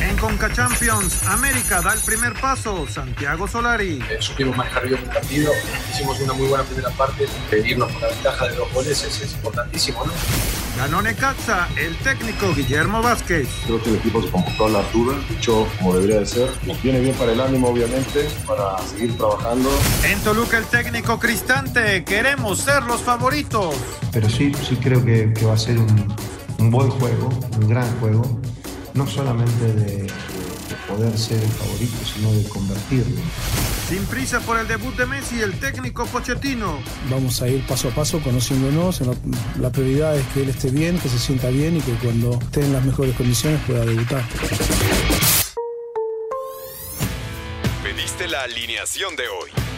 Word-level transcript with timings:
En 0.00 0.16
Conca 0.16 0.52
Champions, 0.52 1.22
América 1.28 1.80
da 1.80 1.92
el 1.92 2.00
primer 2.00 2.32
paso. 2.40 2.86
Santiago 2.88 3.46
Solari. 3.46 4.02
Eh, 4.10 4.16
supimos 4.20 4.56
manejar 4.56 4.86
bien 4.88 5.00
el 5.00 5.08
partido. 5.10 5.52
Hicimos 5.92 6.20
una 6.20 6.32
muy 6.32 6.48
buena 6.48 6.64
primera 6.64 6.90
parte. 6.90 7.26
Pedirnos 7.50 7.90
con 7.92 8.02
la 8.02 8.08
ventaja 8.08 8.48
de 8.48 8.54
dos 8.56 8.72
goles 8.72 9.02
es, 9.02 9.20
es 9.20 9.32
importantísimo, 9.34 10.04
¿no? 10.04 10.12
Ganó 10.76 11.02
Necaxa, 11.02 11.68
el 11.76 11.96
técnico 11.98 12.54
Guillermo 12.54 13.02
Vázquez. 13.02 13.48
Creo 13.66 13.82
que 13.82 13.90
el 13.90 13.96
equipo 13.96 14.22
se 14.22 14.30
convocó 14.30 14.66
a 14.66 14.70
la 14.70 14.78
altura, 14.80 15.16
luchó 15.28 15.66
como 15.78 15.94
debería 15.94 16.20
de 16.20 16.26
ser. 16.26 16.50
Nos 16.64 16.80
viene 16.82 17.00
bien 17.00 17.14
para 17.16 17.32
el 17.32 17.40
ánimo, 17.40 17.68
obviamente, 17.68 18.28
para 18.46 18.78
seguir 18.78 19.16
trabajando. 19.16 19.68
En 20.04 20.18
Toluca, 20.20 20.58
el 20.58 20.66
técnico 20.66 21.18
Cristante. 21.18 22.04
Queremos 22.04 22.58
ser 22.60 22.82
los 22.84 23.02
favoritos. 23.02 23.74
Pero 24.12 24.28
sí, 24.30 24.52
sí 24.68 24.76
creo 24.76 25.04
que, 25.04 25.32
que 25.32 25.44
va 25.44 25.54
a 25.54 25.58
ser 25.58 25.78
un, 25.78 26.14
un 26.58 26.70
buen 26.70 26.88
juego, 26.90 27.28
un 27.60 27.68
gran 27.68 27.98
juego. 28.00 28.40
No 28.98 29.06
solamente 29.06 29.64
de, 29.74 30.02
de 30.02 30.74
poder 30.88 31.16
ser 31.16 31.40
el 31.40 31.48
favorito, 31.50 31.96
sino 32.04 32.32
de 32.32 32.48
convertirlo. 32.48 33.20
Sin 33.88 34.04
prisa 34.06 34.40
por 34.40 34.58
el 34.58 34.66
debut 34.66 34.92
de 34.96 35.06
Messi, 35.06 35.40
el 35.40 35.52
técnico 35.60 36.04
Pochettino. 36.06 36.80
Vamos 37.08 37.40
a 37.40 37.48
ir 37.48 37.64
paso 37.64 37.90
a 37.90 37.90
paso 37.92 38.18
conociéndonos. 38.18 39.00
La 39.60 39.70
prioridad 39.70 40.16
es 40.16 40.26
que 40.34 40.42
él 40.42 40.48
esté 40.48 40.70
bien, 40.70 40.98
que 40.98 41.08
se 41.08 41.20
sienta 41.20 41.48
bien 41.48 41.76
y 41.76 41.80
que 41.80 41.92
cuando 41.92 42.40
esté 42.42 42.64
en 42.64 42.72
las 42.72 42.84
mejores 42.84 43.14
condiciones 43.14 43.60
pueda 43.68 43.84
debutar. 43.84 44.24
Pediste 47.84 48.26
la 48.26 48.42
alineación 48.42 49.14
de 49.14 49.28
hoy. 49.28 49.77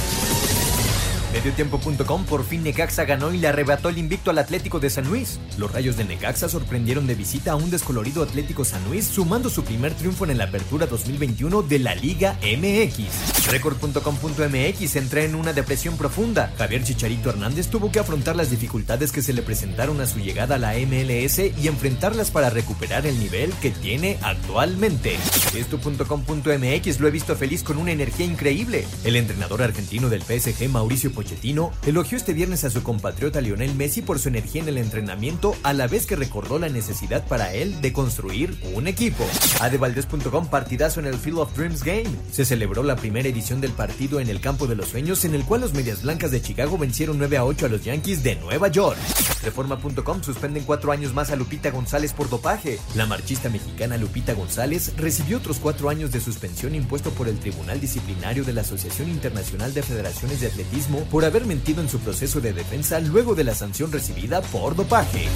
Mediotiempo.com 1.33 2.25
por 2.25 2.45
fin 2.45 2.63
Necaxa 2.63 3.05
ganó 3.05 3.33
y 3.33 3.37
le 3.37 3.47
arrebató 3.47 3.89
el 3.89 3.97
invicto 3.97 4.31
al 4.31 4.37
Atlético 4.37 4.79
de 4.79 4.89
San 4.89 5.07
Luis. 5.07 5.39
Los 5.57 5.71
rayos 5.71 5.95
de 5.95 6.03
Necaxa 6.03 6.49
sorprendieron 6.49 7.07
de 7.07 7.15
visita 7.15 7.53
a 7.53 7.55
un 7.55 7.69
descolorido 7.69 8.21
Atlético 8.21 8.65
San 8.65 8.83
Luis, 8.85 9.05
sumando 9.05 9.49
su 9.49 9.63
primer 9.63 9.93
triunfo 9.93 10.25
en 10.25 10.37
la 10.37 10.45
apertura 10.45 10.87
2021 10.87 11.61
de 11.61 11.79
la 11.79 11.95
Liga 11.95 12.37
MX. 12.41 13.49
Record.com.mx 13.49 14.95
entra 14.95 15.23
en 15.23 15.35
una 15.35 15.53
depresión 15.53 15.97
profunda. 15.97 16.53
Javier 16.57 16.83
Chicharito 16.83 17.29
Hernández 17.29 17.67
tuvo 17.67 17.91
que 17.91 17.99
afrontar 17.99 18.35
las 18.35 18.49
dificultades 18.49 19.11
que 19.11 19.21
se 19.21 19.33
le 19.33 19.41
presentaron 19.41 20.01
a 20.01 20.07
su 20.07 20.19
llegada 20.19 20.55
a 20.55 20.57
la 20.57 20.73
MLS 20.73 21.39
y 21.39 21.67
enfrentarlas 21.67 22.31
para 22.31 22.49
recuperar 22.49 23.05
el 23.05 23.19
nivel 23.19 23.51
que 23.61 23.71
tiene 23.71 24.17
actualmente. 24.21 25.17
Esto.com.mx 25.55 26.99
lo 26.99 27.07
he 27.07 27.11
visto 27.11 27.35
feliz 27.35 27.63
con 27.63 27.77
una 27.77 27.91
energía 27.91 28.25
increíble. 28.25 28.85
El 29.03 29.15
entrenador 29.15 29.61
argentino 29.61 30.09
del 30.09 30.23
PSG, 30.23 30.69
Mauricio 30.69 31.11
Pochettino, 31.21 31.71
elogió 31.85 32.17
este 32.17 32.33
viernes 32.33 32.63
a 32.63 32.71
su 32.71 32.81
compatriota 32.81 33.41
Lionel 33.41 33.75
Messi 33.75 34.01
por 34.01 34.17
su 34.17 34.29
energía 34.29 34.63
en 34.63 34.69
el 34.69 34.79
entrenamiento, 34.79 35.55
a 35.61 35.71
la 35.71 35.85
vez 35.85 36.07
que 36.07 36.15
recordó 36.15 36.57
la 36.57 36.67
necesidad 36.67 37.27
para 37.27 37.53
él 37.53 37.79
de 37.79 37.93
construir 37.93 38.57
un 38.73 38.87
equipo. 38.87 39.23
Adevaldez.com 39.59 40.47
partidazo 40.47 40.99
en 40.99 41.05
el 41.05 41.19
Field 41.19 41.37
of 41.37 41.55
Dreams 41.55 41.83
Game. 41.83 42.09
Se 42.31 42.43
celebró 42.43 42.81
la 42.81 42.95
primera 42.95 43.29
edición 43.29 43.61
del 43.61 43.71
partido 43.71 44.19
en 44.19 44.29
el 44.29 44.41
Campo 44.41 44.65
de 44.65 44.75
los 44.75 44.87
Sueños, 44.87 45.23
en 45.23 45.35
el 45.35 45.43
cual 45.43 45.61
los 45.61 45.73
Medias 45.73 46.01
Blancas 46.01 46.31
de 46.31 46.41
Chicago 46.41 46.79
vencieron 46.79 47.19
9 47.19 47.37
a 47.37 47.45
8 47.45 47.67
a 47.67 47.69
los 47.69 47.83
Yankees 47.83 48.23
de 48.23 48.35
Nueva 48.37 48.69
York. 48.69 48.97
Reforma.com 49.43 50.23
suspenden 50.23 50.63
cuatro 50.63 50.91
años 50.91 51.13
más 51.13 51.29
a 51.29 51.35
Lupita 51.35 51.69
González 51.69 52.13
por 52.13 52.29
dopaje. 52.29 52.79
La 52.95 53.05
marchista 53.05 53.49
mexicana 53.49 53.97
Lupita 53.97 54.33
González 54.33 54.93
recibió 54.97 55.37
otros 55.37 55.59
cuatro 55.59 55.89
años 55.89 56.11
de 56.11 56.19
suspensión 56.19 56.73
impuesto 56.73 57.11
por 57.11 57.27
el 57.27 57.39
Tribunal 57.39 57.79
Disciplinario 57.79 58.43
de 58.43 58.53
la 58.53 58.61
Asociación 58.61 59.09
Internacional 59.09 59.73
de 59.73 59.83
Federaciones 59.83 60.41
de 60.41 60.47
Atletismo 60.47 60.99
por 61.11 61.25
haber 61.25 61.45
mentido 61.45 61.81
en 61.81 61.89
su 61.89 61.99
proceso 61.99 62.39
de 62.39 62.53
defensa 62.53 62.99
luego 63.01 63.35
de 63.35 63.43
la 63.43 63.53
sanción 63.53 63.91
recibida 63.91 64.41
por 64.41 64.77
dopaje. 64.77 65.27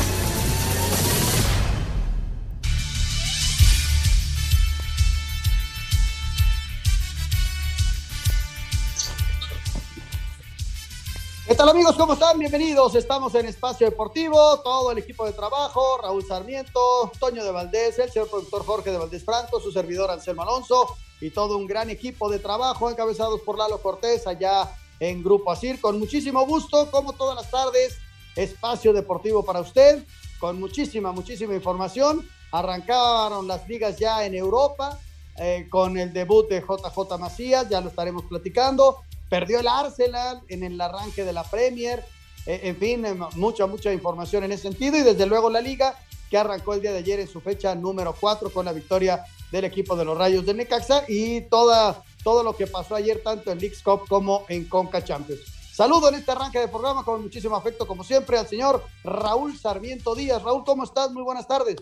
¿Qué 11.45 11.53
tal 11.53 11.69
amigos? 11.69 11.95
¿Cómo 11.95 12.13
están? 12.13 12.39
Bienvenidos. 12.39 12.95
Estamos 12.95 13.35
en 13.35 13.45
Espacio 13.45 13.87
Deportivo, 13.87 14.61
todo 14.61 14.91
el 14.91 14.97
equipo 14.97 15.25
de 15.25 15.33
trabajo, 15.33 15.99
Raúl 16.01 16.25
Sarmiento, 16.25 17.11
Toño 17.19 17.43
de 17.43 17.51
Valdés, 17.51 17.99
el 17.99 18.09
señor 18.09 18.29
productor 18.29 18.65
Jorge 18.65 18.91
de 18.91 18.97
Valdés 18.97 19.23
Franco, 19.23 19.59
su 19.59 19.71
servidor 19.71 20.09
Anselmo 20.09 20.41
Alonso 20.41 20.95
y 21.19 21.29
todo 21.31 21.57
un 21.57 21.67
gran 21.67 21.89
equipo 21.89 22.29
de 22.29 22.39
trabajo 22.39 22.89
encabezados 22.89 23.41
por 23.41 23.57
Lalo 23.57 23.81
Cortés 23.81 24.25
allá 24.25 24.69
en 24.99 25.23
Grupo 25.23 25.51
Asir. 25.51 25.79
Con 25.81 25.99
muchísimo 25.99 26.45
gusto, 26.45 26.89
como 26.91 27.13
todas 27.13 27.35
las 27.35 27.49
tardes, 27.51 27.97
Espacio 28.35 28.93
Deportivo 28.93 29.43
para 29.43 29.61
usted, 29.61 30.03
con 30.39 30.59
muchísima, 30.59 31.11
muchísima 31.11 31.55
información. 31.55 32.27
Arrancaron 32.51 33.47
las 33.47 33.67
ligas 33.67 33.97
ya 33.97 34.25
en 34.25 34.35
Europa 34.35 34.99
eh, 35.37 35.67
con 35.69 35.97
el 35.97 36.13
debut 36.13 36.47
de 36.49 36.61
JJ 36.61 37.17
Macías, 37.19 37.67
ya 37.69 37.81
lo 37.81 37.89
estaremos 37.89 38.23
platicando 38.25 39.03
perdió 39.29 39.59
el 39.59 39.67
Arsenal 39.67 40.41
en 40.47 40.63
el 40.63 40.79
arranque 40.79 41.23
de 41.23 41.33
la 41.33 41.43
Premier, 41.43 42.03
eh, 42.45 42.61
en 42.63 42.77
fin, 42.77 43.05
eh, 43.05 43.15
mucha, 43.35 43.65
mucha 43.65 43.91
información 43.91 44.43
en 44.43 44.51
ese 44.51 44.63
sentido 44.63 44.97
y 44.97 45.01
desde 45.01 45.25
luego 45.25 45.49
la 45.49 45.61
liga 45.61 45.97
que 46.29 46.37
arrancó 46.37 46.73
el 46.73 46.81
día 46.81 46.91
de 46.91 46.99
ayer 46.99 47.19
en 47.19 47.27
su 47.27 47.41
fecha 47.41 47.75
número 47.75 48.15
4 48.19 48.51
con 48.51 48.65
la 48.65 48.73
victoria 48.73 49.23
del 49.51 49.65
equipo 49.65 49.95
de 49.95 50.05
los 50.05 50.17
Rayos 50.17 50.45
de 50.45 50.53
Necaxa 50.53 51.05
y 51.07 51.41
toda, 51.41 52.03
todo 52.25 52.41
lo 52.41 52.57
que 52.57 52.65
pasó 52.65 52.95
ayer 52.95 53.21
tanto 53.23 53.51
en 53.51 53.59
Leagues 53.59 53.83
Cup 53.83 54.07
como 54.09 54.45
en 54.49 54.65
Conca 54.67 55.03
Champions. 55.03 55.41
Saludo 55.71 56.09
en 56.09 56.15
este 56.15 56.31
arranque 56.31 56.57
de 56.57 56.67
programa 56.67 57.03
con 57.05 57.21
muchísimo 57.21 57.55
afecto 57.55 57.85
como 57.85 58.03
siempre 58.03 58.35
al 58.39 58.47
señor 58.47 58.83
Raúl 59.03 59.55
Sarmiento 59.55 60.15
Díaz. 60.15 60.41
Raúl, 60.41 60.63
¿cómo 60.65 60.83
estás? 60.85 61.11
Muy 61.11 61.21
buenas 61.21 61.47
tardes. 61.47 61.75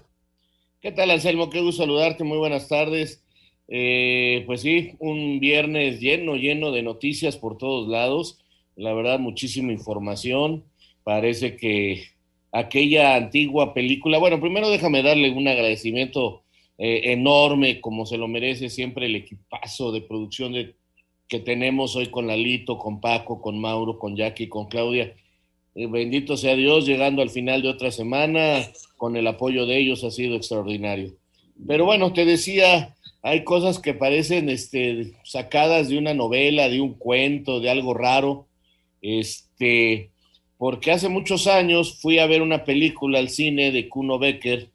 ¿Qué 0.82 0.92
tal, 0.92 1.12
Anselmo? 1.12 1.50
Qué 1.50 1.62
gusto 1.62 1.84
saludarte. 1.84 2.26
Muy 2.26 2.38
buenas 2.38 2.68
tardes. 2.68 3.24
Eh, 3.70 4.44
pues 4.46 4.60
sí, 4.60 4.96
un 5.00 5.40
viernes 5.40 6.02
lleno, 6.02 6.36
lleno 6.36 6.74
de 6.74 6.84
noticias 6.84 7.38
por 7.38 7.58
todos 7.58 7.88
lados. 7.88 8.44
La 8.76 8.94
verdad, 8.94 9.20
muchísima 9.20 9.72
información. 9.72 10.66
Parece 11.06 11.56
que 11.56 12.04
aquella 12.52 13.16
antigua 13.16 13.74
película, 13.74 14.18
bueno, 14.18 14.42
primero 14.42 14.70
déjame 14.70 15.04
darle 15.04 15.32
un 15.32 15.48
agradecimiento 15.48 16.43
eh, 16.78 17.12
enorme, 17.14 17.82
como 17.82 18.06
se 18.06 18.18
lo 18.18 18.28
merece 18.28 18.70
siempre 18.70 19.06
el 19.06 19.16
equipazo 19.16 19.92
de 19.92 20.02
producción 20.02 20.54
de, 20.54 20.76
que 21.28 21.40
tenemos 21.40 21.96
hoy 21.96 22.08
con 22.08 22.28
Lalito, 22.28 22.78
con 22.78 23.00
Paco, 23.00 23.42
con 23.42 23.60
Mauro, 23.60 23.98
con 24.00 24.16
Jackie, 24.16 24.50
con 24.50 24.68
Claudia. 24.68 25.16
Eh, 25.76 25.88
bendito 25.88 26.38
sea 26.38 26.56
Dios, 26.56 26.86
llegando 26.86 27.22
al 27.22 27.30
final 27.30 27.62
de 27.62 27.70
otra 27.70 27.92
semana, 27.92 28.60
con 28.98 29.16
el 29.16 29.28
apoyo 29.28 29.66
de 29.66 29.78
ellos 29.78 30.04
ha 30.04 30.12
sido 30.12 30.36
extraordinario. 30.36 31.14
Pero 31.68 31.86
bueno, 31.86 32.14
te 32.14 32.26
decía, 32.26 32.96
hay 33.22 33.44
cosas 33.44 33.80
que 33.80 33.94
parecen 33.94 34.50
este, 34.50 35.14
sacadas 35.24 35.90
de 35.90 35.98
una 35.98 36.14
novela, 36.14 36.70
de 36.70 36.82
un 36.82 36.94
cuento, 36.96 37.60
de 37.60 37.70
algo 37.70 37.94
raro. 37.94 38.48
Este, 39.02 40.12
porque 40.58 40.92
hace 40.92 41.10
muchos 41.10 41.48
años 41.48 42.00
fui 42.02 42.20
a 42.20 42.28
ver 42.28 42.42
una 42.42 42.66
película 42.66 43.20
al 43.20 43.30
cine 43.30 43.72
de 43.72 43.90
Kuno 43.90 44.20
Becker 44.20 44.70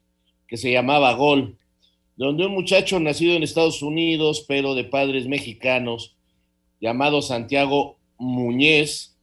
que 0.47 0.57
se 0.57 0.71
llamaba 0.71 1.13
Gol, 1.13 1.58
donde 2.19 2.45
un 2.45 2.51
muchacho 2.51 2.99
nacido 2.99 3.33
en 3.33 3.43
Estados 3.43 3.81
Unidos, 3.81 4.43
pero 4.45 4.75
de 4.75 4.83
padres 4.83 5.25
mexicanos, 5.25 6.17
llamado 6.81 7.21
Santiago 7.21 7.95
Muñez, 8.17 9.15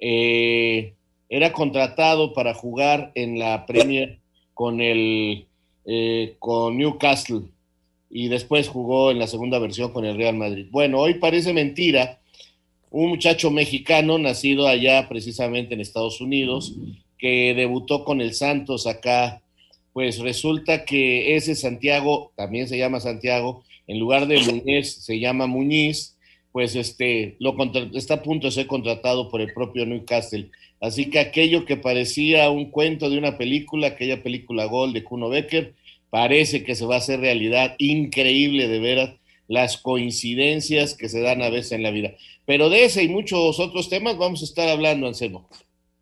eh, 0.00 0.94
era 1.28 1.52
contratado 1.52 2.32
para 2.32 2.52
jugar 2.52 3.12
en 3.14 3.38
la 3.38 3.66
Premier 3.66 4.18
con 4.52 4.80
el 4.80 5.46
eh, 5.84 6.34
con 6.40 6.76
Newcastle 6.76 7.42
y 8.10 8.26
después 8.26 8.68
jugó 8.68 9.12
en 9.12 9.20
la 9.20 9.28
segunda 9.28 9.60
versión 9.60 9.92
con 9.92 10.04
el 10.04 10.16
Real 10.16 10.34
Madrid. 10.34 10.66
Bueno, 10.72 10.98
hoy 10.98 11.14
parece 11.14 11.52
mentira. 11.52 12.18
Un 12.90 13.10
muchacho 13.10 13.52
mexicano 13.52 14.18
nacido 14.18 14.66
allá 14.66 15.08
precisamente 15.08 15.74
en 15.74 15.80
Estados 15.80 16.20
Unidos 16.20 16.74
que 17.16 17.54
debutó 17.54 18.04
con 18.04 18.20
el 18.20 18.34
Santos 18.34 18.88
acá, 18.88 19.43
pues 19.94 20.18
resulta 20.18 20.84
que 20.84 21.36
ese 21.36 21.54
Santiago, 21.54 22.32
también 22.36 22.68
se 22.68 22.76
llama 22.76 23.00
Santiago, 23.00 23.62
en 23.86 23.98
lugar 24.00 24.26
de 24.26 24.40
Muñiz 24.40 24.92
se 24.92 25.20
llama 25.20 25.46
Muñiz, 25.46 26.18
pues 26.52 26.74
este 26.74 27.36
lo 27.38 27.56
está 27.94 28.14
a 28.14 28.22
punto 28.22 28.48
de 28.48 28.52
ser 28.52 28.66
contratado 28.66 29.30
por 29.30 29.40
el 29.40 29.54
propio 29.54 29.86
Newcastle. 29.86 30.50
Así 30.80 31.10
que 31.10 31.20
aquello 31.20 31.64
que 31.64 31.76
parecía 31.76 32.50
un 32.50 32.70
cuento 32.70 33.08
de 33.08 33.18
una 33.18 33.38
película, 33.38 33.88
aquella 33.88 34.22
película 34.22 34.66
Gol 34.66 34.92
de 34.92 35.04
Kuno 35.04 35.28
Becker, 35.28 35.74
parece 36.10 36.64
que 36.64 36.74
se 36.74 36.86
va 36.86 36.96
a 36.96 36.98
hacer 36.98 37.20
realidad. 37.20 37.74
Increíble 37.78 38.68
de 38.68 38.78
veras 38.80 39.14
las 39.48 39.78
coincidencias 39.78 40.94
que 40.94 41.08
se 41.08 41.20
dan 41.20 41.42
a 41.42 41.50
veces 41.50 41.72
en 41.72 41.82
la 41.82 41.90
vida. 41.90 42.14
Pero 42.46 42.68
de 42.68 42.84
ese 42.84 43.02
y 43.02 43.08
muchos 43.08 43.60
otros 43.60 43.88
temas 43.88 44.18
vamos 44.18 44.42
a 44.42 44.44
estar 44.44 44.68
hablando, 44.68 45.06
Anselmo. 45.06 45.48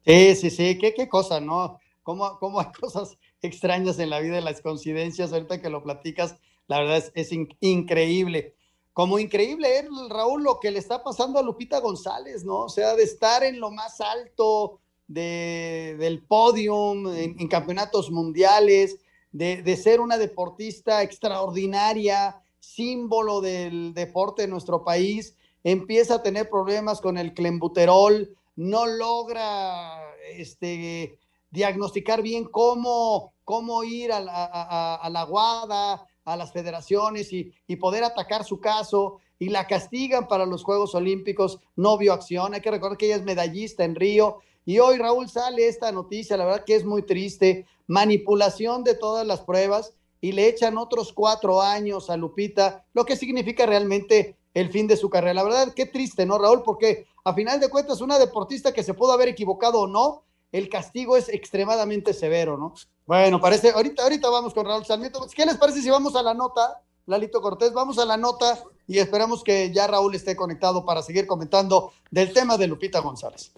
Sí, 0.06 0.34
sí, 0.34 0.50
sí, 0.50 0.78
qué, 0.78 0.94
qué 0.94 1.08
cosa, 1.08 1.40
¿no? 1.40 1.78
¿Cómo, 2.02 2.38
¿Cómo, 2.40 2.60
hay 2.60 2.66
cosas 2.80 3.16
extrañas 3.42 3.98
en 3.98 4.10
la 4.10 4.20
vida 4.20 4.36
de 4.36 4.42
las 4.42 4.60
coincidencias? 4.60 5.32
Ahorita 5.32 5.60
que 5.60 5.70
lo 5.70 5.82
platicas, 5.82 6.36
la 6.68 6.78
verdad 6.78 7.04
es, 7.14 7.32
increíble. 7.60 8.54
Como 8.92 9.18
increíble 9.18 9.78
es, 9.78 9.86
Raúl, 10.08 10.42
lo 10.42 10.60
que 10.60 10.70
le 10.70 10.78
está 10.78 11.02
pasando 11.02 11.38
a 11.38 11.42
Lupita 11.42 11.80
González, 11.80 12.44
¿no? 12.44 12.62
O 12.62 12.68
sea, 12.68 12.94
de 12.94 13.02
estar 13.02 13.42
en 13.42 13.60
lo 13.60 13.70
más 13.70 14.00
alto 14.00 14.80
de, 15.08 15.96
del 15.98 16.22
podium, 16.22 17.06
en, 17.08 17.38
en 17.38 17.48
campeonatos 17.48 18.10
mundiales, 18.10 18.98
de, 19.32 19.62
de, 19.62 19.76
ser 19.76 20.00
una 20.00 20.18
deportista 20.18 21.02
extraordinaria, 21.02 22.42
símbolo 22.60 23.40
del 23.40 23.94
deporte 23.94 24.42
de 24.42 24.48
nuestro 24.48 24.84
país, 24.84 25.36
empieza 25.64 26.16
a 26.16 26.22
tener 26.22 26.50
problemas 26.50 27.00
con 27.00 27.18
el 27.18 27.34
clembuterol, 27.34 28.36
no 28.56 28.86
logra 28.86 29.98
este, 30.36 31.18
diagnosticar 31.52 32.22
bien 32.22 32.44
cómo, 32.44 33.32
cómo 33.44 33.84
ir 33.84 34.10
a 34.10 34.19
la, 34.20 34.32
a, 34.34 34.96
a 34.96 35.10
la 35.10 35.22
guada, 35.25 36.04
a 36.25 36.37
las 36.37 36.52
federaciones 36.52 37.32
y, 37.32 37.52
y, 37.66 37.76
poder 37.76 38.02
atacar 38.04 38.44
su 38.44 38.58
caso 38.60 39.19
y 39.38 39.49
la 39.49 39.66
castigan 39.66 40.28
para 40.28 40.46
los 40.46 40.64
Juegos 40.64 40.94
Olímpicos, 40.94 41.58
no 41.76 41.99
vio 41.99 42.12
acción, 42.12 42.54
hay 42.54 42.60
que 42.60 42.70
recordar 42.70 42.96
que 42.96 43.06
ella 43.06 43.16
es 43.16 43.25
medallista 43.25 43.84
en 43.84 43.94
Río 43.94 44.38
y 44.64 44.78
hoy 44.78 44.99
Raúl 44.99 45.28
sale 45.28 45.66
esta 45.66 45.90
noticia, 45.90 46.37
la 46.37 46.44
verdad 46.44 46.64
que 46.64 46.76
es 46.76 46.84
muy 46.84 47.02
triste, 47.02 47.66
manipulación 47.87 48.84
de 48.84 48.94
todas 48.94 49.26
las 49.26 49.40
pruebas 49.40 49.94
y 50.20 50.32
le 50.32 50.48
echan 50.48 50.78
otros 50.78 51.12
cuatro 51.12 51.60
años 51.60 52.08
a 52.08 52.16
Lupita, 52.16 52.84
lo 52.94 53.05
que 53.05 53.16
significa 53.16 53.66
realmente 53.66 54.37
el 54.55 54.70
fin 54.70 54.87
de 54.87 54.96
su 54.96 55.10
carrera. 55.10 55.34
La 55.34 55.43
verdad, 55.43 55.75
qué 55.75 55.87
triste, 55.87 56.25
¿no, 56.25 56.38
Raúl? 56.38 56.62
Porque 56.62 57.06
a 57.25 57.34
final 57.34 57.58
de 57.58 57.69
cuentas, 57.69 58.00
una 58.00 58.19
deportista 58.19 58.72
que 58.72 58.84
se 58.84 58.94
pudo 58.94 59.12
haber 59.12 59.28
equivocado 59.28 59.81
o 59.81 59.87
no, 59.88 60.22
el 60.52 60.69
castigo 60.69 61.16
es 61.16 61.28
extremadamente 61.28 62.12
severo, 62.12 62.56
¿no? 62.56 62.75
Bueno, 63.06 63.40
parece, 63.40 63.70
ahorita, 63.70 64.02
ahorita 64.02 64.28
vamos 64.28 64.54
con 64.54 64.66
Raúl 64.66 64.84
Sarmiento. 64.84 65.26
¿Qué 65.34 65.44
les 65.44 65.56
parece 65.56 65.82
si 65.82 65.90
vamos 65.90 66.14
a 66.14 66.22
la 66.22 66.34
nota, 66.34 66.81
Lalito 67.06 67.40
Cortés? 67.40 67.72
Vamos 67.72 67.99
a 67.99 68.04
la 68.04 68.16
nota 68.16 68.62
y 68.87 68.99
esperamos 68.99 69.43
que 69.43 69.72
ya 69.72 69.87
Raúl 69.87 70.14
esté 70.14 70.37
conectado 70.37 70.84
para 70.84 71.02
seguir 71.02 71.26
comentando 71.26 71.93
del 72.10 72.32
tema 72.32 72.56
de 72.58 72.69
Lupita 72.69 73.00
González. 73.00 73.52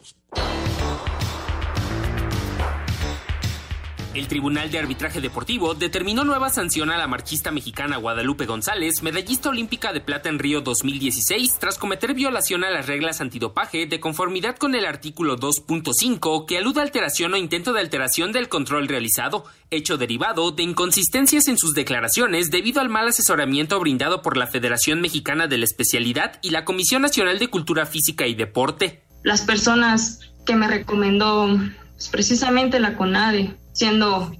El 4.15 4.29
Tribunal 4.29 4.71
de 4.71 4.79
Arbitraje 4.79 5.21
Deportivo 5.21 5.75
determinó 5.75 6.23
nueva 6.23 6.49
sanción 6.49 6.93
a 6.93 6.97
la 6.97 7.09
marchista 7.09 7.51
mexicana 7.51 7.97
Guadalupe 7.97 8.47
González, 8.47 9.03
medallista 9.03 9.49
olímpica 9.49 9.93
de 9.93 10.01
plata 10.01 10.29
en 10.29 10.39
Río 10.39 10.61
2016, 10.61 11.59
tras 11.59 11.79
cometer 11.79 12.15
violación 12.15 12.63
a 12.63 12.71
las 12.71 12.87
reglas 12.87 13.21
antidopaje 13.21 13.87
de 13.87 13.99
conformidad 13.99 14.57
con 14.57 14.77
el 14.77 14.87
artículo 14.87 15.37
2.5 15.37 16.47
que 16.47 16.59
alude 16.59 16.79
a 16.79 16.85
alteración 16.85 17.35
o 17.35 17.37
intento 17.37 17.73
de 17.73 17.81
alteración 17.81 18.31
del 18.31 18.49
control 18.49 18.87
realizado, 18.87 19.47
hecho 19.71 19.97
derivado 19.97 20.53
de 20.53 20.63
inconsistencias 20.63 21.49
en 21.49 21.59
sus 21.59 21.75
declaraciones 21.75 22.53
debido 22.53 22.81
al 22.81 22.91
mal 22.91 23.09
asesoramiento 23.09 23.81
brindado 23.81 24.23
por 24.23 24.37
la 24.37 24.47
Federación 24.47 25.01
Mexicana 25.01 25.49
de 25.49 25.59
la 25.59 25.65
Especialidad 25.65 26.39
y 26.41 26.51
la 26.51 26.65
Comisión 26.65 27.03
Nacional 27.03 27.41
de 27.41 27.49
Cultura 27.49 27.85
Física 27.85 28.29
y 28.29 28.37
Deporte. 28.37 29.03
Las 29.25 29.41
personas 29.41 30.21
que 30.47 30.55
me 30.55 30.69
recomendó 30.69 31.59
pues, 31.97 32.09
precisamente 32.11 32.79
la 32.79 32.97
CONADE 32.97 33.57
siendo 33.75 34.33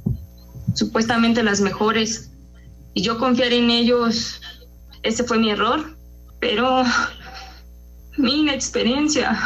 supuestamente 0.75 1.43
las 1.43 1.61
mejores 1.61 2.31
y 2.95 3.03
yo 3.03 3.19
confiar 3.19 3.53
en 3.53 3.71
ellos, 3.71 4.41
ese 5.03 5.25
fue 5.25 5.39
mi 5.39 5.51
error, 5.51 5.97
pero 6.41 6.85
mi 8.17 8.41
inexperiencia 8.41 9.39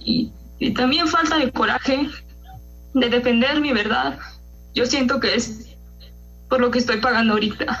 y, 0.00 0.32
también 0.74 1.08
falta 1.08 1.38
de 1.38 1.50
coraje 1.52 2.08
de 2.92 3.08
defender 3.08 3.60
mi 3.60 3.72
verdad, 3.72 4.18
yo 4.74 4.84
siento 4.84 5.20
que 5.20 5.34
es 5.34 5.76
por 6.48 6.60
lo 6.60 6.70
que 6.70 6.78
estoy 6.78 6.98
pagando 6.98 7.34
ahorita. 7.34 7.78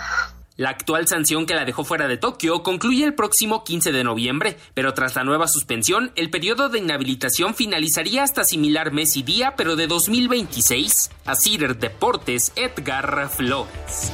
La 0.60 0.68
actual 0.68 1.08
sanción 1.08 1.46
que 1.46 1.54
la 1.54 1.64
dejó 1.64 1.84
fuera 1.84 2.06
de 2.06 2.18
Tokio 2.18 2.62
concluye 2.62 3.02
el 3.06 3.14
próximo 3.14 3.64
15 3.64 3.92
de 3.92 4.04
noviembre, 4.04 4.58
pero 4.74 4.92
tras 4.92 5.16
la 5.16 5.24
nueva 5.24 5.48
suspensión, 5.48 6.12
el 6.16 6.28
periodo 6.28 6.68
de 6.68 6.80
inhabilitación 6.80 7.54
finalizaría 7.54 8.24
hasta 8.24 8.44
similar 8.44 8.92
mes 8.92 9.16
y 9.16 9.22
día, 9.22 9.54
pero 9.56 9.74
de 9.74 9.86
2026. 9.86 11.12
A 11.24 11.34
Cider 11.34 11.78
Deportes, 11.78 12.52
Edgar 12.56 13.30
Flores. 13.30 14.12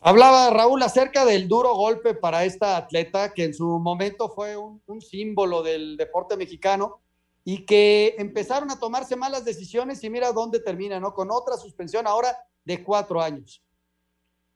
Hablaba 0.00 0.48
Raúl 0.48 0.82
acerca 0.82 1.26
del 1.26 1.46
duro 1.46 1.74
golpe 1.74 2.14
para 2.14 2.46
esta 2.46 2.78
atleta 2.78 3.34
que 3.34 3.44
en 3.44 3.52
su 3.52 3.66
momento 3.66 4.30
fue 4.30 4.56
un, 4.56 4.80
un 4.86 5.02
símbolo 5.02 5.62
del 5.62 5.98
deporte 5.98 6.38
mexicano 6.38 7.02
y 7.50 7.64
que 7.64 8.14
empezaron 8.18 8.70
a 8.70 8.78
tomarse 8.78 9.16
malas 9.16 9.42
decisiones 9.42 10.04
y 10.04 10.10
mira 10.10 10.32
dónde 10.32 10.60
termina, 10.60 11.00
¿no? 11.00 11.14
Con 11.14 11.30
otra 11.30 11.56
suspensión 11.56 12.06
ahora 12.06 12.28
de 12.62 12.84
cuatro 12.84 13.22
años. 13.22 13.64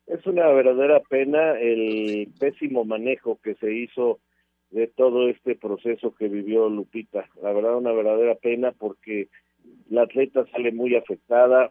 Es 0.07 0.27
una 0.27 0.47
verdadera 0.49 1.01
pena 1.01 1.59
el 1.59 2.31
pésimo 2.39 2.85
manejo 2.85 3.39
que 3.43 3.55
se 3.55 3.73
hizo 3.73 4.21
de 4.69 4.89
todo 4.89 5.31
este 5.31 5.55
proceso 5.55 6.15
que 6.15 6.29
vivió 6.29 6.69
Lupita. 6.69 7.31
La 7.41 7.55
verdad, 7.55 7.79
una 7.79 7.93
verdadera 7.93 8.35
pena 8.35 8.73
porque 8.73 9.29
la 9.89 10.03
atleta 10.03 10.45
sale 10.53 10.71
muy 10.71 10.95
afectada, 10.95 11.71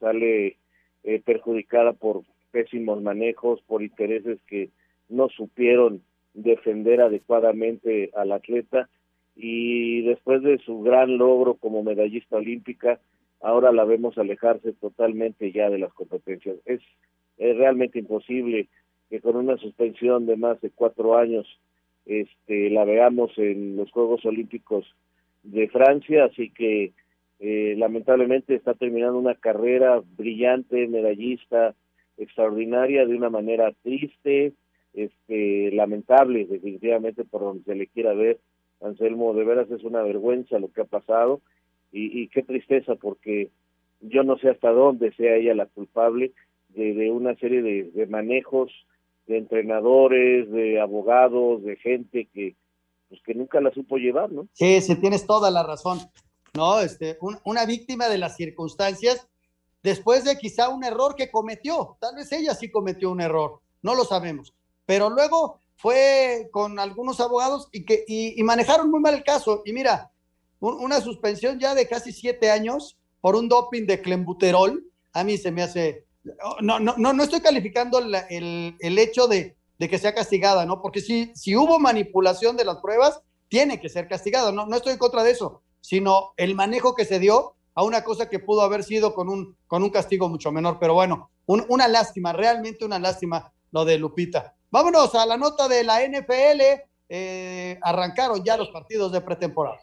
sale 0.00 0.56
eh, 1.04 1.20
perjudicada 1.22 1.92
por 1.92 2.22
pésimos 2.50 3.02
manejos, 3.02 3.60
por 3.66 3.82
intereses 3.82 4.38
que 4.46 4.70
no 5.10 5.28
supieron 5.28 6.02
defender 6.32 7.02
adecuadamente 7.02 8.10
al 8.14 8.32
atleta 8.32 8.88
y 9.34 10.02
después 10.02 10.42
de 10.42 10.58
su 10.58 10.82
gran 10.82 11.16
logro 11.18 11.54
como 11.54 11.82
medallista 11.82 12.36
olímpica, 12.36 13.00
ahora 13.40 13.72
la 13.72 13.84
vemos 13.84 14.18
alejarse 14.18 14.72
totalmente 14.74 15.52
ya 15.52 15.70
de 15.70 15.78
las 15.78 15.92
competencias. 15.92 16.56
Es, 16.64 16.80
es 17.38 17.56
realmente 17.56 17.98
imposible 17.98 18.68
que 19.10 19.20
con 19.20 19.36
una 19.36 19.56
suspensión 19.56 20.26
de 20.26 20.36
más 20.36 20.60
de 20.60 20.70
cuatro 20.70 21.16
años 21.16 21.46
este, 22.06 22.70
la 22.70 22.84
veamos 22.84 23.36
en 23.36 23.76
los 23.76 23.90
Juegos 23.90 24.24
Olímpicos 24.24 24.86
de 25.42 25.68
Francia, 25.68 26.24
así 26.24 26.50
que 26.50 26.92
eh, 27.40 27.74
lamentablemente 27.76 28.54
está 28.54 28.74
terminando 28.74 29.18
una 29.18 29.34
carrera 29.34 30.00
brillante, 30.16 30.86
medallista, 30.86 31.74
extraordinaria, 32.16 33.04
de 33.04 33.16
una 33.16 33.30
manera 33.30 33.72
triste, 33.82 34.52
este, 34.94 35.72
lamentable, 35.72 36.46
definitivamente 36.46 37.24
por 37.24 37.40
donde 37.40 37.64
se 37.64 37.74
le 37.74 37.86
quiera 37.88 38.14
ver. 38.14 38.38
Anselmo, 38.84 39.34
de 39.34 39.44
veras 39.44 39.70
es 39.70 39.84
una 39.84 40.02
vergüenza 40.02 40.58
lo 40.58 40.72
que 40.72 40.82
ha 40.82 40.84
pasado 40.84 41.40
y, 41.92 42.28
qué 42.28 42.42
tristeza 42.42 42.94
porque 42.94 43.50
yo 44.00 44.22
no 44.22 44.38
sé 44.38 44.48
hasta 44.48 44.70
dónde 44.70 45.12
sea 45.12 45.36
ella 45.36 45.54
la 45.54 45.66
culpable 45.66 46.32
de, 46.70 47.10
una 47.10 47.36
serie 47.36 47.62
de, 47.62 48.06
manejos 48.06 48.72
de 49.26 49.38
entrenadores, 49.38 50.50
de 50.50 50.80
abogados, 50.80 51.62
de 51.62 51.76
gente 51.76 52.28
que 52.32 52.56
pues 53.10 53.20
que 53.26 53.34
nunca 53.34 53.60
la 53.60 53.70
supo 53.72 53.98
llevar, 53.98 54.32
¿no? 54.32 54.48
Sí, 54.54 54.80
sí, 54.80 54.96
tienes 54.96 55.26
toda 55.26 55.50
la 55.50 55.62
razón. 55.62 55.98
No, 56.54 56.80
este, 56.80 57.18
un, 57.20 57.36
una 57.44 57.66
víctima 57.66 58.08
de 58.08 58.16
las 58.16 58.36
circunstancias 58.36 59.28
después 59.82 60.24
de 60.24 60.38
quizá 60.38 60.70
un 60.70 60.82
error 60.82 61.14
que 61.14 61.30
cometió. 61.30 61.98
Tal 62.00 62.16
vez 62.16 62.32
ella 62.32 62.54
sí 62.54 62.70
cometió 62.70 63.10
un 63.10 63.20
error, 63.20 63.60
no 63.82 63.94
lo 63.94 64.04
sabemos. 64.04 64.54
Pero 64.86 65.10
luego 65.10 65.58
fue 65.76 66.48
con 66.52 66.78
algunos 66.78 67.20
abogados 67.20 67.68
y 67.72 67.84
que 67.84 68.04
y, 68.06 68.42
manejaron 68.42 68.90
muy 68.90 69.00
mal 69.00 69.14
el 69.14 69.24
caso. 69.24 69.62
Y 69.64 69.72
mira, 69.72 70.10
una 70.60 71.00
suspensión 71.00 71.58
ya 71.58 71.74
de 71.74 71.88
casi 71.88 72.12
siete 72.12 72.50
años 72.50 72.98
por 73.20 73.36
un 73.36 73.48
doping 73.48 73.86
de 73.86 74.00
clembuterol, 74.00 74.84
a 75.12 75.24
mí 75.24 75.36
se 75.36 75.50
me 75.50 75.62
hace, 75.62 76.06
no, 76.60 76.78
no, 76.80 76.94
no, 76.96 77.12
no 77.12 77.22
estoy 77.22 77.40
calificando 77.40 77.98
el, 77.98 78.76
el, 78.80 78.98
hecho 78.98 79.26
de, 79.28 79.56
de, 79.78 79.88
que 79.88 79.98
sea 79.98 80.14
castigada, 80.14 80.66
¿no? 80.66 80.80
Porque 80.80 81.00
si, 81.00 81.32
si 81.34 81.56
hubo 81.56 81.78
manipulación 81.78 82.56
de 82.56 82.64
las 82.64 82.78
pruebas, 82.78 83.20
tiene 83.48 83.80
que 83.80 83.88
ser 83.88 84.08
castigado. 84.08 84.50
No, 84.52 84.66
no 84.66 84.76
estoy 84.76 84.94
en 84.94 84.98
contra 84.98 85.22
de 85.22 85.32
eso, 85.32 85.62
sino 85.80 86.32
el 86.36 86.54
manejo 86.54 86.94
que 86.94 87.04
se 87.04 87.18
dio 87.18 87.54
a 87.74 87.82
una 87.84 88.04
cosa 88.04 88.28
que 88.28 88.38
pudo 88.38 88.62
haber 88.62 88.84
sido 88.84 89.14
con 89.14 89.28
un, 89.28 89.56
con 89.66 89.82
un 89.82 89.90
castigo 89.90 90.28
mucho 90.28 90.52
menor. 90.52 90.78
Pero 90.80 90.94
bueno, 90.94 91.30
una 91.46 91.88
lástima, 91.88 92.32
realmente 92.32 92.84
una 92.84 92.98
lástima 92.98 93.52
lo 93.70 93.84
de 93.84 93.98
Lupita. 93.98 94.54
Vámonos 94.72 95.14
a 95.14 95.26
la 95.26 95.36
nota 95.36 95.68
de 95.68 95.84
la 95.84 96.02
NFL. 96.02 96.62
Eh, 97.10 97.78
arrancaron 97.82 98.42
ya 98.42 98.56
los 98.56 98.70
partidos 98.70 99.12
de 99.12 99.20
pretemporada. 99.20 99.78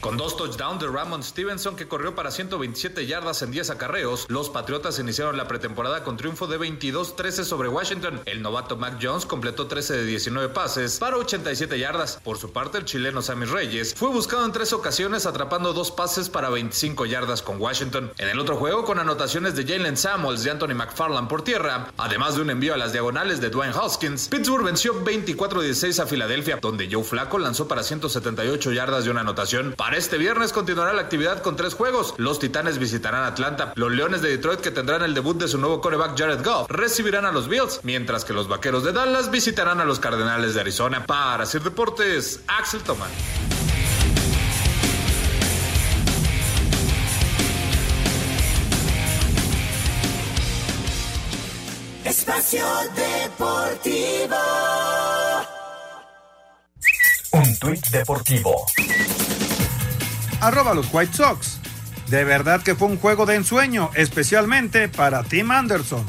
Con 0.00 0.16
dos 0.16 0.34
touchdowns 0.34 0.80
de 0.80 0.88
Ramon 0.88 1.22
Stevenson 1.22 1.76
que 1.76 1.86
corrió 1.86 2.14
para 2.14 2.30
127 2.30 3.06
yardas 3.06 3.42
en 3.42 3.50
10 3.50 3.68
acarreos, 3.68 4.24
los 4.30 4.48
Patriotas 4.48 4.98
iniciaron 4.98 5.36
la 5.36 5.46
pretemporada 5.46 6.04
con 6.04 6.16
triunfo 6.16 6.46
de 6.46 6.58
22-13 6.58 7.44
sobre 7.44 7.68
Washington. 7.68 8.22
El 8.24 8.40
novato 8.40 8.78
Mac 8.78 8.98
Jones 9.00 9.26
completó 9.26 9.66
13 9.66 9.98
de 9.98 10.04
19 10.04 10.48
pases 10.54 10.98
para 10.98 11.18
87 11.18 11.78
yardas. 11.78 12.18
Por 12.24 12.38
su 12.38 12.50
parte, 12.50 12.78
el 12.78 12.86
chileno 12.86 13.20
Sammy 13.20 13.44
Reyes 13.44 13.94
fue 13.94 14.08
buscado 14.08 14.46
en 14.46 14.52
tres 14.52 14.72
ocasiones 14.72 15.26
atrapando 15.26 15.74
dos 15.74 15.90
pases 15.90 16.30
para 16.30 16.48
25 16.48 17.04
yardas 17.04 17.42
con 17.42 17.60
Washington. 17.60 18.10
En 18.16 18.28
el 18.30 18.38
otro 18.38 18.56
juego, 18.56 18.86
con 18.86 18.98
anotaciones 19.00 19.54
de 19.54 19.66
Jalen 19.66 19.98
Samuels 19.98 20.46
y 20.46 20.48
Anthony 20.48 20.74
McFarland 20.74 21.28
por 21.28 21.42
tierra, 21.42 21.92
además 21.98 22.36
de 22.36 22.42
un 22.42 22.48
envío 22.48 22.72
a 22.72 22.78
las 22.78 22.92
diagonales 22.92 23.42
de 23.42 23.50
Dwayne 23.50 23.74
Hoskins, 23.76 24.28
Pittsburgh 24.28 24.64
venció 24.64 25.04
24-16 25.04 26.02
a 26.02 26.06
Filadelfia, 26.06 26.58
donde 26.62 26.88
Joe 26.90 27.04
Flaco 27.04 27.38
lanzó 27.38 27.68
para 27.68 27.82
178 27.82 28.72
yardas 28.72 29.04
de 29.04 29.10
una 29.10 29.20
anotación. 29.20 29.74
Para 29.76 29.89
este 29.96 30.18
viernes 30.18 30.52
continuará 30.52 30.92
la 30.92 31.02
actividad 31.02 31.42
con 31.42 31.56
tres 31.56 31.74
juegos. 31.74 32.14
Los 32.16 32.38
Titanes 32.38 32.78
visitarán 32.78 33.24
Atlanta. 33.24 33.72
Los 33.76 33.90
Leones 33.90 34.22
de 34.22 34.28
Detroit, 34.28 34.60
que 34.60 34.70
tendrán 34.70 35.02
el 35.02 35.14
debut 35.14 35.36
de 35.36 35.48
su 35.48 35.58
nuevo 35.58 35.80
coreback 35.80 36.18
Jared 36.18 36.44
Goff, 36.44 36.70
recibirán 36.70 37.24
a 37.24 37.32
los 37.32 37.48
Bills, 37.48 37.80
mientras 37.82 38.24
que 38.24 38.32
los 38.32 38.48
Vaqueros 38.48 38.84
de 38.84 38.92
Dallas 38.92 39.30
visitarán 39.30 39.80
a 39.80 39.84
los 39.84 39.98
Cardenales 39.98 40.54
de 40.54 40.60
Arizona. 40.60 41.06
Para 41.06 41.44
hacer 41.44 41.62
deportes, 41.62 42.40
Axel 42.46 42.82
Toman. 42.82 43.10
Espacio 52.04 52.64
Deportivo. 52.94 54.36
Un 57.32 57.56
tuit 57.58 57.86
deportivo 57.90 58.66
arroba 60.40 60.74
los 60.74 60.92
White 60.92 61.16
Sox. 61.16 61.58
De 62.08 62.24
verdad 62.24 62.62
que 62.62 62.74
fue 62.74 62.88
un 62.88 62.98
juego 62.98 63.26
de 63.26 63.36
ensueño, 63.36 63.90
especialmente 63.94 64.88
para 64.88 65.22
Tim 65.22 65.50
Anderson. 65.50 66.04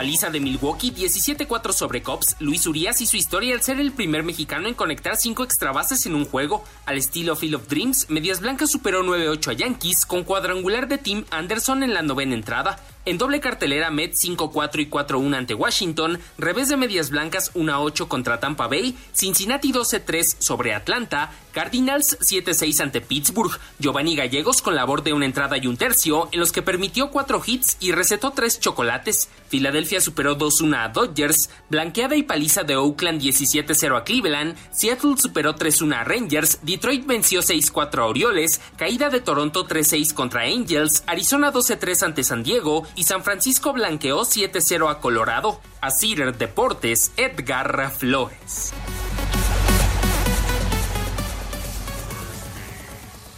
Paliza 0.00 0.30
de 0.30 0.40
Milwaukee 0.40 0.92
17-4 0.92 1.72
sobre 1.72 2.02
Cubs, 2.02 2.36
Luis 2.38 2.66
Urias 2.66 3.02
y 3.02 3.06
su 3.06 3.18
historia 3.18 3.54
al 3.54 3.60
ser 3.60 3.80
el 3.80 3.92
primer 3.92 4.22
mexicano 4.22 4.66
en 4.66 4.74
conectar 4.74 5.16
5 5.16 5.44
extra 5.44 5.72
bases 5.72 6.06
en 6.06 6.14
un 6.14 6.24
juego. 6.24 6.64
Al 6.86 6.96
estilo 6.96 7.36
Field 7.36 7.56
of 7.56 7.68
Dreams, 7.68 8.08
Medias 8.08 8.40
Blancas 8.40 8.70
superó 8.70 9.02
9-8 9.02 9.48
a 9.48 9.52
Yankees 9.52 10.06
con 10.06 10.24
cuadrangular 10.24 10.88
de 10.88 10.96
Tim 10.96 11.24
Anderson 11.30 11.82
en 11.82 11.92
la 11.92 12.00
novena 12.00 12.34
entrada. 12.34 12.78
En 13.06 13.16
doble 13.16 13.40
cartelera, 13.40 13.90
Mets 13.90 14.22
5-4 14.22 14.80
y 14.80 14.90
4-1 14.90 15.34
ante 15.34 15.54
Washington, 15.54 16.20
revés 16.36 16.68
de 16.68 16.76
medias 16.76 17.08
blancas 17.08 17.50
1-8 17.54 18.08
contra 18.08 18.40
Tampa 18.40 18.66
Bay, 18.68 18.94
Cincinnati 19.14 19.72
12-3 19.72 20.36
sobre 20.38 20.74
Atlanta, 20.74 21.32
Cardinals 21.52 22.18
7-6 22.20 22.80
ante 22.80 23.00
Pittsburgh, 23.00 23.58
Giovanni 23.78 24.16
Gallegos 24.16 24.60
con 24.60 24.74
labor 24.74 25.02
de 25.02 25.14
una 25.14 25.24
entrada 25.24 25.56
y 25.56 25.66
un 25.66 25.78
tercio, 25.78 26.28
en 26.30 26.40
los 26.40 26.52
que 26.52 26.60
permitió 26.60 27.10
4 27.10 27.42
hits 27.44 27.78
y 27.80 27.92
recetó 27.92 28.32
3 28.32 28.60
chocolates. 28.60 29.30
Filadelfia 29.48 30.02
superó 30.02 30.36
2-1 30.36 30.76
a 30.76 30.88
Dodgers, 30.90 31.48
blanqueada 31.70 32.16
y 32.16 32.22
paliza 32.22 32.64
de 32.64 32.76
Oakland 32.76 33.20
17-0 33.20 33.96
a 33.96 34.04
Cleveland, 34.04 34.56
Seattle 34.72 35.16
superó 35.16 35.56
3-1 35.56 35.94
a 35.94 36.04
Rangers, 36.04 36.58
Detroit 36.62 37.06
venció 37.06 37.40
6-4 37.40 37.98
a 37.98 38.06
Orioles, 38.06 38.60
caída 38.76 39.08
de 39.08 39.20
Toronto 39.20 39.66
3-6 39.66 40.12
contra 40.12 40.42
Angels, 40.42 41.02
Arizona 41.06 41.50
12-3 41.50 42.02
ante 42.02 42.22
San 42.22 42.42
Diego, 42.42 42.86
y 42.96 43.04
San 43.04 43.22
Francisco 43.22 43.72
blanqueó 43.72 44.22
7-0 44.22 44.90
a 44.90 45.00
Colorado. 45.00 45.60
A 45.80 45.90
Cider 45.90 46.36
Deportes, 46.36 47.12
Edgar 47.16 47.90
Flores. 47.90 48.72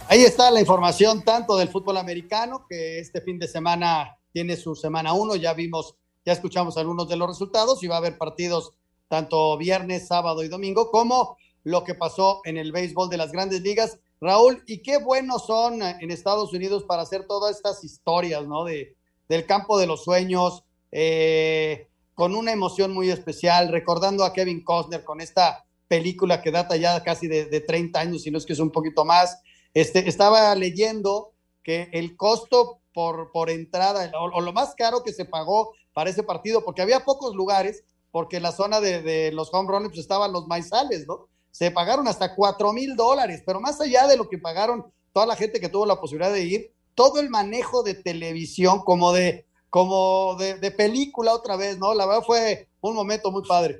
Ahí 0.07 0.21
está 0.21 0.51
la 0.51 0.59
información 0.59 1.23
tanto 1.23 1.55
del 1.57 1.69
fútbol 1.69 1.97
americano, 1.97 2.65
que 2.69 2.99
este 2.99 3.21
fin 3.21 3.39
de 3.39 3.47
semana 3.47 4.17
tiene 4.31 4.57
su 4.57 4.75
semana 4.75 5.13
1, 5.13 5.37
ya 5.37 5.53
vimos, 5.53 5.95
ya 6.25 6.33
escuchamos 6.33 6.77
algunos 6.77 7.07
de 7.07 7.15
los 7.15 7.27
resultados 7.27 7.81
y 7.81 7.87
va 7.87 7.95
a 7.95 7.99
haber 7.99 8.17
partidos 8.17 8.73
tanto 9.07 9.57
viernes, 9.57 10.07
sábado 10.07 10.43
y 10.43 10.49
domingo, 10.49 10.91
como 10.91 11.37
lo 11.63 11.83
que 11.83 11.95
pasó 11.95 12.41
en 12.43 12.57
el 12.57 12.71
béisbol 12.71 13.09
de 13.09 13.17
las 13.17 13.31
grandes 13.31 13.61
ligas. 13.61 13.99
Raúl, 14.19 14.63
y 14.67 14.81
qué 14.81 14.97
buenos 14.97 15.45
son 15.45 15.81
en 15.81 16.11
Estados 16.11 16.53
Unidos 16.53 16.83
para 16.83 17.03
hacer 17.03 17.25
todas 17.25 17.55
estas 17.55 17.83
historias, 17.83 18.45
¿no? 18.45 18.65
De, 18.65 18.95
del 19.33 19.47
campo 19.47 19.79
de 19.79 19.87
los 19.87 20.03
sueños, 20.03 20.63
eh, 20.91 21.87
con 22.13 22.35
una 22.35 22.51
emoción 22.51 22.93
muy 22.93 23.09
especial, 23.09 23.69
recordando 23.69 24.23
a 24.23 24.31
Kevin 24.31 24.63
Costner 24.63 25.03
con 25.03 25.21
esta 25.21 25.65
película 25.87 26.41
que 26.41 26.51
data 26.51 26.75
ya 26.75 27.01
casi 27.01 27.27
de, 27.27 27.45
de 27.45 27.59
30 27.59 27.99
años, 27.99 28.21
si 28.21 28.29
no 28.29 28.37
es 28.37 28.45
que 28.45 28.53
es 28.53 28.59
un 28.59 28.69
poquito 28.69 29.05
más. 29.05 29.41
Este, 29.73 30.07
estaba 30.07 30.53
leyendo 30.53 31.33
que 31.63 31.89
el 31.93 32.15
costo 32.15 32.81
por, 32.93 33.31
por 33.31 33.49
entrada, 33.49 34.11
o, 34.19 34.39
lo 34.39 34.53
más 34.53 34.75
caro 34.75 35.03
que 35.03 35.13
se 35.13 35.25
pagó 35.25 35.73
para 35.93 36.11
ese 36.11 36.21
partido, 36.21 36.63
porque 36.63 36.83
había 36.83 37.03
pocos 37.03 37.33
lugares, 37.33 37.83
porque 38.11 38.39
la 38.39 38.51
zona 38.51 38.79
de, 38.79 39.31
los 39.31 39.51
home 39.51 39.71
runs 39.71 39.87
pues 39.87 39.99
estaban 39.99 40.31
los 40.31 40.45
maizales, 40.45 41.07
¿no? 41.07 41.27
Se 41.49 41.71
pagaron 41.71 42.07
hasta 42.07 42.35
cuatro 42.35 42.71
mil 42.71 42.95
dólares, 42.95 43.41
pero 43.43 43.59
más 43.59 43.81
allá 43.81 44.05
de 44.05 44.15
lo 44.15 44.29
que 44.29 44.37
pagaron 44.37 44.85
toda 45.11 45.25
la 45.25 45.35
gente 45.35 45.59
que 45.59 45.69
tuvo 45.69 45.87
la 45.87 45.99
posibilidad 45.99 46.31
de 46.31 46.43
ir, 46.43 46.73
todo 46.95 47.19
el 47.19 47.29
manejo 47.29 47.83
de 47.83 47.95
televisión 47.95 48.79
como 48.83 49.13
de 49.13 49.45
como 49.69 50.35
de, 50.35 50.69
película 50.69 51.33
otra 51.33 51.57
vez, 51.57 51.79
¿no? 51.79 51.95
La 51.95 52.05
verdad 52.05 52.21
fue 52.23 52.67
un 52.81 52.93
momento 52.93 53.31
muy 53.31 53.41
padre. 53.47 53.77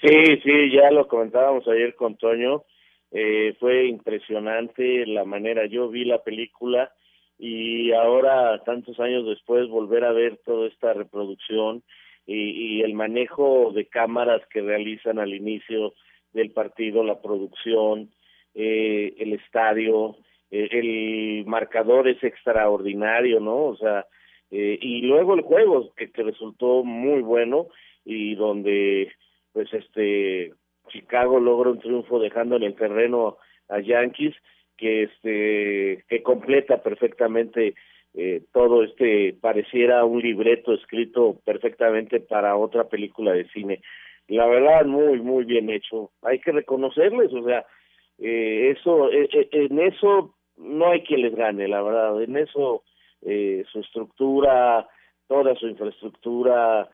Sí, 0.00 0.40
sí, 0.42 0.72
ya 0.72 0.90
lo 0.90 1.06
comentábamos 1.06 1.68
ayer 1.68 1.94
con 1.94 2.16
Toño, 2.16 2.64
eh, 3.10 3.54
fue 3.60 3.86
impresionante 3.86 5.04
la 5.06 5.26
manera, 5.26 5.66
yo 5.66 5.90
vi 5.90 6.06
la 6.06 6.22
película 6.22 6.90
y 7.38 7.92
ahora, 7.92 8.62
tantos 8.64 8.98
años 9.00 9.26
después, 9.26 9.68
volver 9.68 10.04
a 10.04 10.12
ver 10.12 10.40
toda 10.46 10.66
esta 10.66 10.94
reproducción 10.94 11.82
y, 12.26 12.78
y 12.78 12.80
el 12.80 12.94
manejo 12.94 13.70
de 13.74 13.86
cámaras 13.86 14.40
que 14.48 14.62
realizan 14.62 15.18
al 15.18 15.34
inicio 15.34 15.92
del 16.32 16.52
partido, 16.52 17.04
la 17.04 17.20
producción, 17.20 18.10
eh, 18.54 19.14
el 19.18 19.32
estadio, 19.32 20.16
el 20.70 21.44
marcador 21.46 22.08
es 22.08 22.22
extraordinario, 22.22 23.40
¿no? 23.40 23.64
O 23.64 23.76
sea, 23.76 24.06
eh, 24.50 24.78
y 24.80 25.02
luego 25.02 25.34
el 25.34 25.42
juego 25.42 25.92
que, 25.96 26.10
que 26.10 26.22
resultó 26.22 26.84
muy 26.84 27.22
bueno 27.22 27.66
y 28.04 28.34
donde 28.34 29.10
pues 29.52 29.72
este 29.72 30.52
Chicago 30.88 31.40
logra 31.40 31.70
un 31.70 31.80
triunfo 31.80 32.18
dejando 32.18 32.56
en 32.56 32.64
el 32.64 32.74
terreno 32.74 33.38
a 33.68 33.80
Yankees 33.80 34.34
que 34.76 35.04
este 35.04 36.04
que 36.08 36.22
completa 36.22 36.82
perfectamente 36.82 37.74
eh, 38.14 38.42
todo 38.52 38.84
este 38.84 39.36
pareciera 39.40 40.04
un 40.04 40.20
libreto 40.20 40.74
escrito 40.74 41.40
perfectamente 41.44 42.20
para 42.20 42.56
otra 42.56 42.84
película 42.84 43.32
de 43.32 43.48
cine 43.48 43.80
la 44.28 44.46
verdad 44.46 44.84
muy 44.84 45.20
muy 45.20 45.44
bien 45.44 45.70
hecho 45.70 46.10
hay 46.22 46.38
que 46.40 46.52
reconocerles 46.52 47.32
o 47.32 47.44
sea 47.44 47.64
eh, 48.18 48.74
eso 48.76 49.10
eh, 49.10 49.28
eh 49.32 49.48
en 49.52 49.78
eso 49.80 50.34
no 50.56 50.90
hay 50.90 51.02
quien 51.02 51.22
les 51.22 51.34
gane, 51.34 51.68
la 51.68 51.82
verdad. 51.82 52.22
En 52.22 52.36
eso 52.36 52.82
eh, 53.22 53.64
su 53.72 53.80
estructura, 53.80 54.88
toda 55.26 55.54
su 55.56 55.66
infraestructura, 55.68 56.90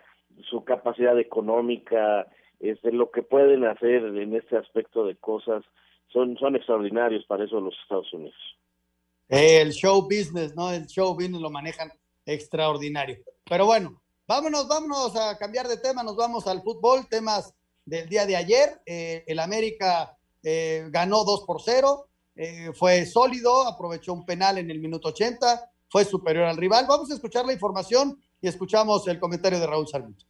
su 0.48 0.64
capacidad 0.64 1.18
económica, 1.18 2.26
este, 2.60 2.92
lo 2.92 3.10
que 3.10 3.22
pueden 3.22 3.64
hacer 3.64 4.04
en 4.04 4.34
este 4.34 4.56
aspecto 4.56 5.04
de 5.04 5.16
cosas, 5.16 5.64
son, 6.12 6.36
son 6.38 6.56
extraordinarios 6.56 7.24
para 7.26 7.44
eso 7.44 7.60
los 7.60 7.74
Estados 7.82 8.12
Unidos. 8.12 8.36
El 9.28 9.72
show 9.72 10.02
business, 10.02 10.54
¿no? 10.56 10.72
El 10.72 10.86
show 10.86 11.14
business 11.14 11.40
lo 11.40 11.50
manejan 11.50 11.90
extraordinario. 12.26 13.18
Pero 13.44 13.66
bueno, 13.66 14.02
vámonos, 14.26 14.66
vámonos 14.68 15.16
a 15.16 15.38
cambiar 15.38 15.68
de 15.68 15.76
tema, 15.76 16.02
nos 16.02 16.16
vamos 16.16 16.46
al 16.46 16.62
fútbol, 16.62 17.08
temas 17.08 17.54
del 17.84 18.08
día 18.08 18.26
de 18.26 18.36
ayer. 18.36 18.80
Eh, 18.86 19.24
el 19.26 19.38
América 19.38 20.16
eh, 20.42 20.86
ganó 20.90 21.24
2 21.24 21.44
por 21.46 21.60
0, 21.62 22.08
eh, 22.42 22.72
fue 22.72 23.04
sólido, 23.04 23.68
aprovechó 23.68 24.14
un 24.14 24.24
penal 24.24 24.56
en 24.56 24.70
el 24.70 24.80
minuto 24.80 25.08
80, 25.08 25.70
fue 25.90 26.06
superior 26.06 26.46
al 26.46 26.56
rival. 26.56 26.86
Vamos 26.88 27.10
a 27.10 27.14
escuchar 27.14 27.44
la 27.44 27.52
información 27.52 28.18
y 28.40 28.48
escuchamos 28.48 29.06
el 29.08 29.20
comentario 29.20 29.60
de 29.60 29.66
Raúl 29.66 29.86
Sarmiento. 29.86 30.24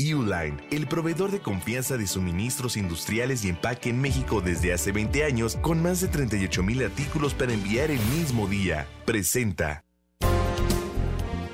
Uline, 0.00 0.60
el 0.72 0.88
proveedor 0.88 1.30
de 1.30 1.38
confianza 1.38 1.96
de 1.96 2.08
suministros 2.08 2.76
industriales 2.76 3.44
y 3.44 3.50
empaque 3.50 3.90
en 3.90 4.00
México 4.00 4.40
desde 4.40 4.72
hace 4.72 4.90
20 4.90 5.22
años, 5.22 5.54
con 5.56 5.80
más 5.80 6.00
de 6.00 6.08
38 6.08 6.64
mil 6.64 6.82
artículos 6.82 7.32
para 7.32 7.52
enviar 7.52 7.92
el 7.92 8.00
mismo 8.06 8.48
día, 8.48 8.88
presenta. 9.04 9.84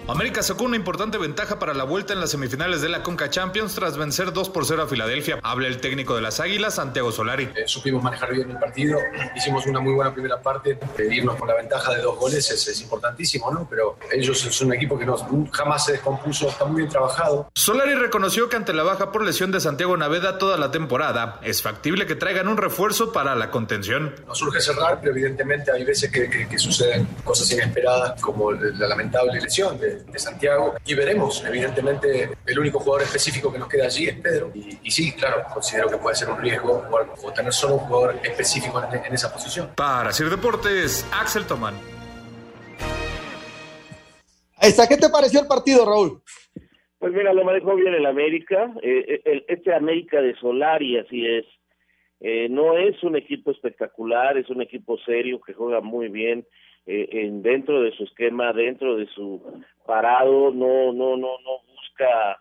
América 0.08 0.42
sacó 0.42 0.64
una 0.64 0.76
importante 0.76 1.18
ventaja 1.18 1.58
para 1.58 1.74
la 1.74 1.84
vuelta 1.84 2.14
en 2.14 2.20
las 2.20 2.30
semifinales 2.30 2.80
de 2.80 2.88
la 2.88 3.02
Conca 3.02 3.28
Champions 3.28 3.74
tras 3.74 3.98
vencer 3.98 4.32
2 4.32 4.48
por 4.48 4.64
0 4.64 4.84
a 4.84 4.86
Filadelfia. 4.86 5.38
Habla 5.42 5.68
el 5.68 5.82
técnico 5.82 6.16
de 6.16 6.22
las 6.22 6.40
Águilas, 6.40 6.76
Santiago 6.76 7.12
Solari. 7.12 7.50
Eh, 7.54 7.64
supimos 7.66 8.02
manejar 8.02 8.32
bien 8.32 8.50
el 8.50 8.56
partido, 8.56 8.98
hicimos 9.36 9.66
una 9.66 9.80
muy 9.80 9.92
buena 9.92 10.14
primera 10.14 10.40
parte, 10.40 10.78
irnos 11.10 11.36
con 11.36 11.46
la 11.46 11.56
ventaja 11.56 11.92
de 11.92 12.00
dos 12.00 12.18
goles 12.18 12.50
es, 12.50 12.66
es 12.68 12.80
importantísimo, 12.80 13.50
¿no? 13.52 13.66
Pero 13.68 13.98
ellos 14.10 14.38
son 14.38 14.68
un 14.68 14.74
equipo 14.74 14.98
que 14.98 15.04
no, 15.04 15.14
jamás 15.52 15.84
se 15.84 15.92
descompuso, 15.92 16.48
está 16.48 16.64
muy 16.64 16.78
bien 16.78 16.88
trabajado. 16.88 17.50
Solari 17.54 17.94
reconoció 17.94 18.48
que 18.48 18.56
ante 18.56 18.72
la 18.72 18.84
baja 18.84 19.12
por 19.12 19.22
lesión 19.22 19.52
de 19.52 19.60
Santiago 19.60 19.94
Naveda 19.98 20.38
toda 20.38 20.56
la 20.56 20.70
temporada, 20.70 21.38
es 21.42 21.60
factible 21.60 22.06
que 22.06 22.14
traigan 22.14 22.48
un 22.48 22.56
refuerzo 22.56 23.12
para 23.12 23.34
la 23.34 23.50
contención. 23.50 24.14
Nos 24.26 24.38
surge 24.38 24.62
cerrar, 24.62 25.00
pero 25.02 25.12
evidentemente 25.12 25.70
hay 25.70 25.84
veces 25.84 26.10
que, 26.10 26.30
que, 26.30 26.48
que 26.48 26.58
suceden 26.58 27.06
cosas 27.24 27.52
inesperadas 27.52 28.18
como 28.22 28.52
la 28.52 28.88
lamentable 28.88 29.38
lesión 29.38 29.78
de, 29.78 29.97
de, 30.04 30.18
Santiago 30.18 30.74
y 30.84 30.94
veremos. 30.94 31.44
Evidentemente, 31.44 32.30
el 32.46 32.58
único 32.58 32.80
jugador 32.80 33.02
específico 33.02 33.52
que 33.52 33.58
nos 33.58 33.68
queda 33.68 33.86
allí 33.86 34.08
es 34.08 34.16
Pedro. 34.16 34.50
Y, 34.54 34.78
y 34.82 34.90
sí, 34.90 35.12
claro, 35.12 35.44
considero 35.52 35.88
que 35.88 35.96
puede 35.96 36.16
ser 36.16 36.28
un 36.30 36.40
riesgo 36.40 36.82
jugar, 36.88 37.06
o 37.22 37.32
tener 37.32 37.52
solo 37.52 37.74
un 37.74 37.80
jugador 37.80 38.16
específico 38.22 38.82
en, 38.82 39.04
en 39.04 39.14
esa 39.14 39.32
posición. 39.32 39.70
Para 39.76 40.12
Sir 40.12 40.30
Deportes, 40.30 41.06
Axel 41.12 41.46
Tomán. 41.46 41.74
¿Qué 44.88 44.96
te 44.96 45.08
pareció 45.08 45.40
el 45.40 45.46
partido, 45.46 45.84
Raúl? 45.84 46.22
Pues 46.98 47.12
mira, 47.12 47.32
lo 47.32 47.44
manejó 47.44 47.74
bien 47.76 47.94
el 47.94 48.06
América. 48.06 48.72
Eh, 48.82 49.20
el, 49.24 49.44
este 49.48 49.74
América 49.74 50.20
de 50.20 50.34
Solari, 50.36 50.98
así 50.98 51.26
es. 51.26 51.44
Eh, 52.20 52.48
no 52.48 52.76
es 52.76 53.02
un 53.04 53.16
equipo 53.16 53.50
espectacular, 53.50 54.36
es 54.36 54.50
un 54.50 54.60
equipo 54.60 54.98
serio 54.98 55.40
que 55.40 55.52
juega 55.52 55.80
muy 55.80 56.08
bien 56.08 56.44
eh, 56.88 57.06
en 57.12 57.42
dentro 57.42 57.82
de 57.82 57.92
su 57.92 58.04
esquema, 58.04 58.54
dentro 58.54 58.96
de 58.96 59.06
su 59.08 59.42
parado. 59.84 60.50
No, 60.50 60.92
no, 60.94 61.18
no, 61.18 61.38
no 61.38 61.60
busca 61.74 62.40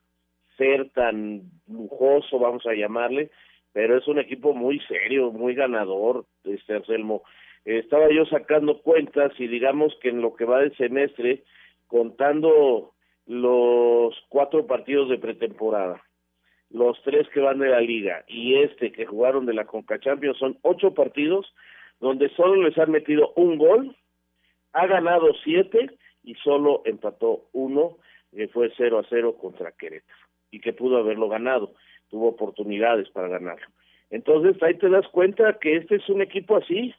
ser 0.56 0.90
tan 0.92 1.42
lujoso, 1.68 2.40
vamos 2.40 2.66
a 2.66 2.74
llamarle, 2.74 3.30
pero 3.74 3.98
es 3.98 4.08
un 4.08 4.20
equipo 4.20 4.54
muy 4.54 4.80
serio, 4.88 5.32
muy 5.32 5.54
ganador, 5.54 6.26
este 6.46 6.76
Anselmo. 6.76 7.24
estaba 7.66 8.10
yo 8.10 8.26
sacando 8.26 8.82
cuentas 8.82 9.34
y 9.38 9.48
digamos 9.48 9.94
que 10.02 10.10
en 10.10 10.22
lo 10.22 10.34
que 10.36 10.46
va 10.46 10.60
del 10.60 10.76
semestre, 10.78 11.44
contando 11.88 12.94
los 13.26 14.16
cuatro 14.30 14.66
partidos 14.66 15.10
de 15.10 15.18
pretemporada, 15.18 16.02
los 16.70 17.02
tres 17.04 17.28
que 17.34 17.42
van 17.42 17.60
de 17.60 17.68
la 17.68 17.82
liga 17.82 18.24
y 18.30 18.56
este 18.56 18.94
que 18.94 19.06
jugaron 19.06 19.46
de 19.46 19.54
la 19.54 19.66
Conca 19.66 20.00
Champions 20.00 20.38
son 20.38 20.58
ocho 20.62 20.94
partidos 20.94 21.54
donde 22.00 22.30
solo 22.30 22.64
les 22.64 22.78
han 22.78 22.92
metido 22.92 23.34
un 23.36 23.58
gol, 23.58 23.96
ha 24.78 24.88
ganado 24.88 25.34
siete 25.44 25.90
y 26.24 26.36
solo 26.36 26.82
empató 26.86 27.46
uno, 27.54 27.98
que 28.34 28.48
fue 28.48 28.72
cero 28.78 29.00
a 29.00 29.06
cero 29.10 29.38
contra 29.40 29.72
Querétaro 29.72 30.20
y 30.52 30.60
que 30.60 30.74
pudo 30.74 30.98
haberlo 30.98 31.28
ganado, 31.30 31.74
tuvo 32.10 32.30
oportunidades 32.30 33.10
para 33.10 33.28
ganarlo. 33.28 33.68
Entonces 34.10 34.62
ahí 34.62 34.76
te 34.76 34.90
das 34.90 35.08
cuenta 35.10 35.58
que 35.60 35.78
este 35.78 35.96
es 35.96 36.08
un 36.10 36.22
equipo 36.22 36.58
así, 36.58 36.94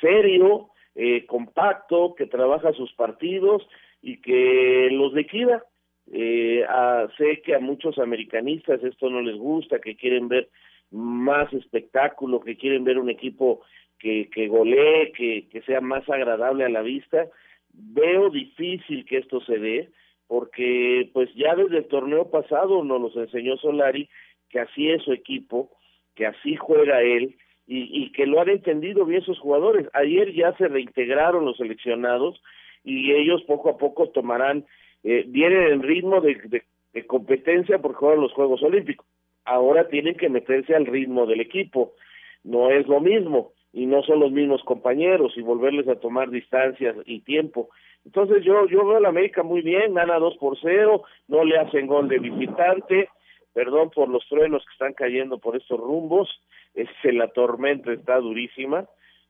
serio, 0.00 0.70
eh, 0.94 1.24
compacto, 1.26 2.14
que 2.14 2.26
trabaja 2.26 2.72
sus 2.72 2.92
partidos 2.92 3.66
y 4.02 4.20
que 4.20 4.88
los 4.90 5.14
liquida. 5.14 5.64
Eh, 6.12 6.64
a, 6.68 7.06
sé 7.16 7.40
que 7.42 7.54
a 7.54 7.60
muchos 7.60 7.98
americanistas 7.98 8.82
esto 8.82 9.08
no 9.08 9.22
les 9.22 9.36
gusta, 9.36 9.78
que 9.78 9.96
quieren 9.96 10.28
ver 10.28 10.50
más 10.90 11.50
espectáculo, 11.52 12.40
que 12.40 12.56
quieren 12.56 12.84
ver 12.84 12.98
un 12.98 13.08
equipo 13.08 13.62
que, 14.02 14.28
que 14.30 14.48
golee, 14.48 15.12
que, 15.12 15.46
que 15.48 15.62
sea 15.62 15.80
más 15.80 16.06
agradable 16.10 16.64
a 16.64 16.68
la 16.68 16.82
vista. 16.82 17.28
Veo 17.72 18.30
difícil 18.30 19.06
que 19.06 19.18
esto 19.18 19.40
se 19.42 19.58
dé, 19.58 19.90
porque 20.26 21.08
pues 21.12 21.32
ya 21.34 21.54
desde 21.54 21.78
el 21.78 21.86
torneo 21.86 22.28
pasado 22.28 22.82
nos 22.82 23.00
los 23.00 23.16
enseñó 23.16 23.56
Solari 23.56 24.08
que 24.50 24.58
así 24.58 24.90
es 24.90 25.02
su 25.02 25.12
equipo, 25.12 25.70
que 26.16 26.26
así 26.26 26.56
juega 26.56 27.00
él 27.00 27.36
y, 27.66 28.04
y 28.04 28.12
que 28.12 28.26
lo 28.26 28.40
han 28.40 28.50
entendido 28.50 29.06
bien 29.06 29.22
sus 29.22 29.38
jugadores. 29.38 29.88
Ayer 29.94 30.34
ya 30.34 30.52
se 30.56 30.66
reintegraron 30.66 31.44
los 31.44 31.56
seleccionados 31.56 32.42
y 32.84 33.12
ellos 33.12 33.42
poco 33.44 33.70
a 33.70 33.78
poco 33.78 34.08
tomarán, 34.08 34.66
eh, 35.04 35.24
vienen 35.28 35.72
en 35.72 35.82
ritmo 35.82 36.20
de, 36.20 36.34
de, 36.46 36.62
de 36.92 37.06
competencia 37.06 37.78
por 37.78 37.94
jugar 37.94 38.18
los 38.18 38.32
Juegos 38.32 38.62
Olímpicos. 38.64 39.06
Ahora 39.44 39.88
tienen 39.88 40.16
que 40.16 40.28
meterse 40.28 40.74
al 40.74 40.86
ritmo 40.86 41.24
del 41.26 41.40
equipo. 41.40 41.94
No 42.42 42.70
es 42.70 42.86
lo 42.88 43.00
mismo 43.00 43.52
y 43.72 43.86
no 43.86 44.02
son 44.02 44.20
los 44.20 44.30
mismos 44.30 44.62
compañeros 44.64 45.32
y 45.36 45.42
volverles 45.42 45.88
a 45.88 45.96
tomar 45.96 46.30
distancias 46.30 46.96
y 47.06 47.20
tiempo. 47.20 47.70
Entonces 48.04 48.44
yo 48.44 48.66
yo 48.66 48.84
veo 48.86 48.96
a 48.96 49.00
la 49.00 49.08
América 49.08 49.42
muy 49.42 49.62
bien, 49.62 49.94
gana 49.94 50.18
2 50.18 50.36
por 50.36 50.58
0, 50.60 51.02
no 51.28 51.44
le 51.44 51.58
hacen 51.58 51.86
gol 51.86 52.08
de 52.08 52.18
visitante, 52.18 53.08
perdón 53.54 53.90
por 53.90 54.08
los 54.08 54.26
truenos 54.28 54.64
que 54.64 54.72
están 54.72 54.92
cayendo 54.92 55.38
por 55.38 55.56
estos 55.56 55.78
rumbos, 55.78 56.28
este, 56.74 57.12
la 57.12 57.28
tormenta 57.28 57.92
está 57.92 58.16
durísima, 58.18 58.86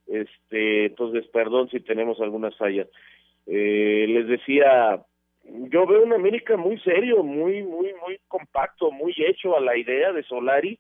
este, 0.07 0.87
entonces 0.87 1.27
perdón 1.29 1.69
si 1.71 1.81
tenemos 1.81 2.21
algunas 2.21 2.57
fallas. 2.57 2.89
Eh, 3.47 4.07
les 4.09 4.27
decía, 4.29 5.03
yo 5.45 5.87
veo 5.87 6.03
una 6.03 6.17
América 6.17 6.57
muy 6.57 6.79
serio, 6.81 7.23
muy, 7.23 7.63
muy, 7.63 7.93
muy 8.07 8.19
compacto, 8.29 8.91
muy 8.91 9.15
hecho 9.19 9.57
a 9.57 9.61
la 9.61 9.77
idea 9.77 10.13
de 10.13 10.23
Solari 10.23 10.79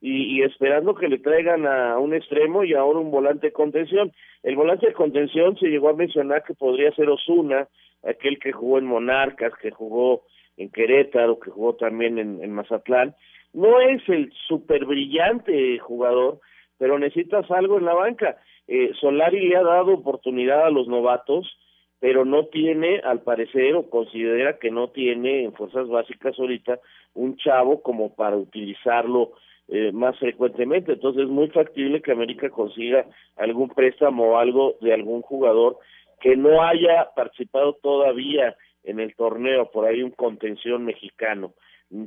y, 0.00 0.38
y 0.38 0.42
esperando 0.42 0.94
que 0.94 1.08
le 1.08 1.18
traigan 1.18 1.66
a 1.66 1.98
un 1.98 2.14
extremo 2.14 2.64
y 2.64 2.74
ahora 2.74 2.98
un 3.00 3.10
volante 3.10 3.48
de 3.48 3.52
contención. 3.52 4.12
El 4.42 4.56
volante 4.56 4.86
de 4.86 4.92
contención 4.94 5.56
se 5.58 5.68
llegó 5.68 5.90
a 5.90 5.94
mencionar 5.94 6.42
que 6.44 6.54
podría 6.54 6.92
ser 6.92 7.08
Osuna, 7.10 7.68
aquel 8.02 8.38
que 8.38 8.52
jugó 8.52 8.78
en 8.78 8.86
Monarcas, 8.86 9.52
que 9.60 9.70
jugó 9.70 10.22
en 10.56 10.70
Querétaro, 10.70 11.38
que 11.38 11.50
jugó 11.50 11.74
también 11.74 12.18
en, 12.18 12.52
Mazatlán. 12.52 13.14
No 13.52 13.80
es 13.80 14.06
el 14.08 14.32
super 14.46 14.84
brillante 14.84 15.78
jugador, 15.78 16.40
pero 16.78 16.98
necesitas 16.98 17.50
algo 17.50 17.78
en 17.78 17.84
la 17.84 17.94
banca. 17.94 18.36
Eh, 18.68 18.92
Solari 19.00 19.48
le 19.48 19.56
ha 19.56 19.62
dado 19.62 19.94
oportunidad 19.94 20.66
a 20.66 20.70
los 20.70 20.86
novatos, 20.86 21.58
pero 21.98 22.24
no 22.24 22.46
tiene, 22.46 23.00
al 23.00 23.22
parecer, 23.22 23.74
o 23.74 23.90
considera 23.90 24.58
que 24.58 24.70
no 24.70 24.88
tiene 24.88 25.44
en 25.44 25.52
fuerzas 25.52 25.88
básicas 25.88 26.38
ahorita 26.38 26.78
un 27.14 27.36
chavo 27.36 27.82
como 27.82 28.14
para 28.14 28.36
utilizarlo 28.36 29.32
eh, 29.72 29.92
más 29.92 30.18
frecuentemente. 30.18 30.92
Entonces 30.92 31.22
es 31.22 31.28
muy 31.28 31.48
factible 31.48 32.02
que 32.02 32.10
América 32.12 32.50
consiga 32.50 33.06
algún 33.36 33.68
préstamo 33.68 34.32
o 34.32 34.36
algo 34.36 34.76
de 34.80 34.92
algún 34.92 35.22
jugador 35.22 35.78
que 36.20 36.36
no 36.36 36.62
haya 36.62 37.08
participado 37.14 37.74
todavía 37.74 38.56
en 38.82 38.98
el 38.98 39.14
torneo, 39.14 39.70
por 39.70 39.86
ahí 39.86 40.02
un 40.02 40.10
contención 40.10 40.84
mexicano. 40.84 41.54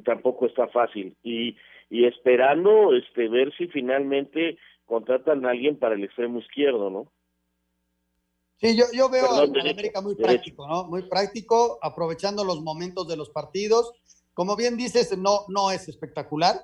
Tampoco 0.04 0.46
está 0.46 0.68
fácil. 0.68 1.16
Y, 1.24 1.56
y 1.90 2.06
esperando 2.06 2.94
este 2.94 3.30
ver 3.30 3.54
si 3.56 3.68
finalmente 3.68 4.58
contratan 4.86 5.46
a 5.46 5.52
alguien 5.52 5.78
para 5.80 5.96
el 5.96 6.04
extremo 6.04 6.40
izquierdo, 6.40 6.90
¿no? 6.90 7.08
Sí, 8.58 8.78
yo, 8.78 8.86
yo 8.94 9.10
veo 9.10 9.24
Perdón, 9.24 9.60
América 9.60 10.02
muy 10.02 10.16
derecho. 10.16 10.34
práctico, 10.34 10.68
¿no? 10.68 10.86
Muy 10.86 11.04
práctico, 11.04 11.80
aprovechando 11.82 12.44
los 12.44 12.62
momentos 12.62 13.08
de 13.08 13.18
los 13.18 13.30
partidos. 13.30 13.94
Como 14.34 14.56
bien 14.56 14.78
dices, 14.78 15.18
no, 15.18 15.46
no 15.50 15.72
es 15.72 15.88
espectacular, 15.88 16.56